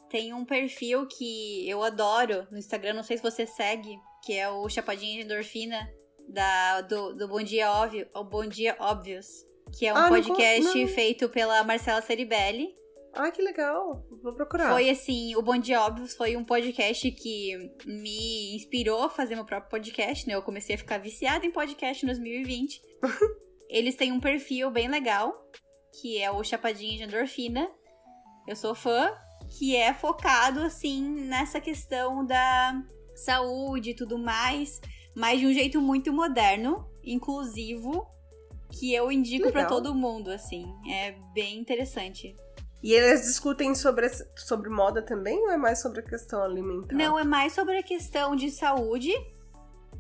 Tem 0.10 0.34
um 0.34 0.46
perfil 0.46 1.08
que 1.08 1.68
eu 1.68 1.82
adoro 1.82 2.46
no 2.52 2.58
Instagram, 2.58 2.94
não 2.94 3.04
sei 3.04 3.18
se 3.18 3.24
você 3.24 3.48
segue, 3.48 3.98
que 4.24 4.34
é 4.34 4.48
o 4.48 4.70
Chapadinha 4.70 5.18
de 5.18 5.26
Endorfina, 5.26 5.90
da, 6.28 6.82
do, 6.82 7.14
do 7.14 7.28
Bom 7.28 7.42
Dia 7.42 7.72
Óbvio, 7.72 8.08
Bom 8.30 8.46
Dia 8.46 8.76
Óbvios, 8.80 9.44
que 9.74 9.88
é 9.88 9.94
um 9.94 9.98
ah, 9.98 10.08
podcast 10.08 10.80
não... 10.82 10.88
feito 10.88 11.28
pela 11.30 11.64
Marcela 11.64 12.02
Ceribelli. 12.02 12.74
Ah, 13.14 13.30
que 13.32 13.42
legal. 13.42 14.06
Vou 14.22 14.34
procurar. 14.34 14.72
Foi 14.72 14.90
assim, 14.90 15.36
o 15.36 15.42
Bom 15.42 15.58
Dia 15.58 15.80
foi 16.18 16.36
um 16.36 16.44
podcast 16.44 17.12
que 17.12 17.72
me 17.86 18.56
inspirou 18.56 19.04
a 19.04 19.10
fazer 19.10 19.36
meu 19.36 19.46
próprio 19.46 19.70
podcast, 19.70 20.28
né? 20.28 20.34
Eu 20.34 20.42
comecei 20.42 20.76
a 20.76 20.78
ficar 20.78 20.98
viciada 20.98 21.46
em 21.46 21.52
podcast 21.52 22.04
em 22.04 22.08
2020. 22.08 22.82
Eles 23.70 23.96
têm 23.96 24.12
um 24.12 24.20
perfil 24.20 24.72
bem 24.72 24.88
legal, 24.88 25.34
que 26.00 26.20
é 26.20 26.32
o 26.32 26.44
Chapadinha 26.44 26.98
de 26.98 27.04
Endorfina. 27.04 27.70
Eu 28.48 28.56
sou 28.56 28.74
fã, 28.74 29.12
que 29.58 29.76
é 29.76 29.94
focado, 29.94 30.62
assim, 30.62 31.04
nessa 31.04 31.60
questão 31.60 32.26
da 32.26 32.74
saúde 33.16 33.92
e 33.92 33.96
tudo 33.96 34.18
mais, 34.18 34.82
mas 35.16 35.40
de 35.40 35.46
um 35.46 35.54
jeito 35.54 35.80
muito 35.80 36.12
moderno, 36.12 36.88
inclusivo, 37.04 38.13
que 38.74 38.94
eu 38.94 39.12
indico 39.12 39.52
para 39.52 39.66
todo 39.66 39.94
mundo, 39.94 40.32
assim. 40.32 40.66
É 40.90 41.16
bem 41.34 41.60
interessante. 41.60 42.36
E 42.82 42.92
eles 42.92 43.22
discutem 43.22 43.74
sobre, 43.76 44.10
sobre 44.36 44.70
moda 44.70 45.02
também 45.02 45.38
ou 45.40 45.52
é 45.52 45.58
mais 45.58 45.82
sobre 45.82 46.02
a 46.02 46.04
questão 46.04 46.44
alimentar? 46.44 46.94
Não, 46.94 47.18
é 47.18 47.24
mais 47.24 47.54
sobre 47.54 47.78
a 47.78 47.84
questão 47.84 48.36
de 48.36 48.52
saúde, 48.52 49.14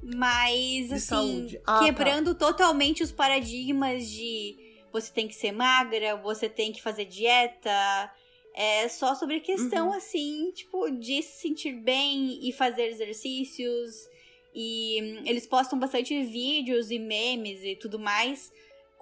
mas 0.01 0.89
de 0.89 0.93
assim, 0.95 1.47
ah, 1.65 1.79
tá. 1.79 1.85
quebrando 1.85 2.35
tá. 2.35 2.47
totalmente 2.47 3.01
os 3.01 3.11
paradigmas 3.11 4.09
de 4.09 4.57
você 4.91 5.11
tem 5.11 5.27
que 5.27 5.33
ser 5.33 5.53
magra, 5.53 6.17
você 6.17 6.49
tem 6.49 6.73
que 6.73 6.81
fazer 6.81 7.05
dieta. 7.05 8.11
É 8.55 8.87
só 8.89 9.15
sobre 9.15 9.37
a 9.37 9.41
questão, 9.41 9.87
uhum. 9.87 9.93
assim, 9.93 10.51
tipo, 10.51 10.91
de 10.91 11.23
se 11.23 11.41
sentir 11.41 11.71
bem 11.71 12.47
e 12.47 12.51
fazer 12.51 12.87
exercícios. 12.87 14.07
E 14.53 15.23
eles 15.25 15.47
postam 15.47 15.79
bastante 15.79 16.23
vídeos 16.23 16.91
e 16.91 16.99
memes 16.99 17.63
e 17.63 17.75
tudo 17.75 17.97
mais 17.99 18.51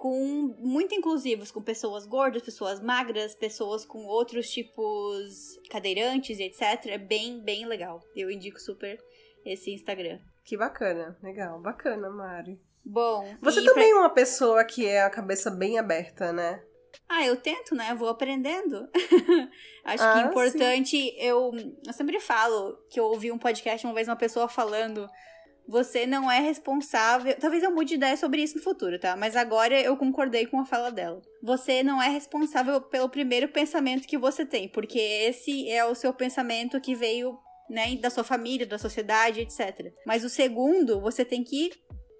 com 0.02 0.52
muito 0.58 0.96
inclusivos, 0.96 1.52
com 1.52 1.62
pessoas 1.62 2.06
gordas, 2.06 2.42
pessoas 2.42 2.80
magras, 2.80 3.36
pessoas 3.36 3.84
com 3.84 4.04
outros 4.04 4.50
tipos 4.50 5.60
cadeirantes 5.70 6.40
e 6.40 6.42
etc. 6.42 6.86
É 6.86 6.98
bem, 6.98 7.40
bem 7.40 7.66
legal. 7.66 8.02
Eu 8.16 8.28
indico 8.28 8.58
super 8.58 8.98
esse 9.44 9.70
Instagram. 9.72 10.18
Que 10.44 10.56
bacana, 10.56 11.16
legal, 11.22 11.60
bacana, 11.60 12.10
Mari. 12.10 12.60
Bom. 12.84 13.32
Você 13.40 13.62
também 13.62 13.90
pra... 13.90 13.98
é 13.98 14.00
uma 14.00 14.10
pessoa 14.10 14.64
que 14.64 14.84
é 14.84 15.04
a 15.04 15.10
cabeça 15.10 15.52
bem 15.52 15.78
aberta, 15.78 16.32
né? 16.32 16.60
Ah, 17.08 17.24
eu 17.24 17.36
tento, 17.36 17.76
né? 17.76 17.92
Eu 17.92 17.96
vou 17.96 18.08
aprendendo. 18.08 18.88
Acho 19.84 20.02
ah, 20.02 20.12
que 20.14 20.18
é 20.18 20.22
importante. 20.22 21.14
Eu, 21.16 21.52
eu 21.86 21.92
sempre 21.92 22.18
falo 22.18 22.76
que 22.90 22.98
eu 22.98 23.04
ouvi 23.04 23.30
um 23.30 23.38
podcast 23.38 23.86
uma 23.86 23.94
vez 23.94 24.08
uma 24.08 24.16
pessoa 24.16 24.48
falando 24.48 25.08
você 25.66 26.06
não 26.06 26.30
é 26.30 26.40
responsável. 26.40 27.34
Talvez 27.38 27.62
eu 27.62 27.70
mude 27.70 27.90
de 27.90 27.94
ideia 27.94 28.16
sobre 28.16 28.42
isso 28.42 28.56
no 28.56 28.62
futuro, 28.62 28.98
tá? 28.98 29.16
Mas 29.16 29.36
agora 29.36 29.80
eu 29.80 29.96
concordei 29.96 30.46
com 30.46 30.60
a 30.60 30.64
fala 30.64 30.90
dela. 30.90 31.20
Você 31.42 31.82
não 31.82 32.02
é 32.02 32.08
responsável 32.08 32.80
pelo 32.80 33.08
primeiro 33.08 33.48
pensamento 33.48 34.06
que 34.06 34.18
você 34.18 34.44
tem, 34.44 34.68
porque 34.68 34.98
esse 34.98 35.70
é 35.70 35.84
o 35.84 35.94
seu 35.94 36.12
pensamento 36.12 36.80
que 36.80 36.94
veio, 36.94 37.38
né, 37.68 37.96
da 37.96 38.10
sua 38.10 38.24
família, 38.24 38.66
da 38.66 38.78
sociedade, 38.78 39.40
etc. 39.40 39.92
Mas 40.06 40.24
o 40.24 40.28
segundo, 40.28 41.00
você 41.00 41.24
tem 41.24 41.42
que 41.42 41.70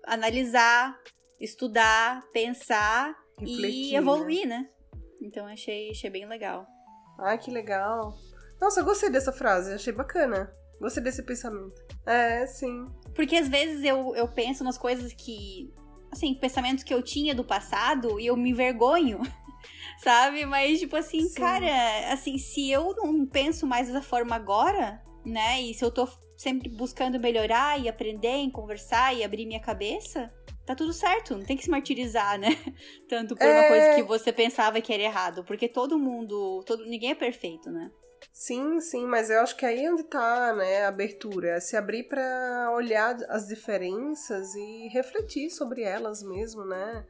analisar, 0.07 0.99
estudar, 1.41 2.23
pensar 2.33 3.17
Refletir, 3.39 3.93
e 3.93 3.97
evoluir, 3.97 4.47
né? 4.47 4.59
né? 4.59 4.69
Então 5.21 5.47
achei, 5.47 5.91
achei 5.91 6.11
bem 6.11 6.27
legal. 6.27 6.67
Ai, 7.19 7.39
que 7.39 7.51
legal. 7.51 8.17
Nossa, 8.61 8.81
eu 8.81 8.85
gostei 8.85 9.11
dessa 9.11 9.33
frase, 9.33 9.73
achei 9.73 9.93
bacana. 9.93 10.53
Gostei 10.81 11.03
desse 11.03 11.23
pensamento. 11.23 11.81
É, 12.07 12.47
sim. 12.47 12.87
Porque 13.15 13.37
às 13.37 13.49
vezes 13.49 13.85
eu, 13.85 14.15
eu 14.15 14.29
penso 14.29 14.65
nas 14.65 14.79
coisas 14.79 15.13
que. 15.13 15.73
Assim, 16.11 16.35
pensamentos 16.35 16.85
que 16.85 16.93
eu 16.93 17.03
tinha 17.03 17.35
do 17.35 17.45
passado 17.45 18.21
e 18.21 18.27
eu 18.27 18.37
me 18.37 18.51
envergonho. 18.51 19.21
Sabe? 20.03 20.45
Mas, 20.45 20.81
tipo 20.81 20.97
assim, 20.97 21.23
sim. 21.23 21.41
cara, 21.41 22.13
assim, 22.13 22.37
se 22.37 22.71
eu 22.71 22.95
não 22.97 23.25
penso 23.25 23.67
mais 23.67 23.87
dessa 23.87 24.03
forma 24.03 24.35
agora, 24.35 25.03
né? 25.25 25.63
E 25.63 25.73
se 25.75 25.85
eu 25.85 25.91
tô 25.91 26.09
sempre 26.37 26.69
buscando 26.69 27.21
melhorar 27.21 27.81
e 27.81 27.89
aprender, 27.89 28.37
e 28.43 28.51
conversar 28.51 29.15
e 29.15 29.23
abrir 29.23 29.47
minha 29.47 29.61
cabeça, 29.61 30.33
tá 30.67 30.75
tudo 30.75 30.93
certo. 30.93 31.37
Não 31.37 31.45
tem 31.45 31.57
que 31.57 31.65
se 31.65 31.71
martirizar, 31.71 32.39
né? 32.39 32.49
Tanto 33.09 33.37
por 33.37 33.47
é... 33.47 33.53
uma 33.53 33.69
coisa 33.69 33.95
que 33.95 34.03
você 34.03 34.33
pensava 34.33 34.81
que 34.81 34.93
era 34.93 35.03
errado. 35.03 35.45
Porque 35.45 35.69
todo 35.69 35.99
mundo. 35.99 36.63
Todo, 36.67 36.85
ninguém 36.85 37.11
é 37.11 37.15
perfeito, 37.15 37.71
né? 37.71 37.91
Sim, 38.33 38.81
sim, 38.81 39.07
mas 39.07 39.31
eu 39.31 39.41
acho 39.41 39.57
que 39.57 39.65
aí 39.65 39.85
é 39.85 39.93
onde 39.93 40.05
tá, 40.05 40.55
né, 40.55 40.85
a 40.85 40.89
abertura, 40.89 41.51
é 41.51 41.61
se 41.61 41.77
abrir 41.77 42.05
para 42.05 42.71
olhar 42.75 43.17
as 43.29 43.49
diferenças 43.49 44.55
e 44.55 44.89
refletir 44.89 45.51
sobre 45.51 45.83
elas 45.83 46.23
mesmo, 46.23 46.65
né? 46.65 47.07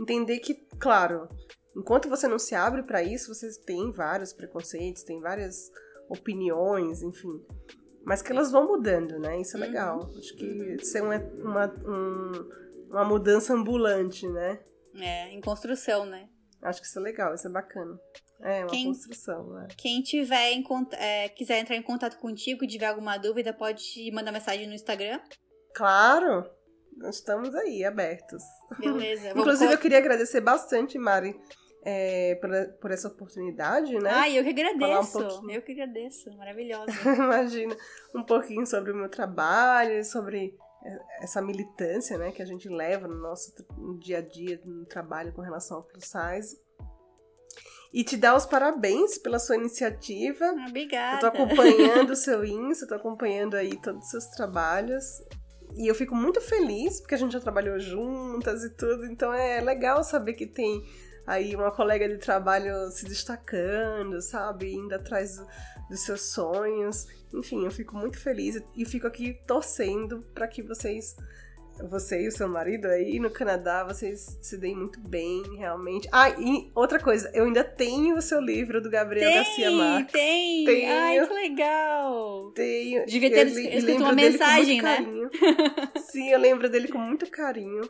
Entender 0.00 0.38
que, 0.38 0.54
claro, 0.78 1.28
enquanto 1.76 2.08
você 2.08 2.26
não 2.26 2.38
se 2.38 2.54
abre 2.54 2.82
para 2.82 3.02
isso, 3.02 3.34
você 3.34 3.48
tem 3.62 3.92
vários 3.92 4.32
preconceitos, 4.32 5.02
tem 5.02 5.20
várias 5.20 5.70
opiniões, 6.08 7.02
enfim. 7.02 7.44
Mas 8.04 8.22
que 8.22 8.30
elas 8.30 8.52
vão 8.52 8.66
mudando, 8.66 9.18
né? 9.18 9.40
Isso 9.40 9.56
é 9.56 9.60
uhum. 9.60 9.66
legal. 9.66 10.10
Acho 10.16 10.36
que 10.36 10.84
ser 10.84 11.02
uma, 11.02 11.18
uma, 11.18 11.74
um, 11.84 12.32
uma 12.88 13.04
mudança 13.04 13.52
ambulante, 13.52 14.28
né? 14.28 14.60
É, 14.94 15.30
em 15.30 15.40
construção, 15.40 16.06
né? 16.06 16.28
Acho 16.62 16.80
que 16.80 16.86
isso 16.86 16.98
é 16.98 17.02
legal, 17.02 17.34
isso 17.34 17.46
é 17.46 17.50
bacana. 17.50 17.98
É, 18.40 18.60
uma 18.60 18.70
quem, 18.70 18.86
construção, 18.86 19.50
né? 19.50 19.68
Quem 19.76 20.02
tiver 20.02 20.52
em, 20.52 20.64
é, 20.92 21.28
quiser 21.28 21.58
entrar 21.58 21.76
em 21.76 21.82
contato 21.82 22.18
contigo 22.18 22.64
e 22.64 22.68
tiver 22.68 22.86
alguma 22.86 23.16
dúvida, 23.16 23.52
pode 23.52 24.10
mandar 24.12 24.32
mensagem 24.32 24.66
no 24.66 24.74
Instagram. 24.74 25.20
Claro! 25.74 26.48
Nós 26.96 27.16
estamos 27.16 27.54
aí, 27.54 27.84
abertos. 27.84 28.42
Beleza. 28.78 29.30
Inclusive, 29.36 29.72
eu 29.72 29.78
queria 29.78 29.98
agradecer 29.98 30.40
bastante, 30.40 30.98
Mari, 30.98 31.38
é, 31.84 32.34
por, 32.36 32.50
por 32.80 32.90
essa 32.90 33.08
oportunidade, 33.08 33.98
né? 33.98 34.10
Ah, 34.12 34.30
eu 34.30 34.42
que 34.42 34.50
agradeço. 34.50 35.18
Um 35.42 35.50
eu 35.50 35.62
que 35.62 35.72
agradeço. 35.72 36.34
Maravilhosa. 36.36 36.86
Imagina, 37.16 37.76
um 38.14 38.22
pouquinho 38.22 38.66
sobre 38.66 38.92
o 38.92 38.96
meu 38.96 39.10
trabalho, 39.10 40.02
sobre 40.04 40.56
essa 41.20 41.42
militância, 41.42 42.16
né, 42.16 42.30
que 42.30 42.42
a 42.42 42.46
gente 42.46 42.68
leva 42.68 43.08
no 43.08 43.16
nosso 43.16 43.52
no 43.76 43.98
dia 43.98 44.18
a 44.18 44.20
dia, 44.20 44.60
no 44.64 44.84
trabalho 44.86 45.32
com 45.32 45.40
relação 45.40 45.78
ao 45.78 45.82
plus 45.82 46.04
size. 46.04 46.60
E 47.96 48.04
te 48.04 48.14
dar 48.14 48.36
os 48.36 48.44
parabéns 48.44 49.16
pela 49.16 49.38
sua 49.38 49.56
iniciativa. 49.56 50.44
Obrigada. 50.68 51.16
Eu 51.16 51.20
tô 51.20 51.26
acompanhando 51.28 52.10
o 52.10 52.14
seu 52.14 52.44
Insta, 52.44 52.86
tô 52.86 52.94
acompanhando 52.94 53.54
aí 53.54 53.74
todos 53.74 54.04
os 54.04 54.10
seus 54.10 54.26
trabalhos. 54.26 55.22
E 55.74 55.88
eu 55.88 55.94
fico 55.94 56.14
muito 56.14 56.38
feliz, 56.38 57.00
porque 57.00 57.14
a 57.14 57.18
gente 57.18 57.32
já 57.32 57.40
trabalhou 57.40 57.80
juntas 57.80 58.64
e 58.64 58.68
tudo, 58.68 59.06
então 59.06 59.32
é 59.32 59.62
legal 59.62 60.04
saber 60.04 60.34
que 60.34 60.46
tem 60.46 60.84
aí 61.26 61.56
uma 61.56 61.70
colega 61.70 62.06
de 62.06 62.18
trabalho 62.18 62.90
se 62.90 63.06
destacando, 63.06 64.20
sabe? 64.20 64.74
Indo 64.74 64.94
atrás 64.94 65.42
dos 65.88 66.00
seus 66.00 66.20
sonhos. 66.20 67.06
Enfim, 67.32 67.64
eu 67.64 67.70
fico 67.70 67.96
muito 67.96 68.18
feliz 68.18 68.62
e 68.76 68.84
fico 68.84 69.06
aqui 69.06 69.40
torcendo 69.46 70.20
para 70.34 70.46
que 70.46 70.62
vocês 70.62 71.16
você 71.84 72.22
e 72.22 72.28
o 72.28 72.32
seu 72.32 72.48
marido 72.48 72.86
aí 72.86 73.18
no 73.18 73.30
Canadá, 73.30 73.84
vocês 73.84 74.38
se 74.40 74.56
deem 74.56 74.74
muito 74.74 75.00
bem, 75.00 75.42
realmente. 75.56 76.08
Ah, 76.12 76.30
e 76.30 76.70
outra 76.74 76.98
coisa, 76.98 77.30
eu 77.34 77.44
ainda 77.44 77.62
tenho 77.62 78.16
o 78.16 78.22
seu 78.22 78.40
livro 78.40 78.80
do 78.80 78.90
Gabriel 78.90 79.28
tem, 79.28 79.36
Garcia 79.36 79.70
Marques. 79.70 80.12
Tem, 80.12 80.64
tenho. 80.64 80.92
Ai, 80.92 81.26
que 81.26 81.34
legal. 81.34 82.52
Tenho. 82.52 83.06
Devia 83.06 83.30
ter 83.30 83.46
escrito 83.46 84.02
uma 84.02 84.12
mensagem, 84.12 84.80
né? 84.80 84.98
Sim, 86.10 86.30
eu 86.30 86.38
lembro 86.38 86.68
dele 86.68 86.88
com 86.88 86.98
muito 86.98 87.30
carinho. 87.30 87.88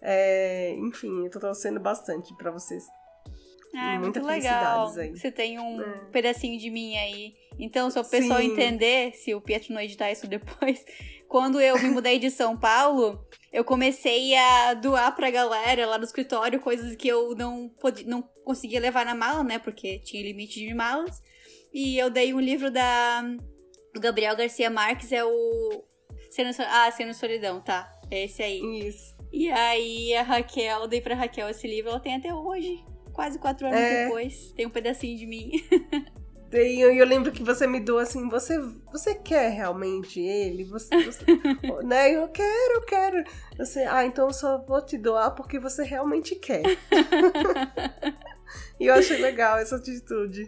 É, 0.00 0.74
enfim, 0.78 1.24
eu 1.24 1.30
tô 1.30 1.38
torcendo 1.38 1.78
bastante 1.80 2.34
para 2.36 2.50
vocês. 2.50 2.84
Ah, 3.74 3.98
muito 3.98 4.22
legal. 4.24 4.92
Aí. 4.96 5.16
Você 5.16 5.30
tem 5.30 5.58
um 5.58 5.80
é. 5.80 6.00
pedacinho 6.10 6.58
de 6.58 6.70
mim 6.70 6.96
aí. 6.96 7.34
Então, 7.58 7.90
se 7.90 7.98
o 7.98 8.04
pessoal 8.04 8.40
Sim. 8.40 8.52
entender, 8.52 9.14
se 9.14 9.34
o 9.34 9.40
Pietro 9.40 9.72
não 9.72 9.80
editar 9.80 10.10
isso 10.10 10.26
depois, 10.26 10.84
quando 11.28 11.60
eu 11.60 11.78
me 11.80 11.90
mudei 11.90 12.18
de 12.18 12.30
São 12.30 12.56
Paulo, 12.56 13.24
eu 13.52 13.64
comecei 13.64 14.34
a 14.34 14.74
doar 14.74 15.14
pra 15.14 15.30
galera 15.30 15.86
lá 15.86 15.98
no 15.98 16.04
escritório 16.04 16.60
coisas 16.60 16.96
que 16.96 17.08
eu 17.08 17.34
não, 17.34 17.68
podia, 17.80 18.06
não 18.06 18.22
conseguia 18.44 18.80
levar 18.80 19.04
na 19.04 19.14
mala, 19.14 19.44
né? 19.44 19.58
Porque 19.58 19.98
tinha 19.98 20.22
limite 20.22 20.60
de 20.60 20.74
malas. 20.74 21.22
E 21.72 21.98
eu 21.98 22.10
dei 22.10 22.34
um 22.34 22.40
livro 22.40 22.70
da 22.70 23.22
do 23.92 24.00
Gabriel 24.00 24.36
Garcia 24.36 24.70
Marques, 24.70 25.12
é 25.12 25.24
o. 25.24 25.84
Ah, 26.68 26.90
Sendo 26.90 27.12
Solidão, 27.12 27.60
tá. 27.60 27.90
É 28.10 28.24
esse 28.24 28.42
aí. 28.42 28.88
Isso. 28.88 29.14
E 29.30 29.50
aí 29.50 30.14
a 30.14 30.22
Raquel, 30.22 30.82
eu 30.82 30.88
dei 30.88 31.00
pra 31.00 31.14
Raquel 31.14 31.48
esse 31.48 31.66
livro, 31.66 31.90
ela 31.90 32.00
tem 32.00 32.14
até 32.14 32.34
hoje. 32.34 32.82
Quase 33.12 33.38
quatro 33.38 33.66
anos 33.66 33.78
é. 33.78 34.04
depois. 34.04 34.52
Tem 34.52 34.66
um 34.66 34.70
pedacinho 34.70 35.16
de 35.18 35.26
mim. 35.26 35.50
E 36.52 36.80
eu, 36.80 36.92
eu, 36.92 37.06
lembro 37.06 37.32
que 37.32 37.42
você 37.42 37.66
me 37.66 37.80
deu 37.80 37.98
assim, 37.98 38.28
você, 38.28 38.58
você 38.92 39.14
quer 39.14 39.50
realmente 39.50 40.20
ele? 40.20 40.64
Você, 40.64 41.02
você 41.02 41.24
né? 41.82 42.14
Eu 42.14 42.28
quero, 42.28 42.74
eu 42.74 42.82
quero. 42.82 43.24
Você, 43.56 43.80
ah, 43.84 44.04
então 44.04 44.26
eu 44.26 44.34
só 44.34 44.58
vou 44.58 44.84
te 44.84 44.98
doar 44.98 45.34
porque 45.34 45.58
você 45.58 45.82
realmente 45.82 46.34
quer. 46.34 46.62
e 48.78 48.86
eu 48.86 48.94
achei 48.94 49.16
legal 49.16 49.58
essa 49.58 49.76
atitude. 49.76 50.46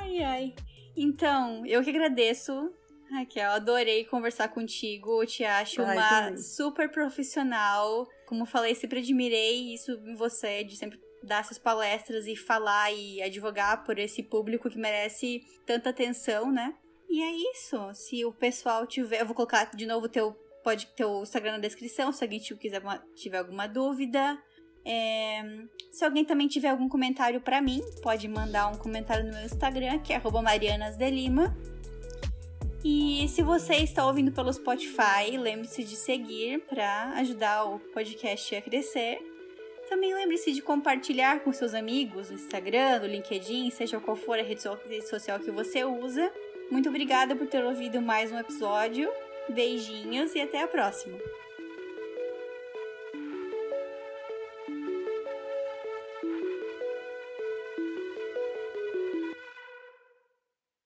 Ai, 0.00 0.22
ai. 0.22 0.54
Então, 0.96 1.64
eu 1.66 1.84
que 1.84 1.90
agradeço, 1.90 2.72
Raquel. 3.10 3.52
Adorei 3.52 4.04
conversar 4.06 4.48
contigo. 4.48 5.22
Eu 5.22 5.26
te 5.26 5.44
acho 5.44 5.82
ai, 5.82 5.96
uma 5.96 6.08
também. 6.08 6.38
super 6.38 6.90
profissional. 6.90 8.08
Como 8.26 8.44
falei, 8.44 8.74
sempre 8.74 8.98
admirei 8.98 9.72
isso 9.72 9.92
em 9.92 10.16
você, 10.16 10.64
de 10.64 10.76
sempre 10.76 10.98
dar 11.26 11.40
essas 11.40 11.58
palestras 11.58 12.26
e 12.26 12.36
falar 12.36 12.92
e 12.92 13.20
advogar 13.22 13.84
por 13.84 13.98
esse 13.98 14.22
público 14.22 14.70
que 14.70 14.78
merece 14.78 15.42
tanta 15.66 15.90
atenção, 15.90 16.50
né? 16.50 16.74
E 17.08 17.22
é 17.22 17.52
isso. 17.52 17.76
Se 17.94 18.24
o 18.24 18.32
pessoal 18.32 18.86
tiver, 18.86 19.20
eu 19.20 19.26
vou 19.26 19.34
colocar 19.34 19.70
de 19.74 19.86
novo 19.86 20.08
teu 20.08 20.36
pode 20.62 20.86
teu 20.96 21.22
Instagram 21.22 21.52
na 21.52 21.58
descrição, 21.58 22.10
se 22.10 22.24
alguém 22.24 22.40
quiser 22.40 22.82
tiver 23.14 23.38
alguma 23.38 23.68
dúvida. 23.68 24.36
É, 24.84 25.40
se 25.92 26.04
alguém 26.04 26.24
também 26.24 26.48
tiver 26.48 26.70
algum 26.70 26.88
comentário 26.88 27.40
para 27.40 27.60
mim, 27.60 27.80
pode 28.02 28.26
mandar 28.26 28.66
um 28.68 28.76
comentário 28.76 29.24
no 29.24 29.32
meu 29.32 29.44
Instagram, 29.44 30.00
que 30.00 30.12
é 30.12 30.20
@marianasdelima. 30.20 31.56
E 32.84 33.28
se 33.28 33.42
você 33.42 33.76
está 33.76 34.06
ouvindo 34.06 34.32
pelo 34.32 34.52
Spotify, 34.52 35.36
lembre-se 35.38 35.84
de 35.84 35.96
seguir 35.96 36.60
para 36.66 37.10
ajudar 37.18 37.64
o 37.64 37.78
podcast 37.78 38.56
a 38.56 38.62
crescer. 38.62 39.35
Também 39.88 40.12
lembre-se 40.14 40.52
de 40.52 40.62
compartilhar 40.62 41.40
com 41.40 41.52
seus 41.52 41.72
amigos 41.72 42.30
no 42.30 42.36
Instagram, 42.36 43.00
no 43.00 43.06
LinkedIn, 43.06 43.70
seja 43.70 44.00
qual 44.00 44.16
for 44.16 44.38
a 44.38 44.42
rede 44.42 44.62
social 45.06 45.38
que 45.38 45.50
você 45.50 45.84
usa. 45.84 46.32
Muito 46.70 46.88
obrigada 46.88 47.36
por 47.36 47.46
ter 47.46 47.64
ouvido 47.64 48.02
mais 48.02 48.32
um 48.32 48.38
episódio. 48.38 49.08
Beijinhos 49.48 50.34
e 50.34 50.40
até 50.40 50.62
a 50.62 50.68
próxima! 50.68 51.16